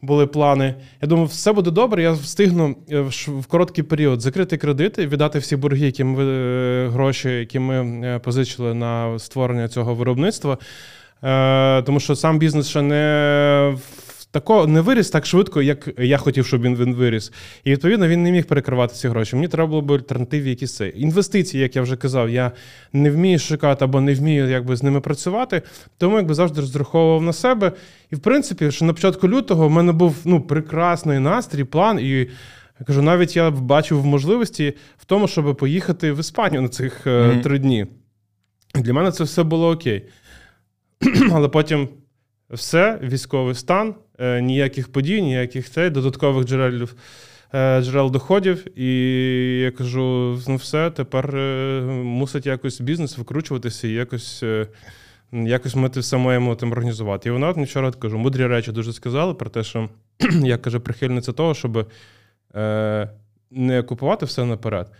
Були 0.03 0.27
плани. 0.27 0.75
Я 1.01 1.07
думав, 1.07 1.25
все 1.25 1.53
буде 1.53 1.71
добре. 1.71 2.03
Я 2.03 2.11
встигну 2.11 2.75
е, 2.91 3.01
в 3.27 3.45
короткий 3.45 3.83
період 3.83 4.21
закрити 4.21 4.57
кредити, 4.57 5.07
віддати 5.07 5.39
всі 5.39 5.55
борги, 5.55 5.85
які 5.85 6.03
ми 6.03 6.23
е, 6.23 6.87
гроші, 6.87 7.29
які 7.29 7.59
ми 7.59 8.19
позичили 8.23 8.73
на 8.73 9.19
створення 9.19 9.67
цього 9.67 9.95
виробництва. 9.95 10.57
Е, 11.23 11.81
тому 11.81 11.99
що 11.99 12.15
сам 12.15 12.39
бізнес 12.39 12.67
ще 12.69 12.81
не 12.81 13.75
тако 14.31 14.67
не 14.67 14.81
виріс 14.81 15.09
так 15.09 15.25
швидко, 15.25 15.61
як 15.61 15.89
я 15.97 16.17
хотів, 16.17 16.45
щоб 16.45 16.61
він 16.61 16.75
він 16.75 16.95
виріс. 16.95 17.31
І 17.63 17.71
відповідно 17.71 18.07
він 18.07 18.23
не 18.23 18.31
міг 18.31 18.45
перекривати 18.45 18.95
ці 18.95 19.07
гроші. 19.07 19.35
Мені 19.35 19.47
треба 19.47 19.69
було 19.69 19.81
б 19.81 19.91
альтернативі 19.91 20.49
якісь 20.49 20.75
це. 20.75 20.87
Інвестиції, 20.87 21.63
як 21.63 21.75
я 21.75 21.81
вже 21.81 21.95
казав, 21.95 22.29
я 22.29 22.51
не 22.93 23.11
вмію 23.11 23.39
шукати 23.39 23.85
або 23.85 24.01
не 24.01 24.13
вмію 24.13 24.49
якби 24.49 24.75
з 24.75 24.83
ними 24.83 25.01
працювати. 25.01 25.61
Тому 25.97 26.17
якби 26.17 26.33
завжди 26.33 26.61
розраховував 26.61 27.21
на 27.21 27.33
себе. 27.33 27.71
І 28.11 28.15
в 28.15 28.19
принципі, 28.19 28.71
що 28.71 28.85
на 28.85 28.93
початку 28.93 29.27
лютого 29.27 29.67
в 29.67 29.71
мене 29.71 29.91
був 29.91 30.15
ну 30.25 30.41
прекрасний 30.41 31.19
настрій, 31.19 31.63
план 31.63 31.99
і. 31.99 32.27
Я 32.79 32.85
кажу, 32.85 33.01
навіть 33.01 33.35
я 33.35 33.51
бачив 33.51 34.05
можливості 34.05 34.73
в 34.97 35.05
тому, 35.05 35.27
щоб 35.27 35.57
поїхати 35.57 36.11
в 36.11 36.19
Іспанію 36.19 36.61
на 36.61 36.67
цих 36.67 37.07
mm-hmm. 37.07 37.41
три 37.41 37.59
дні. 37.59 37.87
Для 38.75 38.93
мене 38.93 39.11
це 39.11 39.23
все 39.23 39.43
було 39.43 39.69
окей. 39.69 40.05
Але 41.31 41.47
потім 41.47 41.87
все, 42.49 42.99
військовий 43.03 43.55
стан, 43.55 43.95
е, 44.19 44.41
ніяких 44.41 44.91
подій, 44.91 45.21
ніяких 45.21 45.69
цей, 45.69 45.89
додаткових 45.89 46.47
джерел 46.47 46.89
е, 47.53 47.81
джерел 47.81 48.11
доходів. 48.11 48.79
І 48.79 48.89
я 49.59 49.71
кажу: 49.71 50.37
ну 50.47 50.55
все, 50.55 50.91
тепер 50.91 51.35
е, 51.35 51.81
мусить 52.03 52.45
якось 52.45 52.81
бізнес 52.81 53.17
викручуватися 53.17 53.87
і 53.87 53.91
якось. 53.91 54.43
Якось 55.33 55.75
ми 55.75 55.89
це 55.89 55.99
все 55.99 56.17
маємо 56.17 56.55
там 56.55 56.71
організувати. 56.71 57.29
І 57.29 57.31
вона 57.31 57.49
от 57.49 57.57
вчора 57.57 57.91
кажу, 57.91 58.17
мудрі 58.17 58.47
речі 58.47 58.71
дуже 58.71 58.93
сказала 58.93 59.33
про 59.33 59.49
те, 59.49 59.63
що 59.63 59.89
я 60.43 60.57
кажу, 60.57 60.79
прихильниця 60.79 61.31
того, 61.31 61.53
щоб 61.53 61.91
не 63.51 63.83
купувати 63.87 64.25
все 64.25 64.45
наперед, 64.45 64.91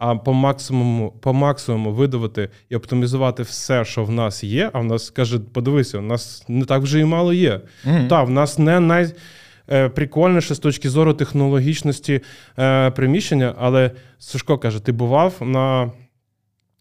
а 0.00 0.16
по 0.16 0.32
максимуму 0.32 1.12
по 1.20 1.32
максимуму 1.32 1.92
видавати 1.92 2.48
і 2.68 2.76
оптимізувати 2.76 3.42
все, 3.42 3.84
що 3.84 4.04
в 4.04 4.10
нас 4.10 4.44
є. 4.44 4.70
А 4.72 4.80
в 4.80 4.84
нас 4.84 5.10
каже, 5.10 5.38
подивися, 5.38 5.98
у 5.98 6.02
нас 6.02 6.44
не 6.48 6.64
так 6.64 6.82
вже 6.82 7.00
і 7.00 7.04
мало 7.04 7.32
є. 7.32 7.60
Mm-hmm. 7.86 8.08
Так, 8.08 8.26
в 8.26 8.30
нас 8.30 8.58
не 8.58 8.80
найприкольніше 8.80 10.54
з 10.54 10.58
точки 10.58 10.90
зору 10.90 11.14
технологічності 11.14 12.20
е, 12.58 12.90
приміщення, 12.90 13.54
але 13.58 13.90
Сашко 14.18 14.58
каже: 14.58 14.80
ти 14.80 14.92
бував 14.92 15.34
на 15.40 15.90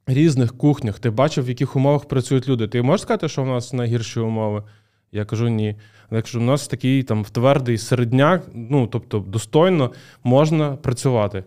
різних 0.07 0.57
кухнях, 0.57 0.99
ти 0.99 1.09
бачив, 1.09 1.45
в 1.45 1.49
яких 1.49 1.75
умовах 1.75 2.05
працюють 2.05 2.49
люди. 2.49 2.67
Ти 2.67 2.81
можеш 2.81 3.01
сказати, 3.01 3.27
що 3.27 3.43
в 3.43 3.47
нас 3.47 3.73
найгірші 3.73 4.19
умови? 4.19 4.63
Я 5.11 5.25
кажу, 5.25 5.47
ні. 5.47 5.75
Я 6.11 6.21
кажу, 6.21 6.39
у 6.39 6.43
нас 6.43 6.67
такий 6.67 7.03
там 7.03 7.23
твердий 7.23 7.77
середняк, 7.77 8.43
ну 8.53 8.87
тобто 8.87 9.19
достойно 9.19 9.91
можна 10.23 10.75
працювати. 10.75 11.43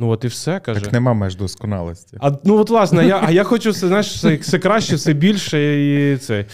Ну, 0.00 0.08
от 0.08 0.24
і 0.24 0.28
все 0.28 0.60
каже. 0.60 0.80
Так 0.80 0.92
нема 0.92 1.14
меж 1.14 1.36
досконалості. 1.36 2.16
А 2.20 2.30
ну 2.44 2.56
от 2.56 2.70
власне, 2.70 3.06
я 3.06 3.20
а 3.26 3.30
я 3.30 3.44
хочу 3.44 3.70
все 3.70 3.88
знаєш, 3.88 4.06
все, 4.06 4.36
все 4.36 4.58
краще, 4.58 4.96
все 4.96 5.12
більше 5.12 5.80
і 5.84 6.16
це. 6.16 6.44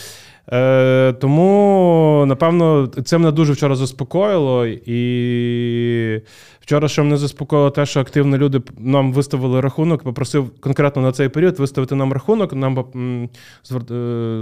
Е, 0.52 1.12
Тому, 1.12 2.24
напевно, 2.26 2.86
це 2.86 3.18
мене 3.18 3.32
дуже 3.32 3.52
вчора 3.52 3.76
заспокоїло. 3.76 4.66
І 4.66 6.22
вчора 6.60 6.88
ще 6.88 7.02
мене 7.02 7.16
заспокоїло 7.16 7.70
те, 7.70 7.86
що 7.86 8.00
активно 8.00 8.38
люди 8.38 8.62
нам 8.78 9.12
виставили 9.12 9.60
рахунок, 9.60 10.02
попросив 10.02 10.50
конкретно 10.60 11.02
на 11.02 11.12
цей 11.12 11.28
період 11.28 11.58
виставити 11.58 11.94
нам 11.94 12.12
рахунок. 12.12 12.52
Нам 12.52 12.78
е, 12.78 13.28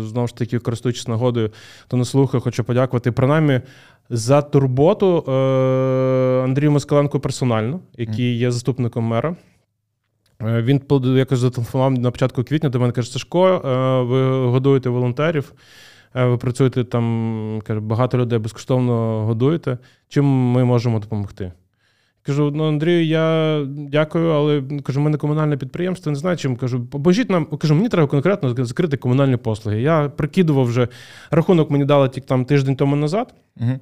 знову 0.03 0.27
ж 0.27 0.37
таки, 0.37 0.59
користуючись 0.59 1.09
нагодою, 1.09 1.51
то 1.89 1.97
на 1.97 2.05
слухаю, 2.05 2.41
хочу 2.41 2.65
подякувати 2.65 3.13
принаймні 3.13 3.61
за 4.11 4.43
турботу 4.43 5.25
е, 5.29 6.45
Андрію 6.45 6.71
Москаленку 6.71 7.21
персонально, 7.21 7.81
який 7.99 8.39
є 8.39 8.51
заступником 8.51 9.05
мера. 9.05 9.37
Е, 10.43 10.63
він 10.63 10.81
якось 11.17 11.39
зателефонував 11.39 11.93
на 11.93 12.11
початку 12.11 12.45
квітня 12.45 12.69
до 12.69 12.81
мене 12.81 12.93
каже: 12.93 13.11
Сашко, 13.11 13.61
ви 14.09 14.47
годуєте 14.47 14.89
волонтерів. 14.89 15.53
Е, 16.15 16.25
ви 16.25 16.37
працюєте 16.37 16.85
там, 16.85 17.63
каже, 17.65 17.81
багато 17.81 18.19
людей 18.19 18.39
безкоштовно 18.39 19.25
годуєте. 19.27 19.79
Чим 20.09 20.25
ми 20.25 20.65
можемо 20.65 20.99
допомогти? 20.99 21.53
Кажу, 22.23 22.53
ну 22.55 22.69
Андрію, 22.69 23.05
я 23.05 23.67
дякую, 23.67 24.31
але 24.31 24.63
кажу, 24.83 25.01
ми 25.01 25.11
не 25.11 25.17
комунальне 25.17 25.57
підприємство, 25.57 26.13
не 26.13 26.19
знаю, 26.19 26.37
чим 26.37 26.57
кажу, 26.57 26.87
поможіть 26.87 27.31
нам, 27.31 27.45
кажу, 27.45 27.75
мені 27.75 27.89
треба 27.89 28.09
конкретно 28.09 28.65
закрити 28.65 28.97
комунальні 28.97 29.37
послуги. 29.37 29.81
Я 29.81 30.09
прикидував 30.09 30.65
вже 30.65 30.89
рахунок, 31.31 31.71
мені 31.71 31.85
дали 31.85 32.09
тільки 32.09 32.27
там 32.27 32.45
тиждень 32.45 32.77
тому 32.77 32.97
назад. 32.97 33.35
Угу. 33.61 33.81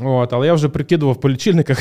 От, 0.00 0.32
Але 0.32 0.46
я 0.46 0.54
вже 0.54 0.68
прикидував 0.68 1.20
по 1.20 1.30
лічильниках, 1.30 1.78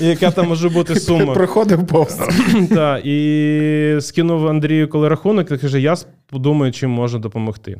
яка 0.00 0.30
там 0.30 0.48
може 0.48 0.68
бути 0.68 1.00
сума. 1.00 1.34
Проходив 1.34 1.86
повз. 1.86 2.18
Так, 2.68 3.06
І 3.06 3.96
скинув 4.00 4.48
Андрію, 4.48 4.88
коли 4.88 5.08
рахунок, 5.08 5.50
і 5.50 5.58
каже, 5.58 5.80
я 5.80 5.94
подумаю, 6.26 6.72
чим 6.72 6.90
можна 6.90 7.18
допомогти. 7.18 7.76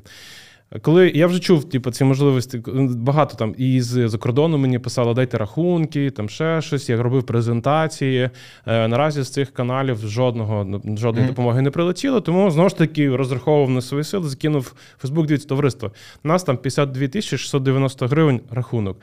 Коли 0.82 1.10
я 1.14 1.26
вже 1.26 1.40
чув, 1.40 1.68
типу, 1.68 1.90
ці 1.90 2.04
можливості, 2.04 2.62
багато 2.88 3.36
там 3.36 3.54
і 3.58 3.80
з 3.80 4.08
за 4.08 4.18
кордону 4.18 4.58
мені 4.58 4.78
писали, 4.78 5.14
дайте 5.14 5.38
рахунки, 5.38 6.10
там 6.10 6.28
ще 6.28 6.62
щось. 6.62 6.88
Я 6.88 7.02
робив 7.02 7.22
презентації. 7.22 8.30
Е, 8.66 8.88
наразі 8.88 9.22
з 9.22 9.30
цих 9.30 9.50
каналів 9.52 9.98
жодного 9.98 10.80
жодної 10.96 11.26
mm-hmm. 11.26 11.28
допомоги 11.28 11.62
не 11.62 11.70
прилетіло, 11.70 12.20
тому 12.20 12.50
знову 12.50 12.68
ж 12.68 12.78
таки 12.78 13.16
розраховував 13.16 13.70
на 13.70 13.80
свої 13.80 14.04
сили, 14.04 14.28
закинув 14.28 14.74
Фейсбук, 14.98 15.26
дивіться, 15.26 15.48
товариство. 15.48 15.92
У 16.24 16.28
нас 16.28 16.44
там 16.44 16.56
52 16.56 17.08
тисячі 17.08 17.38
690 17.38 18.06
гривень 18.06 18.40
рахунок. 18.50 19.00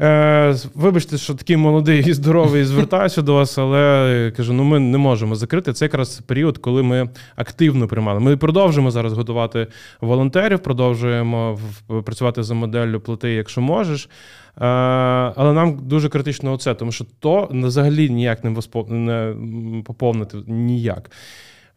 Е, 0.00 0.54
Вибачте, 0.74 1.18
що 1.18 1.34
такий 1.34 1.56
молодий 1.56 2.04
і 2.06 2.12
здоровий 2.12 2.64
звертаюся 2.64 3.22
до 3.22 3.34
вас, 3.34 3.58
але 3.58 4.32
кажу, 4.36 4.52
ну 4.52 4.64
ми 4.64 4.78
не 4.78 4.98
можемо 4.98 5.34
закрити. 5.34 5.72
Це 5.72 5.84
якраз 5.84 6.20
період, 6.20 6.58
коли 6.58 6.82
ми 6.82 7.08
активно 7.36 7.88
приймали. 7.88 8.20
Ми 8.20 8.36
продовжуємо 8.36 8.90
зараз 8.90 9.12
готувати 9.12 9.66
волонтерів, 10.00 10.58
продовжуємо 10.58 11.58
працювати 12.04 12.42
за 12.42 12.54
моделлю 12.54 13.00
плати, 13.00 13.30
якщо 13.30 13.60
можеш. 13.60 14.04
Е, 14.04 14.66
але 15.36 15.52
нам 15.52 15.78
дуже 15.82 16.08
критично 16.08 16.52
оце, 16.52 16.74
тому 16.74 16.92
що 16.92 17.06
то 17.20 17.48
взагалі 17.52 18.10
ніяк 18.10 18.44
не 18.44 18.50
поповнити 19.84 20.38
ніяк. 20.46 21.10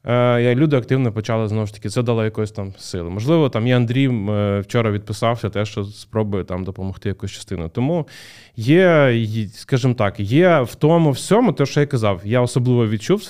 Е, 0.08 0.56
люди 0.56 0.78
активно 0.78 1.12
почали 1.12 1.48
знову 1.48 1.66
ж 1.66 1.74
таки, 1.74 1.90
це 1.90 2.04
дало 2.04 2.24
якоїсь 2.24 2.52
там 2.52 2.74
сили. 2.78 3.10
Можливо, 3.10 3.50
там 3.50 3.68
і 3.68 3.72
Андрій 3.72 4.08
е, 4.08 4.60
вчора 4.60 4.92
відписався, 4.92 5.50
те, 5.50 5.66
що 5.66 5.84
спробує 5.84 6.44
там 6.44 6.64
допомогти 6.64 7.10
якусь 7.10 7.32
частину. 7.32 7.70
Тому 7.70 8.08
є, 8.56 9.26
скажімо 9.54 9.94
так, 9.94 10.20
є 10.20 10.62
в 10.62 10.76
тому 10.76 11.12
всьому, 11.12 11.54
те, 11.54 11.66
що 11.66 11.80
я 11.80 11.86
казав, 11.86 12.22
я 12.24 12.42
особливо 12.42 12.88
відчув 12.88 13.28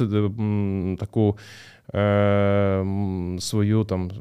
таку 1.00 1.38
е, 1.96 2.86
свою 3.40 3.84
там 3.84 4.12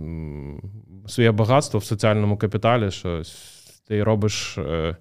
своє 1.06 1.32
багатство 1.32 1.80
в 1.80 1.84
соціальному 1.84 2.36
капіталі, 2.36 2.90
що 2.90 3.22
ти 3.88 4.02
робиш 4.02 4.58
е, 4.58 4.96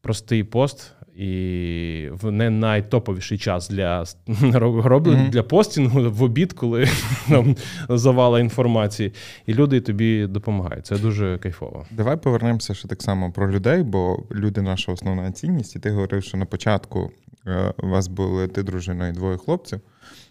простий 0.00 0.44
пост 0.44 0.94
і 1.16 2.08
в 2.12 2.30
не 2.30 2.50
найтоповіший 2.50 3.38
час 3.38 3.68
для 3.68 4.04
роблять 4.82 5.18
mm-hmm. 5.18 5.30
для 5.30 5.42
постінгу 5.42 6.10
в 6.10 6.22
обід, 6.22 6.52
коли 6.52 6.88
там 7.28 7.56
завала 7.88 8.40
інформації, 8.40 9.12
і 9.46 9.54
люди 9.54 9.80
тобі 9.80 10.26
допомагають. 10.26 10.86
Це 10.86 10.98
дуже 10.98 11.38
кайфово. 11.38 11.86
Давай 11.90 12.16
повернемося 12.16 12.74
ще 12.74 12.88
так 12.88 13.02
само 13.02 13.32
про 13.32 13.52
людей, 13.52 13.82
бо 13.82 14.22
люди 14.30 14.62
наша 14.62 14.92
основна 14.92 15.32
цінність. 15.32 15.76
І 15.76 15.78
ти 15.78 15.90
говорив, 15.90 16.24
що 16.24 16.36
на 16.36 16.44
початку 16.44 17.10
е, 17.46 17.74
у 17.82 17.88
вас 17.88 18.08
були 18.08 18.48
ти 18.48 18.62
дружина 18.62 19.08
і 19.08 19.12
двоє 19.12 19.36
хлопців. 19.36 19.80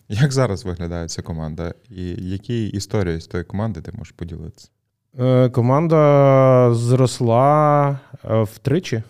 Як 0.10 0.32
зараз 0.32 0.66
виглядає 0.66 1.08
ця 1.08 1.22
команда? 1.22 1.74
І 1.90 2.30
які 2.30 2.68
історії 2.68 3.22
з 3.22 3.28
тої 3.28 3.44
команди 3.44 3.82
ти 3.82 3.92
можеш 3.98 4.12
поділитися? 4.12 4.70
Е, 5.20 5.50
команда 5.50 6.74
зросла 6.74 8.00
е, 8.30 8.44
втричі. 8.44 9.04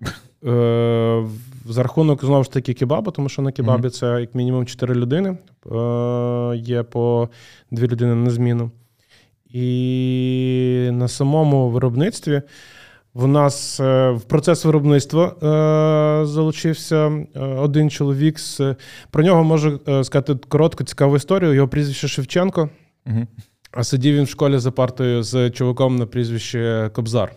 Е, 0.46 1.26
За 1.66 1.82
рахунок 1.82 2.24
знову 2.24 2.44
ж 2.44 2.52
таки 2.52 2.74
кебаба, 2.74 3.12
тому 3.12 3.28
що 3.28 3.42
на 3.42 3.52
кебабі 3.52 3.88
mm-hmm. 3.88 3.90
це 3.90 4.20
як 4.20 4.34
мінімум 4.34 4.66
4 4.66 4.94
людини, 4.94 5.28
е, 5.30 5.36
є 6.56 6.82
по 6.82 7.28
2 7.70 7.86
людини 7.86 8.14
на 8.14 8.30
зміну. 8.30 8.70
І 9.50 10.88
на 10.92 11.08
самому 11.08 11.70
виробництві 11.70 12.42
в 13.14 13.26
нас 13.26 13.80
е, 13.80 14.10
в 14.10 14.22
процес 14.22 14.64
виробництва 14.64 15.26
е, 15.26 16.26
залучився 16.26 17.26
один 17.58 17.90
чоловік. 17.90 18.38
З, 18.38 18.74
Про 19.10 19.22
нього 19.22 19.44
можу 19.44 19.80
сказати 20.02 20.34
коротку, 20.48 20.84
цікаву 20.84 21.16
історію. 21.16 21.54
Його 21.54 21.68
прізвище 21.68 22.08
Шевченко. 22.08 22.68
Mm-hmm. 23.06 23.26
А 23.72 23.84
сидів 23.84 24.16
він 24.16 24.24
в 24.24 24.28
школі 24.28 24.58
за 24.58 24.70
партою 24.70 25.22
з 25.22 25.50
чуваком 25.50 25.96
на 25.96 26.06
прізвище 26.06 26.90
Кобзар. 26.92 27.32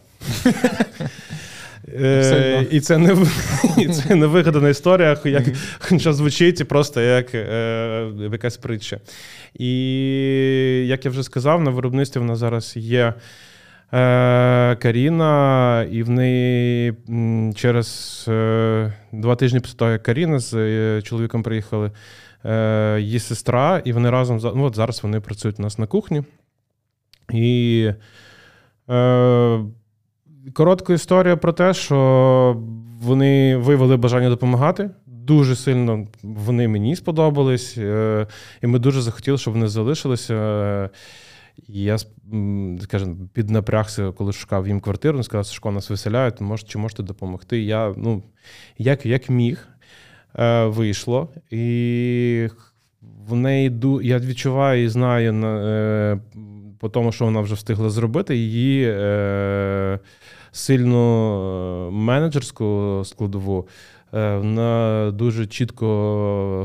Е, 2.00 2.68
І 2.72 2.80
це 2.80 2.98
не 2.98 3.18
і 3.78 3.88
це 3.88 4.16
не 4.16 4.26
вигадана 4.26 4.70
історія, 4.70 5.18
як 5.24 5.44
що 5.98 6.14
звучить 6.14 6.62
і 6.62 6.64
просто 6.64 7.02
як 7.02 7.36
е, 7.36 8.08
якась 8.32 8.58
притча. 8.58 9.00
І 9.60 9.74
як 10.88 11.06
я 11.06 11.12
вже 11.12 11.24
сказав, 11.24 11.62
на 11.62 11.72
виробництві 11.72 12.20
в 12.20 12.24
нас 12.24 12.40
зараз 12.40 12.74
є 12.78 13.14
е, 13.94 14.76
Каріна, 14.76 15.86
і 15.92 16.04
в 16.04 16.10
неї 16.10 16.94
через 17.56 18.26
е, 18.28 18.94
два 19.12 19.36
тижні 19.36 19.60
після 19.60 19.76
того, 19.76 19.92
як 19.92 20.04
Каріна 20.04 20.40
з 20.40 21.02
чоловіком 21.02 21.44
приїхали, 21.44 21.92
її 22.98 23.20
сестра, 23.20 23.82
і 23.86 23.94
вони 23.94 24.10
разом 24.10 24.40
ну, 24.56 24.64
от 24.64 24.76
зараз 24.76 25.04
вони 25.04 25.20
працюють 25.20 25.60
у 25.60 25.62
нас 25.62 25.78
на 25.78 25.88
кухні. 25.88 26.24
І 27.34 27.90
коротка 30.62 30.94
історія 30.94 31.38
про 31.38 31.54
те, 31.54 31.74
що 31.74 32.58
вони 33.02 33.58
виявили 33.58 33.98
бажання 33.98 34.30
допомагати. 34.30 34.90
Дуже 35.06 35.56
сильно 35.56 36.08
вони 36.24 36.68
мені 36.68 36.96
сподобались, 36.96 37.78
е, 37.78 38.28
і 38.64 38.68
ми 38.68 38.80
дуже 38.80 39.02
захотіли, 39.02 39.38
щоб 39.38 39.54
вони 39.54 39.68
залишилися. 39.68 40.90
І 41.68 41.84
я 41.84 41.98
скажімо, 42.82 43.16
піднапрягся, 43.34 44.12
коли 44.12 44.34
шукав 44.34 44.68
їм 44.68 44.82
квартиру, 44.82 45.24
сказав, 45.24 45.46
що 45.46 45.72
нас 45.72 45.90
виселяють, 45.90 46.42
може, 46.42 46.68
чи 46.68 46.78
можете 46.78 47.04
допомогти. 47.04 47.62
Я 47.62 47.94
ну, 47.98 48.24
як 48.78 49.06
як 49.06 49.30
міг. 49.30 49.68
е, 50.40 50.66
вийшло, 50.66 51.30
і 51.52 52.48
в 53.28 53.36
неї 53.36 53.80
я 54.04 54.20
відчуваю 54.20 54.84
і 54.84 54.90
знаю 54.90 55.46
е, 55.46 56.20
по 56.80 56.90
тому, 56.90 57.12
що 57.12 57.26
вона 57.26 57.42
вже 57.42 57.56
встигла 57.56 57.90
зробити, 57.90 58.36
її 58.36 58.86
е, 60.52 60.56
сильну 60.56 61.92
менеджерську 61.92 63.02
складову. 63.06 63.68
Вона 64.12 65.12
дуже 65.14 65.48
чітко 65.48 65.86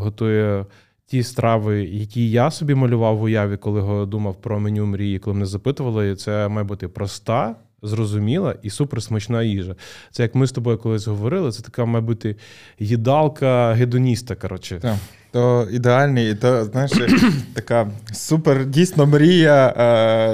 готує 0.03 0.66
ті 1.07 1.22
страви, 1.22 1.84
які 1.84 2.30
я 2.30 2.51
собі 2.51 2.74
малював 2.74 3.18
в 3.18 3.22
уяві, 3.22 3.57
коли 3.57 4.07
думав 4.07 4.41
про 4.41 4.61
меню 4.61 4.87
мрії, 4.87 5.18
коли 5.18 5.34
мене 5.34 5.47
запитували, 5.47 6.16
це 6.16 6.49
має 6.49 6.64
бути 6.64 6.89
проста, 6.89 7.57
зрозуміла 7.87 8.55
і 8.62 8.70
суперсмачна 8.70 9.43
їжа. 9.43 9.76
Це 10.11 10.22
як 10.22 10.34
ми 10.34 10.47
з 10.47 10.53
тобою 10.53 10.78
колись 10.78 11.07
говорили, 11.07 11.53
це 11.53 11.62
така, 11.62 11.84
має 11.84 12.05
бути 12.05 12.37
їдалка 12.78 13.72
гедоніста. 13.72 14.34
коротше. 14.34 14.78
Так. 14.82 14.97
То 15.37 15.68
ідеальний, 15.72 16.30
і 16.30 16.34
то, 16.34 16.64
знаєш, 16.64 16.93
така 17.55 17.91
супер 18.12 18.66
дійсно 18.66 19.07
мрія, 19.07 19.74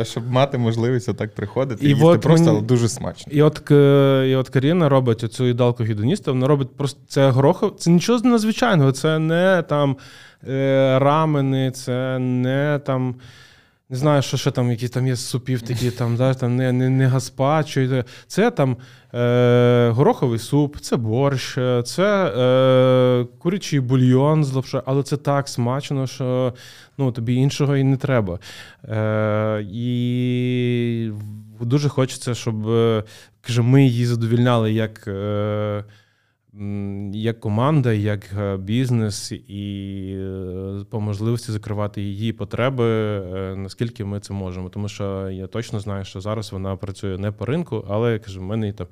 е, 0.00 0.04
щоб 0.04 0.30
мати 0.30 0.58
можливість 0.58 1.08
отак 1.08 1.34
приходити. 1.34 1.86
І 1.86 1.88
їсти 1.88 2.04
от 2.04 2.20
просто 2.20 2.44
мені... 2.44 2.56
але 2.58 2.66
дуже 2.66 2.88
смачно. 2.88 3.32
І 3.32 3.42
от 3.42 3.70
і 4.30 4.34
от 4.34 4.48
Каріна 4.48 4.88
робить 4.88 5.24
оцю 5.24 5.46
їдалку 5.46 5.84
гедоніста, 5.84 6.32
вона 6.32 6.46
робить 6.46 6.76
просто 6.76 7.00
це 7.08 7.30
горохов, 7.30 7.74
це 7.78 7.90
нічого 7.90 8.20
надзвичайного, 8.28 8.92
це 8.92 9.18
не 9.18 9.64
там 9.68 9.96
е, 10.48 10.98
рамени, 10.98 11.70
це 11.70 12.18
не 12.18 12.80
там. 12.86 13.14
Не 13.92 13.98
знаю, 13.98 14.22
що 14.22 14.36
ще 14.36 14.50
там, 14.50 14.70
які 14.70 14.88
там 14.88 15.06
є 15.06 15.16
супів, 15.16 15.62
такі 15.62 15.90
там, 15.90 16.16
да, 16.16 16.34
там 16.34 16.56
не 16.56 16.72
не, 16.72 16.90
не 16.90 17.06
гаспачо. 17.06 18.04
Це 18.26 18.50
там 18.50 18.76
е, 19.14 19.90
гороховий 19.94 20.38
суп, 20.38 20.76
це 20.80 20.96
борщ, 20.96 21.58
це 21.84 22.32
е, 22.36 23.26
курячий 23.38 23.80
бульйон 23.80 24.44
з 24.44 24.52
лапшою, 24.52 24.82
але 24.86 25.02
це 25.02 25.16
так 25.16 25.48
смачно, 25.48 26.06
що 26.06 26.54
ну, 26.98 27.12
тобі 27.12 27.34
іншого 27.34 27.76
і 27.76 27.84
не 27.84 27.96
треба. 27.96 28.38
Е, 28.84 29.66
І 29.72 31.10
дуже 31.60 31.88
хочеться, 31.88 32.34
щоб 32.34 32.68
е, 32.68 33.04
каже, 33.40 33.62
ми 33.62 33.84
її 33.84 34.06
задовільняли 34.06 34.72
як. 34.72 35.08
Е, 35.08 35.84
як 37.12 37.40
команда, 37.40 37.92
як 37.92 38.32
е, 38.38 38.56
бізнес, 38.56 39.32
і 39.32 40.14
е, 40.18 40.84
по 40.90 41.00
можливості 41.00 41.52
закривати 41.52 42.02
її 42.02 42.32
потреби, 42.32 42.84
е, 42.84 43.56
наскільки 43.56 44.04
ми 44.04 44.20
це 44.20 44.32
можемо. 44.32 44.68
Тому 44.68 44.88
що 44.88 45.30
я 45.30 45.46
точно 45.46 45.80
знаю, 45.80 46.04
що 46.04 46.20
зараз 46.20 46.52
вона 46.52 46.76
працює 46.76 47.18
не 47.18 47.32
по 47.32 47.44
ринку, 47.46 47.84
але 47.88 48.18
кажу, 48.18 48.40
в 48.40 48.44
мене 48.44 48.72
там 48.72 48.86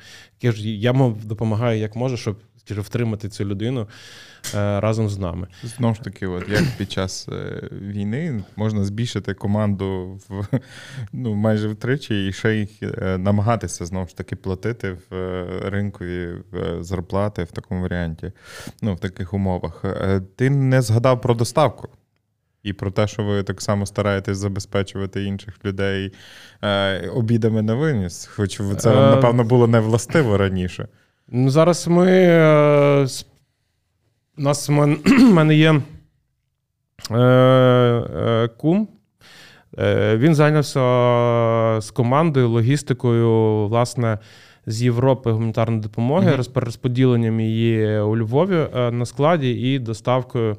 я 0.62 0.92
допомагаю 1.24 1.80
як 1.80 1.96
можу, 1.96 2.16
щоб 2.16 2.36
втримати 2.78 3.28
цю 3.28 3.44
людину 3.44 3.88
е, 4.54 4.80
разом 4.80 5.08
з 5.08 5.18
нами. 5.18 5.46
Знову 5.62 5.94
ж 5.94 6.00
таки, 6.00 6.26
от 6.26 6.48
як 6.48 6.64
під 6.78 6.92
час 6.92 7.28
е, 7.28 7.68
війни 7.72 8.44
можна 8.56 8.84
збільшити 8.84 9.34
команду 9.34 10.20
в 10.28 10.60
ну 11.12 11.34
майже 11.34 11.68
втричі 11.68 12.26
і 12.28 12.32
ще 12.32 12.56
їх 12.56 12.82
е, 12.82 13.18
намагатися 13.18 13.86
знову 13.86 14.06
ж 14.06 14.16
таки 14.16 14.36
платити 14.36 14.96
в 15.10 15.14
ринкові 15.64 16.34
зарплати 16.80 17.44
в 17.44 17.52
такому 17.52 17.82
варіанті, 17.82 18.32
ну 18.82 18.94
в 18.94 18.98
таких 18.98 19.34
умовах. 19.34 19.84
Ти 20.36 20.50
не 20.50 20.82
згадав 20.82 21.20
про 21.20 21.34
доставку. 21.34 21.88
І 22.62 22.72
про 22.72 22.90
те, 22.90 23.06
що 23.06 23.24
ви 23.24 23.42
так 23.42 23.62
само 23.62 23.86
стараєтесь 23.86 24.38
забезпечувати 24.38 25.24
інших 25.24 25.64
людей 25.64 26.12
е, 26.62 27.08
обідами 27.08 27.62
на 27.62 27.74
виніс, 27.74 28.26
хоч 28.26 28.60
це, 28.78 28.94
напевно, 28.94 29.44
було 29.44 29.66
не 29.66 29.80
властиво 29.80 30.36
раніше. 30.38 30.88
Ну, 31.32 31.50
Зараз 31.50 31.88
ми. 31.88 32.06
Е, 32.10 33.06
у 34.38 34.42
нас 34.42 34.68
в 34.68 34.72
мене 35.32 35.54
є 35.54 35.80
е, 37.10 37.16
е, 37.16 38.48
кум. 38.56 38.88
Він 40.14 40.34
зайнявся 40.34 40.80
з 41.80 41.90
командою, 41.90 42.48
логістикою, 42.48 43.66
власне, 43.68 44.18
з 44.66 44.82
Європи 44.82 45.30
гуманітарної 45.30 45.82
допомоги, 45.82 46.30
mm-hmm. 46.30 46.60
розподіленням 46.60 47.40
її 47.40 47.98
у 47.98 48.16
Львові 48.16 48.66
на 48.74 49.06
складі 49.06 49.50
і 49.50 49.78
доставкою 49.78 50.56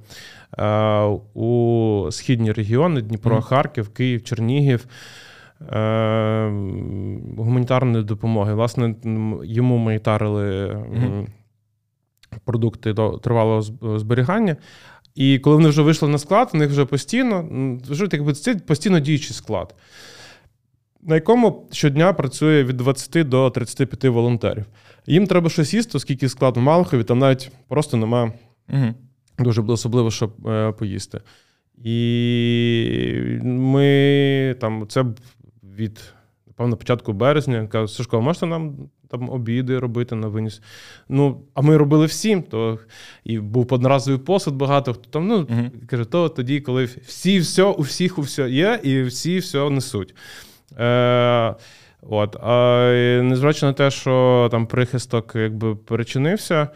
у 1.34 2.08
східні 2.12 2.52
регіони: 2.52 3.02
Дніпро, 3.02 3.36
mm-hmm. 3.36 3.42
Харків, 3.42 3.90
Київ, 3.90 4.24
Чернігів. 4.24 4.86
Е, 5.70 6.50
гуманітарної 7.38 8.04
допомоги. 8.04 8.54
Власне, 8.54 8.96
йому 9.44 9.78
ми 9.78 10.00
тарили 10.00 10.68
mm-hmm. 10.68 11.28
продукти 12.46 12.94
до 12.94 13.18
тривалого 13.18 13.62
зберігання. 14.00 14.56
І 15.16 15.40
коли 15.40 15.56
вони 15.56 15.70
вже 15.70 15.82
вийшли 15.82 16.08
на 16.08 16.18
склад, 16.18 16.50
у 16.54 16.58
них 16.58 16.70
вже 16.70 16.86
постійно 16.86 17.50
вже 17.90 18.08
якби 18.12 18.34
це 18.34 18.56
постійно 18.56 19.00
діючий 19.00 19.36
склад, 19.36 19.76
на 21.02 21.16
якому 21.16 21.68
щодня 21.72 22.14
працює 22.14 22.64
від 22.64 22.78
20 22.78 23.30
до 23.30 23.50
35 23.50 24.06
волонтерів. 24.06 24.66
Їм 25.08 25.28
треба 25.28 25.50
щось 25.50 25.74
їсти, 25.74 25.98
оскільки 25.98 26.30
склад 26.30 26.58
в 26.58 26.60
Малахові, 26.60 27.04
там 27.04 27.20
навіть 27.20 27.52
просто 27.68 27.98
немає 27.98 28.34
угу. 28.70 28.94
дуже 29.40 29.62
особливо, 29.62 30.12
щоб 30.12 30.48
е, 30.48 30.72
поїсти. 30.72 31.22
І 31.84 33.40
ми 33.44 34.56
там 34.60 34.86
це 34.88 35.06
від 35.82 36.14
напевно, 36.48 36.78
початку 36.78 37.14
березня. 37.14 37.68
Кажу, 37.68 37.88
Сашко, 37.88 38.22
можете 38.22 38.46
нам 38.46 38.76
там 39.10 39.30
обіди 39.30 39.80
робити 39.80 40.16
на 40.16 40.28
виніс? 40.28 40.62
Ну, 41.10 41.42
а 41.54 41.62
ми 41.62 41.78
робили 41.78 42.06
всім, 42.06 42.44
то 42.44 42.80
і 43.24 43.40
був 43.40 43.68
одноразовий 43.74 44.20
посуд 44.20 44.56
багато. 44.56 44.94
Хто 44.94 45.10
там, 45.10 45.28
ну, 45.28 45.38
uh 45.40 45.86
каже, 45.88 46.06
то 46.06 46.30
тоді, 46.30 46.62
коли 46.62 46.86
всі 46.86 47.40
все, 47.40 47.64
у 47.64 47.82
всіх 47.82 48.18
у 48.18 48.22
все 48.22 48.50
є, 48.50 48.80
і 48.84 49.02
всі 49.02 49.40
все 49.40 49.70
несуть. 49.70 50.16
Е, 50.80 51.56
От, 52.02 52.36
а 52.36 52.92
незважаючи 53.24 53.66
на 53.66 53.74
те, 53.74 53.92
що 53.92 54.48
там 54.52 54.68
прихисток 54.68 55.32
якби 55.36 55.76
перечинився 55.76 56.68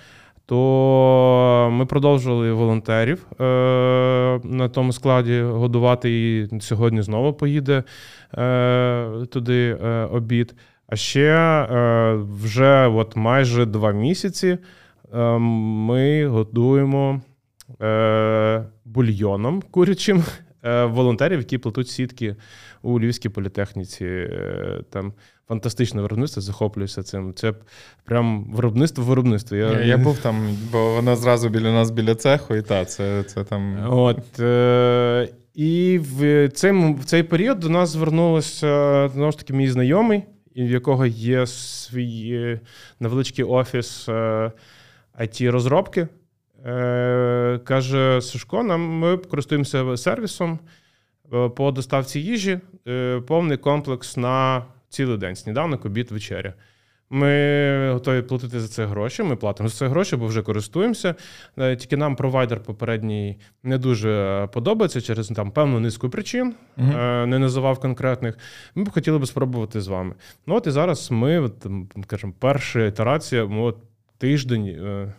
то 0.45 1.69
ми 1.71 1.85
продовжували 1.85 2.51
волонтерів 2.51 3.27
е, 3.31 3.43
на 4.43 4.69
тому 4.69 4.93
складі 4.93 5.41
годувати. 5.41 6.11
І 6.11 6.47
сьогодні 6.61 7.01
знову 7.01 7.33
поїде 7.33 7.83
е, 8.37 9.09
туди 9.31 9.77
е, 9.83 10.05
обід. 10.11 10.55
А 10.87 10.95
ще 10.95 11.67
вже 12.41 12.87
от 12.87 13.15
майже 13.15 13.65
два 13.65 13.91
місяці 13.91 14.57
ми 15.39 16.27
годуємо 16.27 17.21
бульйоном 18.85 19.63
курячим 19.71 20.23
волонтерів, 20.83 21.39
які 21.39 21.57
плетуть 21.57 21.89
сітки 21.89 22.35
у 22.85 22.99
Львівській 22.99 23.29
політехніці. 23.29 24.29
Там 24.89 25.13
фантастичне 25.47 26.01
виробництво, 26.01 26.41
захоплююся 26.41 27.03
цим. 27.03 27.33
Це 27.33 27.53
прям 28.03 28.51
виробництво 28.53 29.03
виробництво. 29.03 29.57
Я 29.57 29.81
я, 29.81 29.97
був 29.97 30.17
там, 30.17 30.57
бо 30.71 30.93
воно 30.93 31.15
зразу 31.15 31.49
біля 31.49 31.71
нас 31.71 31.91
біля 31.91 32.15
цеху, 32.15 32.55
і 32.55 32.61
та, 32.61 32.85
це 32.85 33.23
це 33.23 33.43
там. 33.43 33.77
От, 33.89 34.39
е- 34.39 35.29
І 35.53 35.99
в 36.01 36.49
цей, 36.49 36.71
в 36.93 37.05
цей 37.05 37.23
період 37.23 37.59
до 37.59 37.69
нас 37.69 37.89
звернулося 37.89 39.09
знову 39.13 39.31
ж 39.31 39.37
таки 39.37 39.53
мій 39.53 39.67
знайомий, 39.67 40.23
в 40.55 40.71
якого 40.71 41.05
є 41.05 41.47
свій 41.47 42.29
е, 42.33 42.59
невеличкий 42.99 43.45
офіс 43.45 44.09
it 45.19 45.47
е, 45.47 45.51
розробки 45.51 46.07
Е, 46.65 47.59
Каже 47.63 48.21
Сашко, 48.21 48.63
нам 48.63 48.81
ми 48.81 49.17
користуємося 49.17 49.97
сервісом 49.97 50.51
е, 50.51 50.57
по 51.55 51.71
доставці 51.71 52.19
їжі, 52.19 52.59
повний 53.27 53.57
комплекс 53.57 54.17
на 54.17 54.65
цілий 54.89 55.17
день, 55.17 55.35
сніданок, 55.35 55.85
обід, 55.85 56.11
вечеря. 56.11 56.53
Ми 57.09 57.91
готові 57.91 58.21
платити 58.21 58.59
за 58.59 58.67
це 58.67 58.85
гроші. 58.85 59.23
Ми 59.23 59.35
платимо 59.35 59.69
за 59.69 59.75
це 59.75 59.87
гроші, 59.87 60.15
бо 60.15 60.27
вже 60.27 60.41
користуємося. 60.41 61.15
Е, 61.57 61.75
тільки 61.75 61.97
нам 61.97 62.15
провайдер 62.15 62.63
попередній 62.63 63.37
не 63.63 63.77
дуже 63.77 64.47
подобається 64.53 65.01
через 65.01 65.27
там 65.27 65.51
певну 65.51 65.79
низку 65.79 66.09
причин, 66.09 66.55
uh 66.77 67.25
не 67.25 67.39
називав 67.39 67.79
конкретних. 67.79 68.37
Ми 68.75 68.83
б 68.83 68.89
хотіли 68.89 69.19
би 69.19 69.25
спробувати 69.25 69.81
з 69.81 69.87
вами. 69.87 70.15
Ну 70.47 70.55
от 70.55 70.67
і 70.67 70.71
зараз 70.71 71.11
ми, 71.11 71.39
от, 71.39 71.67
кажемо, 72.07 72.33
перша 72.39 72.85
ітерація, 72.85 73.45
ми 73.45 73.61
от 73.61 73.77
тиждень, 74.17 74.67
е, 74.67 75.13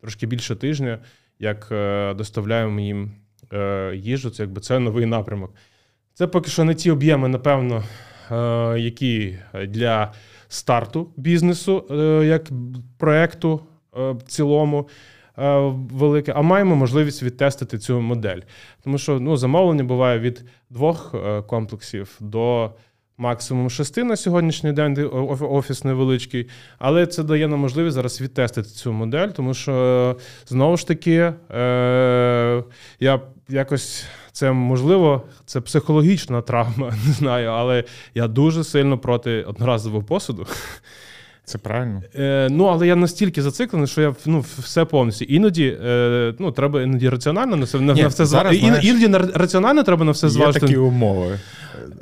трошки 0.00 0.26
більше 0.26 0.56
тижня, 0.56 0.98
як 1.38 1.68
доставляємо 2.16 2.80
їм 2.80 3.12
їжу. 3.94 4.30
Це 4.30 4.42
якби 4.42 4.60
це 4.60 4.78
новий 4.78 5.06
напрямок. 5.06 5.54
Це 6.14 6.26
поки 6.26 6.50
що 6.50 6.64
не 6.64 6.74
ті 6.74 6.90
об'єми, 6.90 7.28
напевно. 7.28 7.82
Е, 8.30 8.78
які 8.78 9.38
для 9.66 10.12
старту 10.48 11.08
бізнесу, 11.16 11.84
е, 11.90 12.26
як 12.26 12.50
проекту 12.98 13.60
е, 13.96 14.10
в 14.10 14.22
цілому 14.22 14.88
велике, 15.92 16.32
а 16.32 16.42
маємо 16.42 16.76
можливість 16.76 17.22
відтестити 17.22 17.78
цю 17.78 18.00
модель. 18.00 18.40
Тому 18.84 18.98
що 18.98 19.20
ну, 19.20 19.36
замовлення 19.36 19.84
буває 19.84 20.18
від 20.18 20.44
двох 20.70 21.14
комплексів 21.46 22.16
до 22.20 22.74
максимум 23.18 23.70
шести 23.70 24.04
на 24.04 24.16
сьогоднішній 24.16 24.72
день 24.72 25.10
офіс 25.40 25.84
невеличкий, 25.84 26.48
але 26.78 27.06
це 27.06 27.22
дає 27.22 27.48
нам 27.48 27.58
можливість 27.58 27.94
зараз 27.94 28.20
відтестити 28.20 28.68
цю 28.68 28.92
модель, 28.92 29.28
тому 29.28 29.54
що 29.54 30.16
знову 30.46 30.76
ж 30.76 30.88
таки 30.88 31.32
е, 31.50 32.64
я 33.00 33.20
якось. 33.48 34.04
Це 34.32 34.52
можливо, 34.52 35.22
це 35.46 35.60
психологічна 35.60 36.42
травма, 36.42 36.94
не 37.06 37.12
знаю, 37.12 37.48
але 37.48 37.84
я 38.14 38.28
дуже 38.28 38.64
сильно 38.64 38.98
проти 38.98 39.42
одноразового 39.42 40.02
посуду. 40.04 40.46
Це 41.46 41.58
правильно. 41.58 42.02
Е, 42.14 42.48
Ну, 42.50 42.64
але 42.64 42.86
я 42.86 42.96
настільки 42.96 43.42
зациклений, 43.42 43.88
що 43.88 44.00
я 44.00 44.14
ну, 44.26 44.44
все 44.58 44.84
повністю. 44.84 45.24
Іноді 45.24 45.78
е, 45.84 46.34
ну, 46.38 46.52
треба 46.52 46.82
іноді 46.82 47.08
раціонально 47.08 47.56
на 47.56 47.64
все 47.64 47.80
на, 47.80 47.94
Ні, 47.94 48.02
на 48.02 48.08
все 48.08 48.26
зважити. 48.26 48.66
Знаєш, 48.66 48.84
іноді 48.84 49.16
раціонально 49.34 49.82
треба 49.82 50.04
на 50.04 50.12
все 50.12 50.28
зважити. 50.28 50.66
Є 50.66 50.68
такі 50.68 50.76
умови. 50.76 51.38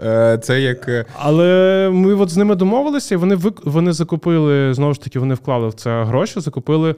Е, 0.05 0.39
це 0.43 0.61
як... 0.61 0.89
Е, 0.89 1.05
але 1.19 1.91
ми 1.93 2.15
от 2.15 2.31
з 2.31 2.37
ними 2.37 2.55
домовилися, 2.55 3.15
і 3.15 3.19
вони 3.19 3.39
вони 3.65 3.93
закупили, 3.93 4.75
знову 4.75 4.95
ж 4.95 5.01
таки, 5.01 5.19
вони 5.19 5.35
вклали 5.35 5.69
в 5.69 5.75
це 5.75 6.05
гроші, 6.05 6.41
закупили 6.41 6.95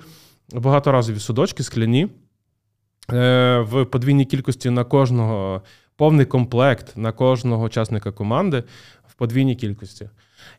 багаторазові 0.53 1.19
судочки 1.19 1.63
скляні 1.63 2.09
е, 3.13 3.59
в 3.71 3.85
подвійній 3.85 4.25
кількості 4.25 4.71
на 4.71 4.85
кожного 4.85 5.63
повний 5.97 6.27
комплект 6.27 6.97
на 6.97 7.13
кожного 7.13 7.65
учасника 7.65 8.13
команди 8.13 8.65
в 9.09 9.15
подвійній 9.15 9.57
кількості. 9.57 10.09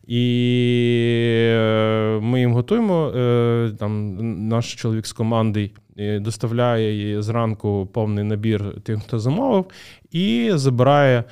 І 0.08 1.50
е, 1.52 2.20
ми 2.22 2.40
їм 2.40 2.54
готуємо. 2.54 3.08
Е, 3.08 3.72
там 3.80 4.18
Наш 4.48 4.76
чоловік 4.76 5.06
з 5.08 5.14
команди 5.14 5.72
доставляє 5.98 7.22
зранку 7.22 7.90
повний 7.94 8.24
набір 8.24 8.82
тим, 8.84 9.00
хто 9.00 9.20
замовив, 9.20 9.66
і 10.12 10.52
забирає 10.54 11.24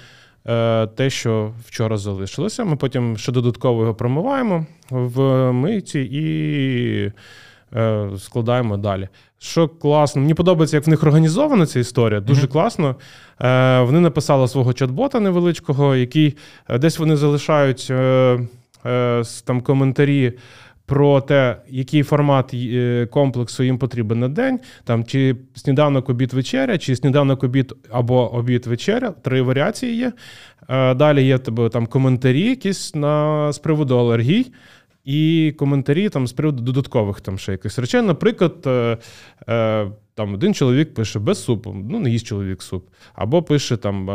е, 0.48 0.88
те, 0.88 1.10
що 1.10 1.54
вчора 1.66 1.98
залишилося. 1.98 2.66
Ми 2.66 2.76
потім 2.76 3.18
ще 3.18 3.32
додатково 3.32 3.82
його 3.82 3.96
промиваємо 3.96 4.66
в 4.90 5.52
мийці 5.52 6.00
і 6.12 7.12
складаємо 8.18 8.78
далі. 8.78 9.08
Що 9.40 9.68
класно, 9.68 10.22
мені 10.22 10.34
подобається, 10.34 10.78
як 10.78 10.88
в 10.88 10.90
них 10.90 11.04
організована 11.04 11.66
ця 11.66 11.80
історія. 11.80 12.20
Дуже 12.20 12.42
mm-hmm. 12.42 12.52
класно. 12.52 12.96
Вони 13.86 14.00
написали 14.00 14.48
свого 14.48 14.72
чат-бота 14.72 15.20
невеличкого, 15.20 15.96
який 15.96 16.38
десь 16.70 17.00
вони 17.00 17.16
залишають 17.16 17.92
Е, 18.86 19.24
там 19.46 19.62
коментарі. 19.62 20.34
Про 20.88 21.22
те, 21.22 21.58
який 21.70 22.04
формат 22.04 22.54
е, 22.54 23.08
комплексу 23.12 23.64
їм 23.64 23.78
потрібен 23.78 24.20
на 24.20 24.28
день, 24.28 24.60
там 24.84 25.06
чи 25.06 25.36
сніданок 25.56 26.10
обід 26.10 26.34
вечеря, 26.34 26.78
чи 26.78 26.96
сніданок 26.96 27.44
обід 27.44 27.74
або 27.92 28.34
обід 28.34 28.68
вечеря, 28.68 29.14
три 29.22 29.42
варіації 29.42 29.96
є. 29.96 30.12
Е, 30.70 30.94
далі 30.94 31.24
є 31.24 31.38
тебе 31.38 31.70
там 31.70 31.88
коментарі, 31.88 32.42
якісь 32.42 32.96
на 32.96 33.52
з 33.52 33.60
приводу 33.60 33.98
алергій, 33.98 34.46
і 35.06 35.54
коментарі 35.58 36.10
там 36.10 36.28
з 36.28 36.34
приводу 36.34 36.64
додаткових 36.64 37.22
там 37.22 37.38
ще 37.38 37.52
якихось 37.52 37.80
речей. 37.80 38.02
Наприклад, 38.02 38.62
там 40.16 40.34
один 40.34 40.54
чоловік 40.54 40.94
пише 40.94 41.20
без 41.20 41.44
супу, 41.44 41.76
ну 41.90 42.00
не 42.00 42.10
їсть 42.10 42.26
чоловік 42.26 42.62
суп. 42.62 42.90
Або 43.14 43.44
пише 43.44 43.78
там, 43.78 44.06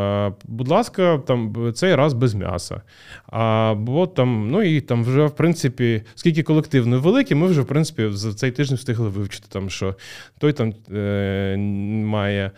будь 0.45 0.69
ласка, 0.69 1.19
там 1.27 1.73
цей 1.75 1.95
раз 1.95 2.15
без 2.15 2.35
м'яса. 2.35 2.83
Або 3.27 4.07
там, 4.07 4.51
ну 4.51 4.63
і 4.63 4.81
там 4.81 5.05
вже, 5.05 5.27
в 5.27 5.37
принципі, 5.37 6.03
скільки 6.15 6.43
колектив 6.43 6.87
невеликий, 6.87 7.37
ми 7.37 7.47
вже, 7.47 7.61
в 7.61 7.67
принципі, 7.67 8.09
за 8.11 8.35
цей 8.35 8.51
тиждень 8.51 8.77
встигли 8.77 9.09
вивчити, 9.09 9.47
там, 9.49 9.71
що 9.71 9.97
той 10.39 10.53
там 10.53 10.75
е, 10.93 11.57
має 12.05 12.51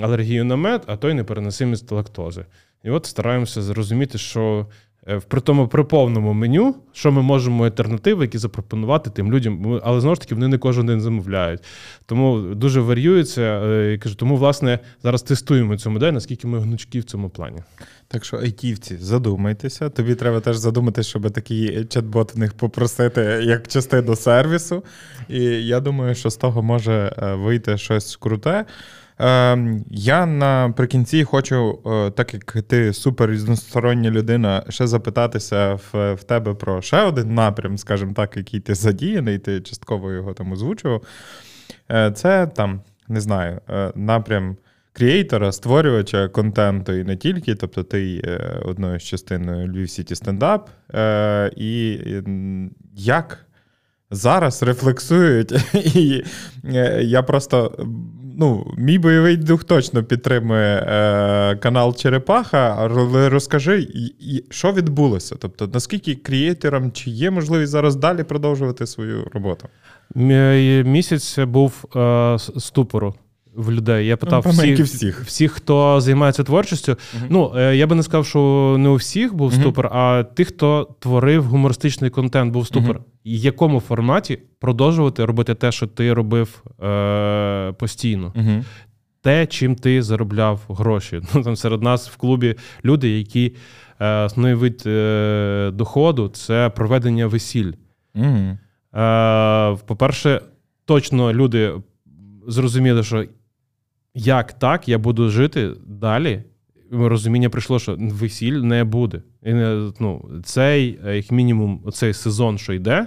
алергію 0.00 0.44
на 0.44 0.56
мед, 0.56 0.82
а 0.86 0.96
той 0.96 1.14
непереносимість 1.14 1.92
лактози. 1.92 2.44
І 2.84 2.90
от 2.90 3.06
стараємося 3.06 3.62
зрозуміти, 3.62 4.18
що 4.18 4.66
Е, 4.66 4.93
при 5.28 5.40
тому 5.40 5.68
при 5.68 5.84
повному 5.84 6.32
меню, 6.32 6.74
що 6.92 7.12
ми 7.12 7.22
можемо 7.22 7.64
альтернативи, 7.64 8.24
які 8.24 8.38
запропонувати 8.38 9.10
тим 9.10 9.32
людям, 9.32 9.80
але 9.84 10.00
знову 10.00 10.14
ж 10.14 10.20
таки 10.20 10.34
вони 10.34 10.48
не 10.48 10.58
кожен 10.58 10.86
день 10.86 11.00
замовляють. 11.00 11.60
Тому 12.06 12.40
дуже 12.40 12.80
варіюється. 12.80 13.42
Е, 13.42 13.92
і 13.92 13.98
кажу, 13.98 14.14
тому, 14.14 14.36
власне, 14.36 14.78
зараз 15.02 15.22
тестуємо 15.22 15.76
цю 15.76 15.90
модель, 15.90 16.12
наскільки 16.12 16.46
ми 16.46 16.58
гнучкі 16.58 17.00
в 17.00 17.04
цьому 17.04 17.28
плані. 17.28 17.62
Так 18.08 18.24
що, 18.24 18.36
айтівці, 18.36 18.96
задумайтеся. 18.96 19.88
Тобі 19.88 20.14
треба 20.14 20.40
теж 20.40 20.56
задуматися, 20.56 21.08
щоб 21.08 21.30
такий 21.30 21.78
чат-бот 21.78 22.34
в 22.34 22.38
них 22.38 22.54
попросити 22.54 23.20
як 23.44 23.68
частину 23.68 24.16
сервісу. 24.16 24.84
І 25.28 25.42
я 25.66 25.80
думаю, 25.80 26.14
що 26.14 26.30
з 26.30 26.36
того 26.36 26.62
може 26.62 27.14
е, 27.18 27.34
вийти 27.34 27.78
щось 27.78 28.16
круте. 28.16 28.64
Ем, 29.18 29.84
я 29.90 30.26
наприкінці 30.26 31.24
хочу, 31.24 31.78
е, 31.86 32.10
так 32.10 32.34
як 32.34 32.52
ти 32.52 32.92
супер 32.92 33.30
різностороння 33.30 34.10
людина, 34.10 34.64
ще 34.68 34.86
запитатися 34.86 35.74
в, 35.74 36.14
в 36.14 36.24
тебе 36.24 36.54
про 36.54 36.82
ще 36.82 37.02
один 37.02 37.34
напрям, 37.34 37.78
скажімо 37.78 38.12
так, 38.16 38.36
який 38.36 38.60
ти 38.60 38.74
задіяний, 38.74 39.38
ти 39.38 39.60
частково 39.60 40.12
його 40.12 40.32
там 40.34 40.52
озвучував. 40.52 41.02
Е, 41.90 42.12
це 42.12 42.46
там, 42.46 42.80
не 43.08 43.20
знаю, 43.20 43.60
е, 43.70 43.92
напрям 43.94 44.56
кріейтора, 44.92 45.52
створювача 45.52 46.28
контенту 46.28 46.92
і 46.92 47.04
не 47.04 47.16
тільки. 47.16 47.54
Тобто, 47.54 47.82
ти 47.82 48.20
одною 48.64 49.00
з 49.00 49.02
частиною 49.02 49.68
Львів 49.68 49.90
Сіті 49.90 50.14
стендап. 50.14 50.70
І 51.56 51.98
як 52.94 53.46
зараз 54.10 54.62
рефлексують, 54.62 55.74
і 55.96 56.24
я 57.00 57.22
просто 57.22 57.86
ну, 58.38 58.74
мій 58.78 58.98
бойовий 58.98 59.36
дух 59.36 59.64
точно 59.64 60.04
підтримує 60.04 60.76
е, 60.76 61.56
канал 61.56 61.96
Черепаха. 61.96 62.76
Але 62.78 63.28
розкажи, 63.28 63.88
що 64.50 64.72
відбулося? 64.72 65.36
Тобто, 65.38 65.70
наскільки 65.74 66.14
крієтерам 66.14 66.92
чи 66.92 67.10
є 67.10 67.30
можливість 67.30 67.72
зараз 67.72 67.96
далі 67.96 68.22
продовжувати 68.22 68.86
свою 68.86 69.30
роботу? 69.32 69.68
Місяць 70.84 71.38
був 71.38 71.84
е, 71.96 72.38
ступору. 72.38 73.14
В 73.56 73.70
людей. 73.70 74.06
Я 74.06 74.16
питав 74.16 74.42
ну, 74.46 74.52
всіх, 74.52 74.80
всіх, 74.80 75.24
всіх, 75.24 75.52
хто 75.52 76.00
займається 76.00 76.44
творчістю. 76.44 76.92
Uh-huh. 76.92 77.26
Ну, 77.28 77.52
е, 77.56 77.76
я 77.76 77.86
би 77.86 77.94
не 77.94 78.02
сказав, 78.02 78.26
що 78.26 78.76
не 78.78 78.88
у 78.88 78.94
всіх 78.94 79.34
був 79.34 79.52
uh-huh. 79.52 79.60
ступор, 79.60 79.86
а 79.86 80.24
тих, 80.34 80.48
хто 80.48 80.88
творив 80.98 81.44
гумористичний 81.44 82.10
контент, 82.10 82.52
був 82.52 82.66
ступор. 82.66 82.96
Uh-huh 82.96 83.13
в 83.24 83.28
якому 83.28 83.80
форматі 83.80 84.38
продовжувати 84.58 85.24
робити 85.24 85.54
те, 85.54 85.72
що 85.72 85.86
ти 85.86 86.12
робив 86.12 86.64
е, 86.82 87.72
постійно. 87.72 88.32
Угу. 88.36 88.64
Те, 89.20 89.46
чим 89.46 89.76
ти 89.76 90.02
заробляв 90.02 90.60
гроші. 90.68 91.20
Ну, 91.34 91.42
там 91.42 91.56
Серед 91.56 91.82
нас 91.82 92.10
в 92.10 92.16
клубі 92.16 92.54
люди, 92.84 93.18
які 93.18 93.56
е, 94.00 94.24
основний 94.24 94.54
вид 94.54 94.82
е, 94.86 95.70
доходу 95.74 96.28
це 96.28 96.70
проведення 96.70 97.26
весіль. 97.26 97.72
Угу. 98.14 98.26
Е, 98.26 98.58
По-перше, 99.86 100.40
точно 100.84 101.32
люди 101.32 101.72
зрозуміли, 102.46 103.02
що 103.02 103.24
як 104.14 104.52
так 104.52 104.88
я 104.88 104.98
буду 104.98 105.30
жити 105.30 105.70
далі. 105.86 106.42
Розуміння 106.94 107.50
прийшло, 107.50 107.78
що 107.78 107.96
весіль 107.98 108.52
не 108.52 108.84
буде. 108.84 109.22
І 109.42 109.52
ну, 110.00 110.30
Цей, 110.44 110.98
як 111.06 111.30
мінімум, 111.30 111.82
цей 111.92 112.14
сезон, 112.14 112.58
що 112.58 112.72
йде 112.72 113.06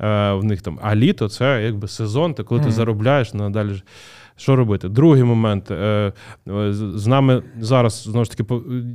е, 0.00 0.32
в 0.32 0.44
них 0.44 0.62
там, 0.62 0.78
а 0.82 0.96
літо 0.96 1.28
це 1.28 1.62
якби 1.64 1.88
сезон, 1.88 2.34
ти 2.34 2.42
коли 2.42 2.60
mm. 2.60 2.64
ти 2.64 2.70
заробляєш 2.70 3.34
надалі. 3.34 3.82
Що 4.36 4.56
робити? 4.56 4.88
Другий 4.88 5.24
момент. 5.24 5.70
Е, 5.70 6.12
з 6.70 7.06
нами 7.06 7.42
зараз 7.60 8.02
знову 8.02 8.24
ж 8.24 8.30
таки 8.30 8.44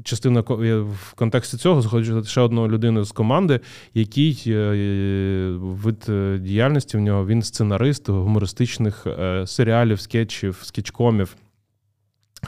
частина 0.04 0.42
в 0.42 1.14
контексті 1.16 1.58
цього 1.58 1.82
заходить 1.82 2.28
ще 2.28 2.42
одну 2.42 2.68
людину 2.68 3.04
з 3.04 3.12
команди, 3.12 3.60
який 3.94 4.44
е, 4.48 5.56
вид 5.60 6.06
діяльності 6.44 6.98
в 6.98 7.00
нього 7.00 7.26
він 7.26 7.42
сценарист 7.42 8.10
гумористичних 8.10 9.08
серіалів, 9.46 10.00
скетчів, 10.00 10.60
скетчкомів. 10.62 11.36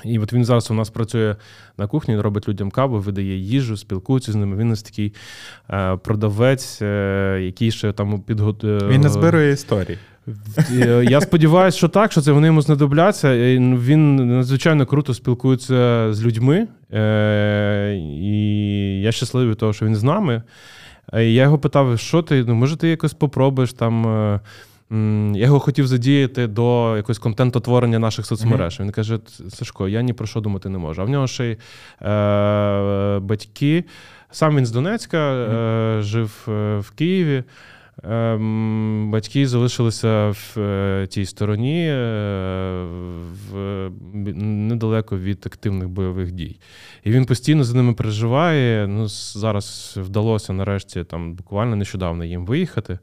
І 0.05 0.19
от 0.19 0.33
він 0.33 0.45
зараз 0.45 0.71
у 0.71 0.73
нас 0.73 0.89
працює 0.89 1.35
на 1.77 1.87
кухні, 1.87 2.13
він 2.13 2.21
робить 2.21 2.49
людям 2.49 2.71
каву, 2.71 2.99
видає 2.99 3.37
їжу, 3.37 3.77
спілкується 3.77 4.31
з 4.31 4.35
ними. 4.35 4.57
Він 4.57 4.69
нас 4.69 4.83
такий 4.83 5.13
е, 5.69 5.97
продавець, 5.97 6.81
е, 6.81 7.39
який 7.41 7.71
ще 7.71 7.91
там 7.91 8.21
підготує. 8.21 8.79
Він 8.87 9.01
не 9.01 9.09
збирує 9.09 9.51
історії. 9.51 9.97
Е, 10.71 11.05
я 11.09 11.21
сподіваюся, 11.21 11.77
що 11.77 11.87
так, 11.87 12.11
що 12.11 12.21
це 12.21 12.31
вони 12.31 12.47
йому 12.47 12.61
знадобляться. 12.61 13.37
Він 13.57 14.15
надзвичайно 14.15 14.85
круто 14.85 15.13
спілкується 15.13 16.07
з 16.13 16.23
людьми. 16.23 16.67
Е, 16.93 17.95
І 18.21 19.01
я 19.01 19.11
щасливий 19.11 19.49
від 19.49 19.57
того, 19.57 19.73
що 19.73 19.85
він 19.85 19.95
з 19.95 20.03
нами. 20.03 20.43
Е, 21.13 21.25
я 21.25 21.43
його 21.43 21.57
питав, 21.57 21.99
що 21.99 22.21
ти, 22.21 22.43
ну, 22.47 22.55
може, 22.55 22.77
ти 22.77 22.87
якось 22.89 23.13
попробуєш 23.13 23.73
там. 23.73 24.39
Я 24.91 25.45
його 25.45 25.59
хотів 25.59 25.87
задіяти 25.87 26.47
до 26.47 26.97
якогось 26.97 27.19
контентотворення 27.19 27.99
наших 27.99 28.25
соцмереж. 28.25 28.79
Mm-hmm. 28.79 28.83
Він 28.83 28.91
каже: 28.91 29.19
Сашко, 29.49 29.89
я 29.89 30.01
ні 30.01 30.13
про 30.13 30.27
що 30.27 30.41
думати 30.41 30.69
не 30.69 30.77
можу. 30.77 31.01
А 31.01 31.05
в 31.05 31.09
нього 31.09 31.27
ще 31.27 31.45
й 31.45 31.57
е, 32.01 33.19
батьки. 33.19 33.83
Сам 34.31 34.57
він 34.57 34.65
з 34.65 34.71
Донецька, 34.71 35.17
mm-hmm. 35.17 35.99
е, 35.99 36.01
жив 36.01 36.45
е, 36.47 36.77
в 36.79 36.91
Києві. 36.91 37.43
Ем, 38.03 39.11
батьки 39.11 39.47
залишилися 39.47 40.29
в 40.29 40.59
е, 40.59 41.07
тій 41.09 41.25
стороні 41.25 41.87
е, 41.89 41.95
в, 43.51 43.89
недалеко 44.43 45.17
від 45.17 45.43
активних 45.45 45.89
бойових 45.89 46.31
дій. 46.31 46.59
І 47.03 47.11
він 47.11 47.25
постійно 47.25 47.63
за 47.63 47.77
ними 47.77 47.93
переживає. 47.93 48.87
Ну, 48.87 49.07
Зараз 49.07 49.95
вдалося 50.01 50.53
нарешті 50.53 51.03
там 51.03 51.33
буквально 51.33 51.75
нещодавно 51.75 52.25
їм 52.25 52.45
виїхати. 52.45 52.99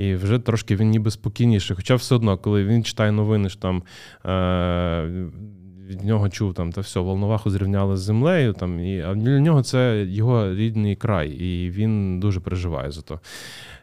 І 0.00 0.14
вже 0.14 0.38
трошки 0.38 0.76
він 0.76 0.90
ніби 0.90 1.10
спокійніший. 1.10 1.76
Хоча 1.76 1.94
все 1.94 2.14
одно, 2.14 2.38
коли 2.38 2.64
він 2.64 2.84
читає 2.84 3.12
новини, 3.12 3.48
що 3.48 3.60
там 3.60 3.82
е, 4.26 5.30
від 5.88 6.04
нього 6.04 6.28
чув 6.28 6.54
там, 6.54 6.72
та 6.72 6.80
все, 6.80 7.00
Волноваху 7.00 7.50
зрівняли 7.50 7.96
з 7.96 8.00
землею. 8.00 8.52
Там, 8.52 8.80
і, 8.80 9.00
А 9.00 9.14
для 9.14 9.40
нього 9.40 9.62
це 9.62 10.06
його 10.08 10.54
рідний 10.54 10.96
край, 10.96 11.30
і 11.30 11.70
він 11.70 12.20
дуже 12.20 12.40
переживає 12.40 12.90
за 12.90 13.02
то. 13.02 13.20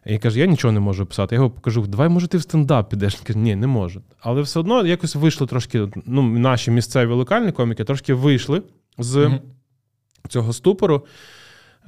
І 0.05 0.17
каже: 0.17 0.39
я 0.39 0.45
нічого 0.45 0.71
не 0.71 0.79
можу 0.79 1.05
писати. 1.05 1.35
Я 1.35 1.37
його 1.37 1.49
покажу, 1.49 1.87
давай, 1.87 2.09
може, 2.09 2.27
ти 2.27 2.37
в 2.37 2.41
стендап 2.41 2.89
підеш. 2.89 3.15
Він 3.15 3.23
каже, 3.23 3.39
ні, 3.39 3.55
не 3.55 3.67
можу. 3.67 4.01
Але 4.19 4.41
все 4.41 4.59
одно 4.59 4.85
якось 4.85 5.15
вийшли 5.15 5.47
трошки. 5.47 5.87
Ну, 6.05 6.21
наші 6.21 6.71
місцеві 6.71 7.11
локальні 7.11 7.51
коміки 7.51 7.83
трошки 7.83 8.13
вийшли 8.13 8.61
з 8.97 9.15
mm-hmm. 9.15 9.39
цього 10.29 10.53
ступору. 10.53 11.05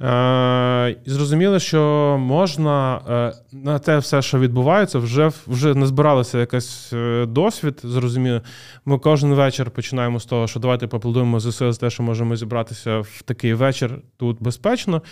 Е, 0.02 0.90
І 0.90 1.10
зрозуміли, 1.10 1.60
що 1.60 2.16
можна 2.20 3.00
е, 3.08 3.32
на 3.52 3.78
те 3.78 3.98
все, 3.98 4.22
що 4.22 4.38
відбувається, 4.38 4.98
вже 4.98 5.30
вже 5.46 5.74
назбиралося 5.74 6.38
якийсь 6.38 6.92
е, 6.92 7.26
досвід. 7.26 7.80
Зрозуміло, 7.84 8.40
ми 8.84 8.98
кожен 8.98 9.34
вечір 9.34 9.70
починаємо 9.70 10.20
з 10.20 10.26
того, 10.26 10.46
що 10.46 10.60
давайте 10.60 10.86
поаплодуємо 10.86 11.40
ЗСУ 11.40 11.72
за 11.72 11.80
те, 11.80 11.90
що 11.90 12.02
можемо 12.02 12.36
зібратися 12.36 12.98
в 12.98 13.22
такий 13.22 13.54
вечір 13.54 13.98
тут 14.16 14.36
безпечно, 14.42 15.02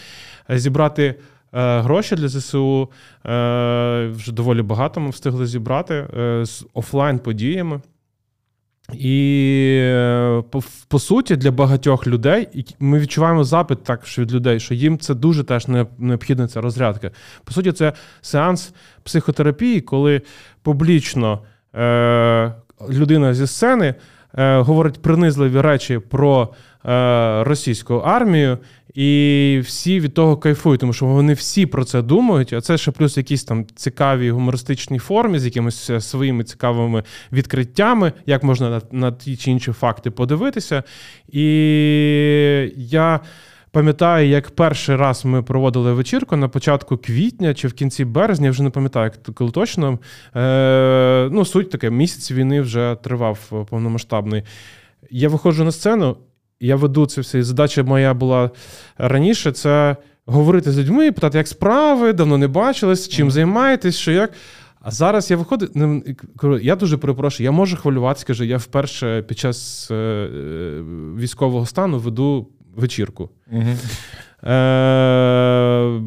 зібрати. 0.49 1.15
Гроші 1.53 2.17
для 2.17 2.29
ЗСУ 2.29 2.91
вже 4.15 4.33
доволі 4.33 4.63
багато 4.63 5.01
ми 5.01 5.11
встигли 5.11 5.47
зібрати 5.47 6.07
з 6.43 6.67
офлайн 6.75 7.19
подіями. 7.19 7.81
І 8.93 9.93
по, 10.51 10.63
по 10.89 10.99
суті, 10.99 11.37
для 11.37 11.51
багатьох 11.51 12.07
людей 12.07 12.67
ми 12.81 12.99
відчуваємо 12.99 13.45
запит 13.45 13.85
також 13.85 14.19
від 14.19 14.33
людей, 14.33 14.61
що 14.61 14.75
їм 14.75 14.99
це 14.99 15.15
дуже 15.15 15.45
теж 15.45 15.67
необхідна 15.99 16.49
ця 16.49 16.61
розрядка. 16.61 17.11
По 17.45 17.53
суті, 17.53 17.73
це 17.73 17.93
сеанс 18.21 18.73
психотерапії, 19.03 19.81
коли 19.81 20.23
публічно 20.63 21.43
е, 21.75 22.53
людина 22.91 23.35
зі 23.35 23.47
сцени 23.47 23.95
е, 24.35 24.59
говорить 24.59 25.03
принизливі 25.03 25.61
речі 25.61 25.99
про 25.99 26.43
е, 26.43 26.78
російську 27.45 27.95
армію, 27.95 28.59
і 28.95 29.61
всі 29.65 30.01
від 30.01 30.15
того 30.15 30.37
кайфують, 30.37 30.81
тому 30.81 30.93
що 30.93 31.07
вони 31.07 31.33
всі 31.33 31.67
про 31.67 31.85
це 31.85 32.03
думають. 32.03 32.53
А 32.53 32.61
це 32.61 32.79
ще 32.79 32.91
плюс 32.91 33.17
якісь 33.17 33.45
там 33.45 33.67
цікаві 33.75 34.31
гумористичні 34.31 34.99
форми 34.99 35.39
з 35.39 35.45
якимись 35.45 35.91
е, 35.91 36.01
своїми 36.01 36.45
цікавими 36.45 37.03
відкриттями, 37.33 38.13
як 38.27 38.43
можна 38.43 38.71
на, 38.71 38.83
на 38.93 39.13
ті 39.13 39.37
чи 39.37 39.51
інші 39.51 39.73
факти 39.73 40.11
подивитися. 40.11 40.83
І 41.33 41.45
я. 42.77 43.21
Пам'ятаю, 43.71 44.29
як 44.29 44.51
перший 44.51 44.97
раз 44.97 45.25
ми 45.25 45.43
проводили 45.43 45.93
вечірку 45.93 46.37
на 46.37 46.49
початку 46.49 46.97
квітня 46.97 47.55
чи 47.55 47.69
в 47.69 47.73
кінці 47.73 48.05
березня, 48.05 48.47
я 48.47 48.51
вже 48.51 48.63
не 48.63 48.71
пам'ятаю, 48.71 49.11
коли 49.35 49.51
точно. 49.51 49.99
Е, 50.37 51.29
Ну, 51.33 51.45
суть 51.45 51.71
таке, 51.71 51.91
місяць 51.91 52.31
війни 52.33 52.61
вже 52.61 52.97
тривав 53.03 53.67
повномасштабний. 53.71 54.43
Я 55.11 55.29
виходжу 55.29 55.65
на 55.65 55.73
сцену, 55.73 56.17
я 56.61 56.77
веду 56.77 57.07
це 57.07 57.21
все. 57.21 57.39
І 57.39 57.43
задача 57.43 57.83
моя 57.83 58.15
була 58.15 58.51
раніше 58.99 59.53
це 59.53 59.97
говорити 60.27 60.73
з 60.73 60.79
людьми, 60.79 61.13
питати, 61.13 61.39
як 61.39 61.49
справи, 61.49 62.13
давно 62.13 62.39
не 62.39 62.49
бачились, 62.49 63.09
чим 63.09 63.31
займаєтесь, 63.31 63.97
що 63.97 64.13
як. 64.13 64.33
А 64.81 64.91
зараз 64.91 65.31
я 65.31 65.37
виходжу, 65.37 66.59
я 66.63 66.77
дуже 66.77 66.97
перепрошую, 66.97 67.45
я 67.45 67.51
можу 67.51 67.77
хвилюватися, 67.77 68.27
кажу, 68.27 68.45
я 68.45 68.57
вперше 68.57 69.23
під 69.23 69.39
час 69.39 69.89
е, 69.91 69.95
е, 69.95 70.29
військового 71.19 71.67
стану 71.67 71.99
веду 71.99 72.49
вечірку. 72.77 73.31
Угу. 73.53 73.77
Е, 74.45 76.01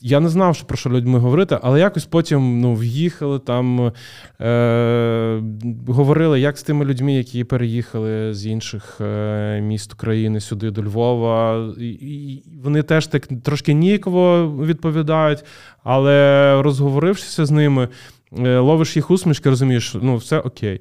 Я 0.00 0.20
не 0.20 0.28
знав, 0.28 0.56
що 0.56 0.66
про 0.66 0.76
що 0.76 0.90
людьми 0.90 1.18
говорити, 1.18 1.58
але 1.62 1.80
якось 1.80 2.04
потім 2.04 2.60
ну, 2.60 2.74
в'їхали 2.74 3.38
там, 3.38 3.92
е, 4.40 5.42
говорили 5.86 6.40
як 6.40 6.58
з 6.58 6.62
тими 6.62 6.84
людьми, 6.84 7.14
які 7.14 7.44
переїхали 7.44 8.34
з 8.34 8.46
інших 8.46 9.00
е, 9.00 9.60
міст 9.60 9.92
України 9.92 10.40
сюди 10.40 10.70
до 10.70 10.82
Львова. 10.82 11.68
І, 11.78 12.42
Вони 12.62 12.82
теж 12.82 13.06
так 13.06 13.26
трошки 13.44 13.72
ніяково 13.74 14.52
відповідають, 14.64 15.44
але 15.84 16.62
розговорившися 16.62 17.46
з 17.46 17.50
ними, 17.50 17.88
ловиш 18.36 18.96
їх 18.96 19.10
усмішки, 19.10 19.48
розумієш, 19.50 19.96
ну 20.02 20.16
все 20.16 20.38
окей. 20.38 20.80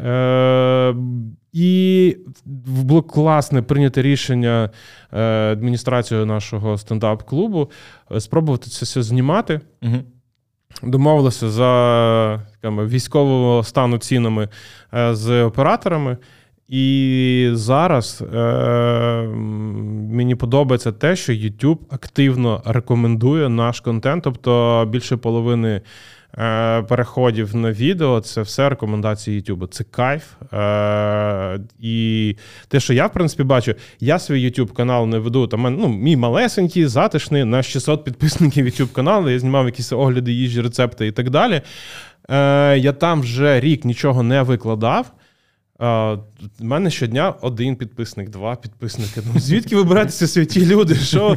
Е, 0.00 0.94
і 1.52 2.16
було 2.66 3.02
класне 3.02 3.62
прийняте 3.62 4.02
рішення 4.02 4.70
е, 5.12 5.22
адміністрацією 5.52 6.26
нашого 6.26 6.78
стендап-клубу 6.78 7.70
е, 8.12 8.20
спробувати 8.20 8.70
це 8.70 8.84
все 8.84 9.02
знімати. 9.02 9.60
Угу. 9.82 9.96
Домовилися 10.82 11.50
за 11.50 12.42
там, 12.60 12.88
військового 12.88 13.62
стану 13.62 13.98
цінами 13.98 14.48
е, 14.94 15.14
з 15.14 15.42
операторами. 15.42 16.16
І 16.68 17.50
зараз 17.52 18.24
е, 18.34 18.38
мені 20.10 20.34
подобається 20.34 20.92
те, 20.92 21.16
що 21.16 21.32
YouTube 21.32 21.78
активно 21.90 22.62
рекомендує 22.64 23.48
наш 23.48 23.80
контент, 23.80 24.24
тобто 24.24 24.84
більше 24.90 25.16
половини 25.16 25.80
Е, 26.38 26.82
переходів 26.82 27.56
на 27.56 27.72
відео, 27.72 28.20
це 28.20 28.42
все 28.42 28.68
рекомендації 28.68 29.40
YouTube. 29.40 29.68
Це 29.68 29.84
кайф. 29.84 30.22
Е, 30.52 31.60
і 31.80 32.36
те, 32.68 32.80
що 32.80 32.92
я, 32.92 33.06
в 33.06 33.12
принципі, 33.12 33.42
бачу, 33.42 33.74
я 34.00 34.18
свій 34.18 34.44
YouTube 34.44 34.72
канал 34.72 35.06
не 35.06 35.18
веду. 35.18 35.46
Там 35.46 35.76
ну, 35.80 35.88
мій 35.88 36.16
малесенький, 36.16 36.86
затишний, 36.86 37.44
на 37.44 37.62
600 37.62 38.04
підписників 38.04 38.66
YouTube 38.66 38.92
каналу. 38.92 39.30
Я 39.30 39.38
знімав 39.38 39.66
якісь 39.66 39.92
огляди, 39.92 40.32
їжі, 40.32 40.60
рецепти 40.60 41.06
і 41.06 41.12
так 41.12 41.30
далі. 41.30 41.62
Е, 42.30 42.78
я 42.78 42.92
там 42.92 43.20
вже 43.20 43.60
рік 43.60 43.84
нічого 43.84 44.22
не 44.22 44.42
викладав. 44.42 45.12
У 45.78 46.16
мене 46.60 46.90
щодня 46.90 47.34
один 47.40 47.76
підписник, 47.76 48.30
два 48.30 48.56
підписники. 48.56 49.20
Ну, 49.34 49.40
Звідки 49.40 49.76
вибиратися 49.76 50.26
святі 50.26 50.66
люди? 50.66 50.94
Що? 50.94 51.36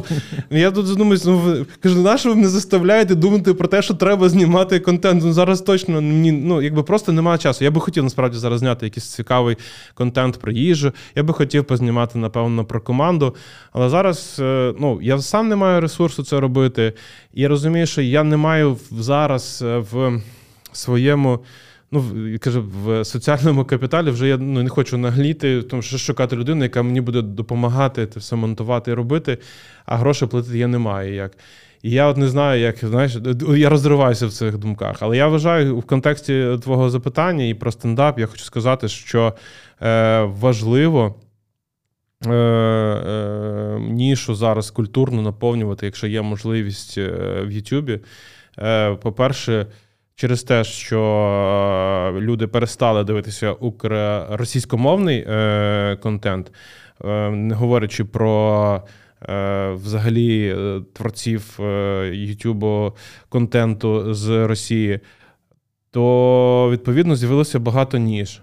Я 0.50 0.70
тут 0.70 0.86
задумуюсь, 0.86 1.24
ну 1.24 1.66
кажу, 1.80 2.02
на 2.02 2.18
що 2.18 2.28
ви 2.28 2.34
мене 2.34 2.48
заставляєте 2.48 3.14
думати 3.14 3.54
про 3.54 3.68
те, 3.68 3.82
що 3.82 3.94
треба 3.94 4.28
знімати 4.28 4.80
контент? 4.80 5.24
Ну 5.24 5.32
Зараз 5.32 5.60
точно 5.60 6.00
мені 6.00 6.32
ну, 6.32 6.62
якби 6.62 6.82
просто 6.82 7.12
немає 7.12 7.38
часу. 7.38 7.64
Я 7.64 7.70
би 7.70 7.80
хотів 7.80 8.04
насправді 8.04 8.38
зараз 8.38 8.58
зняти 8.60 8.86
якийсь 8.86 9.14
цікавий 9.14 9.56
контент 9.94 10.38
про 10.38 10.52
їжу. 10.52 10.92
Я 11.14 11.22
би 11.22 11.34
хотів 11.34 11.64
познімати, 11.64 12.18
напевно, 12.18 12.64
про 12.64 12.80
команду. 12.80 13.34
Але 13.72 13.88
зараз 13.88 14.36
е, 14.40 14.74
ну, 14.78 14.98
я 15.02 15.18
сам 15.18 15.48
не 15.48 15.56
маю 15.56 15.80
ресурсу 15.80 16.24
це 16.24 16.40
робити. 16.40 16.92
І 17.34 17.42
я 17.42 17.48
розумію, 17.48 17.86
що 17.86 18.02
я 18.02 18.24
не 18.24 18.36
маю 18.36 18.76
зараз 18.90 19.62
е, 19.62 19.78
в 19.78 20.20
своєму 20.72 21.40
ну, 21.92 22.04
каже, 22.40 22.58
в 22.58 23.04
соціальному 23.04 23.64
капіталі 23.64 24.10
вже 24.10 24.28
я 24.28 24.36
ну, 24.36 24.62
не 24.62 24.68
хочу 24.68 24.98
нагліти, 24.98 25.62
тому 25.62 25.82
що 25.82 25.98
шукати 25.98 26.36
людину, 26.36 26.62
яка 26.62 26.82
мені 26.82 27.00
буде 27.00 27.22
допомагати 27.22 28.06
це 28.06 28.20
все 28.20 28.36
монтувати 28.36 28.90
і 28.90 28.94
робити, 28.94 29.38
а 29.86 29.96
грошей 29.96 30.28
платити 30.28 30.58
я 30.58 30.66
не 30.66 30.78
маю 30.78 31.14
як. 31.14 31.32
І 31.82 31.90
я 31.90 32.06
от 32.06 32.16
не 32.16 32.28
знаю, 32.28 32.60
як 32.60 32.76
знаєш, 32.76 33.16
я 33.56 33.68
розриваюся 33.68 34.26
в 34.26 34.32
цих 34.32 34.58
думках. 34.58 34.96
Але 35.00 35.16
я 35.16 35.28
вважаю, 35.28 35.76
в 35.78 35.82
контексті 35.82 36.46
твого 36.62 36.90
запитання 36.90 37.44
і 37.44 37.54
про 37.54 37.72
стендап, 37.72 38.18
я 38.18 38.26
хочу 38.26 38.44
сказати, 38.44 38.88
що 38.88 39.34
е, 39.82 40.22
важливо. 40.22 41.14
Е, 42.26 42.32
е, 42.32 43.78
нішу 43.80 44.34
зараз 44.34 44.70
культурно 44.70 45.22
наповнювати, 45.22 45.86
якщо 45.86 46.06
є 46.06 46.22
можливість 46.22 46.98
е, 46.98 47.10
в 47.46 47.50
Ютубі. 47.50 48.00
По-перше, 49.02 49.66
через 50.20 50.42
те, 50.42 50.64
що 50.64 51.00
е, 52.16 52.20
люди 52.20 52.46
перестали 52.46 53.04
дивитися 53.04 53.56
російськомовний 54.30 55.26
е, 55.28 55.98
контент, 56.02 56.52
е, 57.04 57.30
не 57.30 57.54
говорячи 57.54 58.04
про. 58.04 58.82
Взагалі, 59.74 60.56
творців 60.92 61.58
Ютубу 62.12 62.96
контенту 63.28 64.14
з 64.14 64.46
Росії, 64.46 65.00
то 65.90 66.68
відповідно 66.72 67.16
з'явилося 67.16 67.58
багато 67.58 67.98
ніж. 67.98 68.42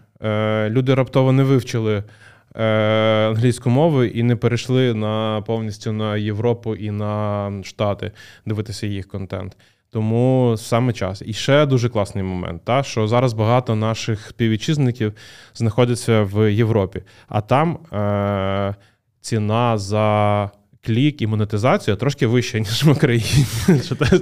Люди 0.67 0.93
раптово 0.93 1.31
не 1.31 1.43
вивчили 1.43 2.03
англійську 3.29 3.69
мову 3.69 4.03
і 4.03 4.23
не 4.23 4.35
перейшли 4.35 4.93
на 4.93 5.41
повністю 5.41 5.91
на 5.91 6.17
Європу 6.17 6.75
і 6.75 6.91
на 6.91 7.51
Штати 7.63 8.11
дивитися 8.45 8.87
їх 8.87 9.07
контент. 9.07 9.57
Тому 9.91 10.55
саме 10.57 10.93
час. 10.93 11.23
І 11.25 11.33
ще 11.33 11.65
дуже 11.65 11.89
класний 11.89 12.23
момент, 12.23 12.61
та, 12.65 12.83
що 12.83 13.07
зараз 13.07 13.33
багато 13.33 13.75
наших 13.75 14.27
співвітчизників 14.27 15.13
знаходяться 15.55 16.21
в 16.21 16.51
Європі, 16.53 17.01
а 17.27 17.41
там 17.41 17.77
е, 17.93 18.75
ціна 19.21 19.77
за 19.77 20.49
клік 20.87 21.21
і 21.21 21.27
монетизація 21.27 21.95
трошки 21.95 22.27
вища, 22.27 22.59
ніж 22.59 22.83
в 22.83 22.89
Україні. 22.89 23.45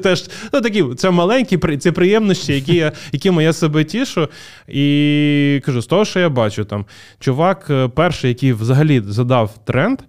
Теж, 0.04 0.30
ну, 0.54 0.62
такі, 0.62 0.84
Це 0.98 1.12
маленькі 1.12 1.78
це 1.78 1.92
приємності, 1.92 2.54
які 2.54 2.76
я, 2.76 2.92
якими 3.12 3.44
я 3.44 3.54
себе 3.54 3.84
тішу. 3.84 4.30
І 4.68 5.62
кажу, 5.66 5.82
з 5.82 5.88
того, 5.88 6.06
що 6.06 6.20
я 6.20 6.30
бачу, 6.30 6.66
там 6.66 6.86
чувак, 7.20 7.68
е, 7.70 7.88
перший, 7.88 8.28
який 8.30 8.54
взагалі 8.54 9.02
задав 9.08 9.58
тренд 9.66 10.00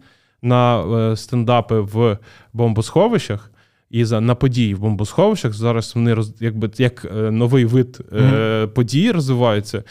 на 0.43 0.81
е, 0.81 1.17
стендапи 1.17 1.81
в 1.81 2.19
бомбосховищах. 2.53 3.51
І 3.91 4.05
за 4.05 4.21
на 4.21 4.35
події 4.35 4.75
в 4.75 4.79
бомбосховищах 4.79 5.53
зараз 5.53 5.93
вони 5.95 6.15
роз, 6.15 6.35
якби 6.41 6.71
як 6.79 7.05
е, 7.05 7.31
новий 7.31 7.65
вид 7.65 8.01
mm-hmm. 8.13 8.67
подій 8.67 9.13
розвиваються. 9.13 9.83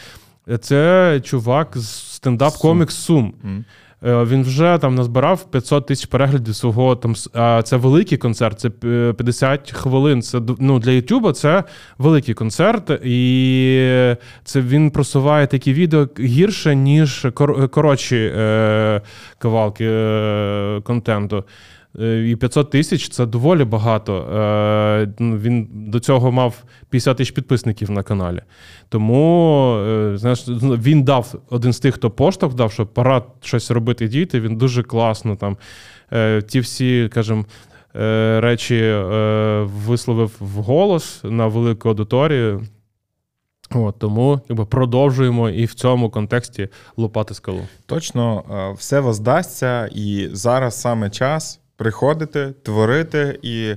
Це 0.60 1.20
чувак 1.24 1.72
з 1.76 2.20
стендап-комікс 2.20 2.90
Сум. 2.90 3.34
Mm-hmm. 3.44 3.62
Він 4.02 4.42
вже 4.42 4.78
там 4.80 4.94
назбирав 4.94 5.50
500 5.50 5.86
тисяч 5.86 6.06
переглядів 6.06 6.54
свого 6.54 6.96
там. 6.96 7.14
А 7.32 7.62
це 7.62 7.76
великий 7.76 8.18
концерт, 8.18 8.60
це 8.60 8.70
50 8.70 9.72
хвилин. 9.72 10.22
Це 10.22 10.40
ну, 10.58 10.78
для 10.78 10.90
Ютуба 10.90 11.32
це 11.32 11.64
великий 11.98 12.34
концерт, 12.34 12.90
і 13.04 14.16
це 14.44 14.60
він 14.60 14.90
просуває 14.90 15.46
такі 15.46 15.72
відео 15.72 16.08
гірше, 16.20 16.74
ніж 16.74 17.26
коротші 17.70 18.32
е, 18.36 19.02
кавалки 19.38 19.86
е, 19.90 20.80
контенту. 20.84 21.44
Е, 22.00 22.28
і 22.28 22.36
500 22.36 22.70
тисяч 22.70 23.08
це 23.08 23.26
доволі 23.26 23.64
багато. 23.64 24.16
Е, 24.16 25.08
ну, 25.18 25.38
він 25.38 25.68
до 25.72 26.00
цього 26.00 26.32
мав 26.32 26.64
50 26.90 27.16
тисяч 27.16 27.34
підписників 27.34 27.90
на 27.90 28.02
каналі. 28.02 28.40
Тому 28.88 29.76
е, 29.76 30.12
знаєш, 30.16 30.44
він 30.48 31.02
дав 31.02 31.34
один 31.50 31.72
з 31.72 31.80
тих, 31.80 31.94
хто 31.94 32.10
поштовх 32.10 32.54
дав, 32.54 32.72
що 32.72 32.86
пора 32.86 33.22
щось 33.42 33.70
робити 33.70 34.08
діти. 34.08 34.40
Він 34.40 34.56
дуже 34.56 34.82
класно 34.82 35.36
там. 35.36 35.56
Ті 36.48 36.60
всі, 36.60 37.10
кажемо, 37.12 37.44
речі 38.40 38.94
висловив 39.64 40.36
в 40.40 40.62
голос 40.62 41.20
на 41.24 41.46
велику 41.46 41.88
аудиторію. 41.88 42.62
От, 43.74 43.98
Тому 43.98 44.40
якби, 44.48 44.64
продовжуємо 44.64 45.50
і 45.50 45.64
в 45.64 45.74
цьому 45.74 46.10
контексті 46.10 46.68
лупати 46.96 47.34
скалу. 47.34 47.60
Точно, 47.86 48.44
все 48.78 49.00
воздасться, 49.00 49.86
і 49.94 50.28
зараз 50.32 50.80
саме 50.80 51.10
час 51.10 51.60
приходити, 51.76 52.54
творити, 52.62 53.38
і 53.42 53.74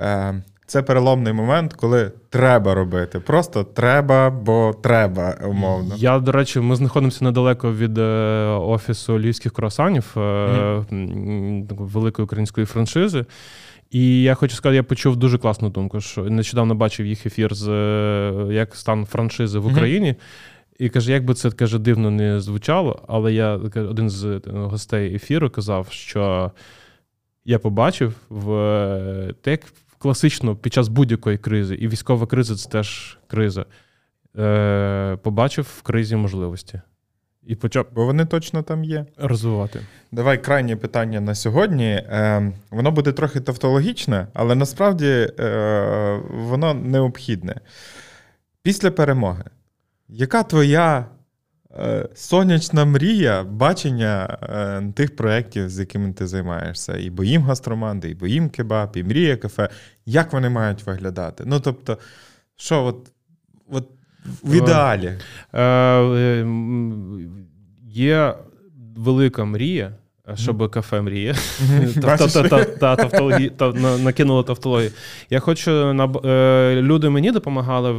е, 0.00 0.42
це 0.66 0.82
переломний 0.82 1.32
момент, 1.32 1.72
коли 1.72 2.12
треба 2.30 2.74
робити. 2.74 3.20
Просто 3.20 3.64
треба, 3.64 4.30
бо 4.30 4.74
треба, 4.82 5.34
умовно. 5.44 5.94
Я, 5.96 6.18
до 6.18 6.32
речі, 6.32 6.60
ми 6.60 6.76
знаходимося 6.76 7.24
недалеко 7.24 7.72
від 7.72 7.98
е, 7.98 8.02
офісу 8.46 9.18
львівських 9.18 9.52
круасанів, 9.52 10.12
mm-hmm. 10.14 11.64
великої 11.68 12.24
української 12.24 12.66
франшизи. 12.66 13.24
І 13.90 14.22
я 14.22 14.34
хочу 14.34 14.54
сказати, 14.54 14.76
я 14.76 14.82
почув 14.82 15.16
дуже 15.16 15.38
класну 15.38 15.70
думку, 15.70 16.00
що 16.00 16.24
нещодавно 16.24 16.74
бачив 16.74 17.06
їх 17.06 17.26
ефір 17.26 17.54
з 17.54 17.68
е, 17.68 18.46
як 18.50 18.74
стан 18.74 19.06
франшизи 19.06 19.58
в 19.58 19.66
Україні. 19.66 20.08
Mm-hmm. 20.08 20.56
І 20.78 20.88
каже, 20.88 21.12
як 21.12 21.24
би 21.24 21.34
це 21.34 21.50
каже, 21.50 21.78
дивно 21.78 22.10
не 22.10 22.40
звучало, 22.40 23.02
але 23.08 23.32
я 23.32 23.54
один 23.74 24.10
з 24.10 24.40
гостей 24.46 25.14
ефіру 25.14 25.50
казав, 25.50 25.86
що 25.90 26.50
я 27.48 27.58
побачив 27.58 28.14
в 28.28 29.34
те, 29.40 29.58
класично 29.98 30.56
під 30.56 30.72
час 30.72 30.88
будь-якої 30.88 31.38
кризи, 31.38 31.74
і 31.74 31.88
військова 31.88 32.26
криза 32.26 32.56
це 32.56 32.70
теж 32.70 33.18
криза. 33.26 33.66
Е, 34.38 35.18
Побачив 35.22 35.74
в 35.78 35.82
кризі 35.82 36.16
можливості. 36.16 36.80
І 37.46 37.56
почав, 37.56 37.86
бо 37.94 38.04
вони 38.04 38.24
точно 38.24 38.62
там 38.62 38.84
є. 38.84 39.06
Розвивати. 39.16 39.80
Давай 40.12 40.44
крайнє 40.44 40.76
питання 40.76 41.20
на 41.20 41.34
сьогодні. 41.34 41.86
Е, 41.86 42.52
Воно 42.70 42.90
буде 42.90 43.12
трохи 43.12 43.40
тавтологічне, 43.40 44.26
але 44.34 44.54
насправді 44.54 45.30
е, 45.40 46.20
воно 46.30 46.74
необхідне. 46.74 47.60
Після 48.62 48.90
перемоги, 48.90 49.44
яка 50.08 50.42
твоя 50.42 51.06
сонячна 52.14 52.84
мрія 52.84 53.44
бачення 53.44 54.38
е, 54.42 54.92
тих 54.92 55.16
проєктів, 55.16 55.70
з 55.70 55.78
якими 55.78 56.12
ти 56.12 56.26
займаєшся. 56.26 56.96
І 56.96 57.10
боїм 57.10 57.42
гастроманди, 57.42 58.10
і 58.10 58.14
боїм 58.14 58.50
кебаб, 58.50 58.96
і 58.96 59.04
мрія 59.04 59.36
кафе. 59.36 59.68
Як 60.06 60.32
вони 60.32 60.48
мають 60.48 60.86
виглядати? 60.86 61.44
Ну, 61.46 61.60
тобто, 61.60 61.98
що 62.56 62.84
от, 62.84 63.12
от 63.70 63.88
в 64.42 64.54
ідеалі? 64.54 65.18
Е, 65.54 66.46
Є 67.86 68.34
велика 68.96 69.44
мрія. 69.44 69.96
Щоб 70.34 70.70
кафе 70.70 71.00
мріє. 71.00 71.34
Накинула 74.02 74.42
тавтологію. 74.42 74.90
Я 75.30 75.40
хочу, 75.40 75.70
е, 75.70 76.82
люди 76.82 77.08
мені 77.08 77.30
допомагали 77.30 77.90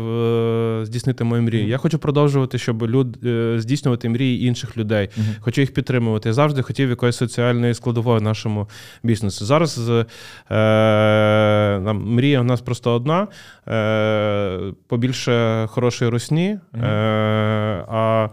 е, 0.82 0.86
здійснити 0.86 1.24
мої 1.24 1.42
мрії. 1.42 1.68
Я 1.68 1.78
хочу 1.78 2.00
продовжувати, 2.00 2.58
щоб 2.58 2.84
е, 2.84 3.56
здійснювати 3.58 4.10
мрії 4.10 4.46
інших 4.46 4.78
людей. 4.78 5.10
Хочу 5.40 5.62
їх 5.62 5.74
підтримувати. 5.74 6.30
Я 6.30 6.34
завжди 6.34 6.62
хотів 6.62 6.90
якоїсь 6.90 7.16
соціальної 7.16 7.74
складової 7.74 8.22
нашому 8.22 8.70
бізнесу. 9.04 9.46
Зараз 9.46 9.80
мрія 11.94 12.42
у 12.42 12.44
нас 12.44 12.62
просто 12.62 12.94
одна: 12.94 13.28
побільше 14.88 15.66
хорошої 15.68 16.12
русні. 16.12 16.60
А 17.92 18.28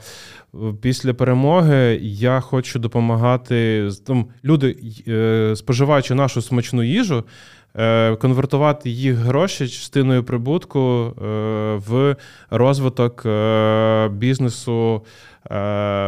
Після 0.80 1.14
перемоги 1.14 1.98
я 2.02 2.40
хочу 2.40 2.78
допомагати 2.78 3.88
там, 4.06 4.26
люди, 4.44 4.76
е, 5.08 5.56
споживаючи 5.56 6.14
нашу 6.14 6.42
смачну 6.42 6.82
їжу, 6.82 7.24
е, 7.76 8.16
конвертувати 8.16 8.90
їх 8.90 9.14
гроші 9.14 9.68
частиною 9.68 10.24
прибутку 10.24 10.78
е, 10.78 11.24
в 11.88 12.16
розвиток 12.50 13.26
бізнесу 14.16 15.02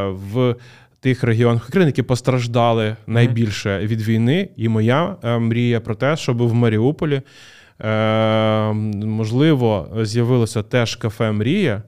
в 0.08 0.54
тих 1.00 1.24
регіонах 1.24 1.68
України, 1.68 1.88
які 1.88 2.02
постраждали 2.02 2.96
найбільше 3.06 3.78
від 3.78 4.02
війни. 4.02 4.48
І 4.56 4.68
моя 4.68 5.16
мрія 5.22 5.80
про 5.80 5.94
те, 5.94 6.16
щоб 6.16 6.42
в 6.42 6.54
Маріуполі 6.54 7.22
можливо 9.04 9.88
з'явилося 10.02 10.62
теж 10.62 10.96
кафе 10.96 11.32
Мрія 11.32 11.82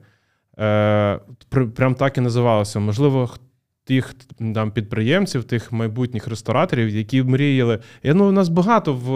прям 1.75 1.95
так 1.95 2.17
і 2.17 2.21
називалося. 2.21 2.79
Можливо, 2.79 3.29
тих 3.83 4.15
там 4.55 4.71
підприємців, 4.71 5.43
тих 5.43 5.71
майбутніх 5.71 6.27
рестораторів, 6.27 6.89
які 6.89 7.23
мріяли. 7.23 7.79
Я, 8.03 8.13
ну, 8.13 8.29
У 8.29 8.31
нас 8.31 8.49
багато 8.49 8.93
в 8.93 9.11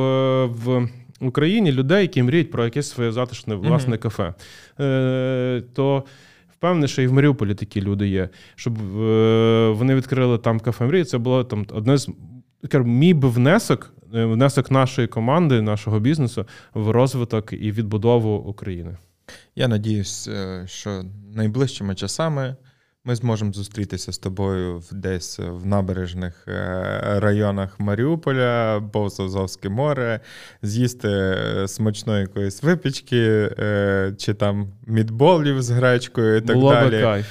в 1.19 1.27
Україні 1.27 1.71
людей, 1.71 2.01
які 2.01 2.23
мріють 2.23 2.51
про 2.51 2.63
якесь 2.63 2.89
своє 2.89 3.11
затишне 3.11 3.55
власне 3.55 3.95
mm-hmm. 3.95 3.99
кафе. 3.99 4.33
Е, 4.79 5.63
То 5.73 6.03
впевнений, 6.49 6.89
що 6.89 7.01
і 7.01 7.07
в 7.07 7.13
Маріуполі 7.13 7.55
такі 7.55 7.81
люди 7.81 8.07
є. 8.07 8.29
Щоб 8.55 8.77
е, 8.99 9.69
вони 9.69 9.95
відкрили 9.95 10.37
там 10.37 10.59
кафе 10.59 10.85
мрії. 10.85 11.03
Це 11.03 11.17
було 11.17 11.43
там 11.43 11.65
одне 11.73 11.97
з 11.97 12.09
мій 12.73 13.13
би 13.13 13.29
внесок. 13.29 13.93
Е, 14.15 14.25
внесок 14.25 14.71
нашої 14.71 15.07
команди, 15.07 15.61
нашого 15.61 15.99
бізнесу 15.99 16.45
в 16.73 16.89
розвиток 16.89 17.53
і 17.53 17.71
відбудову 17.71 18.35
України. 18.35 18.97
Я 19.55 19.67
надіюсь, 19.67 20.27
е, 20.27 20.63
що 20.67 21.03
найближчими 21.33 21.95
часами 21.95 22.55
ми 23.07 23.15
зможемо 23.15 23.53
зустрітися 23.53 24.11
з 24.11 24.17
тобою 24.17 24.83
десь 24.91 25.39
в 25.39 25.65
набережних 25.65 26.47
е, 26.47 27.19
районах 27.19 27.79
Маріуполя, 27.79 28.83
повз 28.93 29.19
Азовське 29.19 29.69
море, 29.69 30.19
з'їсти 30.61 31.09
е, 31.09 31.67
смачної 31.67 32.21
якоїсь 32.21 32.63
випічки 32.63 33.49
чи 34.17 34.33
там 34.33 34.73
мідболів 34.87 35.61
з 35.61 35.69
гречкою 35.69 36.37
і 36.37 36.41
так 36.41 36.55
Було 36.55 36.71
далі. 36.71 37.01
Кайф. 37.01 37.27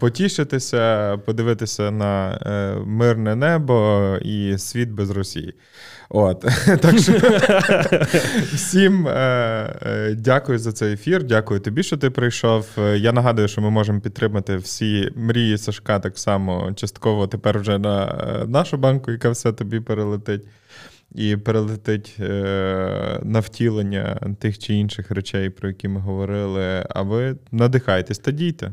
Потішитися, 0.00 1.16
подивитися 1.26 1.90
на 1.90 2.38
мирне 2.86 3.36
небо 3.36 4.16
і 4.22 4.58
світ 4.58 4.88
без 4.88 5.10
Росії. 5.10 5.54
От. 6.10 6.40
Так 6.80 6.98
що 6.98 7.12
всім 8.54 9.08
е, 9.08 9.12
е, 9.82 10.14
дякую 10.14 10.58
за 10.58 10.72
цей 10.72 10.92
ефір. 10.92 11.24
Дякую 11.24 11.60
тобі, 11.60 11.82
що 11.82 11.96
ти 11.96 12.10
прийшов. 12.10 12.66
Е, 12.78 12.98
я 12.98 13.12
нагадую, 13.12 13.48
що 13.48 13.60
ми 13.60 13.70
можемо 13.70 14.00
підтримати 14.00 14.56
всі 14.56 15.12
мрії 15.16 15.58
Сашка 15.58 15.98
так 15.98 16.18
само 16.18 16.72
частково 16.72 17.26
тепер 17.26 17.58
вже 17.58 17.78
на 17.78 18.14
нашу 18.48 18.76
банку, 18.76 19.10
яка 19.10 19.30
все 19.30 19.52
тобі 19.52 19.80
перелетить. 19.80 20.42
І 21.14 21.36
перелетить 21.36 22.16
на 23.22 23.40
втілення 23.40 24.20
тих 24.38 24.58
чи 24.58 24.74
інших 24.74 25.10
речей, 25.10 25.50
про 25.50 25.68
які 25.68 25.88
ми 25.88 26.00
говорили. 26.00 26.86
А 26.90 27.02
ви 27.02 27.36
надихайтесь 27.52 28.18
та 28.18 28.30
дійте. 28.30 28.72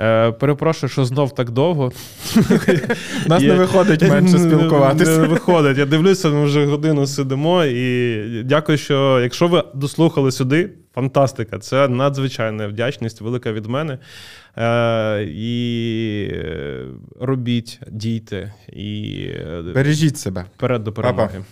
Е, 0.00 0.32
Перепрошую, 0.32 0.90
що 0.90 1.04
знов 1.04 1.34
так 1.34 1.50
довго. 1.50 1.92
Нас 3.26 3.42
не 3.42 3.54
виходить 3.54 4.02
менше 4.02 4.38
спілкуватися. 4.38 5.18
Не 5.18 5.26
виходить. 5.26 5.78
Я 5.78 5.86
дивлюся, 5.86 6.28
ми 6.28 6.44
вже 6.44 6.66
годину 6.66 7.06
сидимо. 7.06 7.64
І 7.64 8.42
дякую, 8.44 8.78
що 8.78 9.20
якщо 9.22 9.48
ви 9.48 9.64
дослухали 9.74 10.32
сюди, 10.32 10.70
Фантастика. 10.94 11.58
Це 11.58 11.88
надзвичайна 11.88 12.68
вдячність, 12.68 13.20
велика 13.20 13.52
від 13.52 13.66
мене. 13.66 13.98
Е, 14.56 15.22
І 15.22 16.32
робіть, 17.20 17.80
дійте 17.90 18.52
і 18.72 19.26
бережіть 19.74 20.18
себе. 20.18 20.44
Вперед 20.56 20.84
до 20.84 20.92
перемоги. 20.92 21.44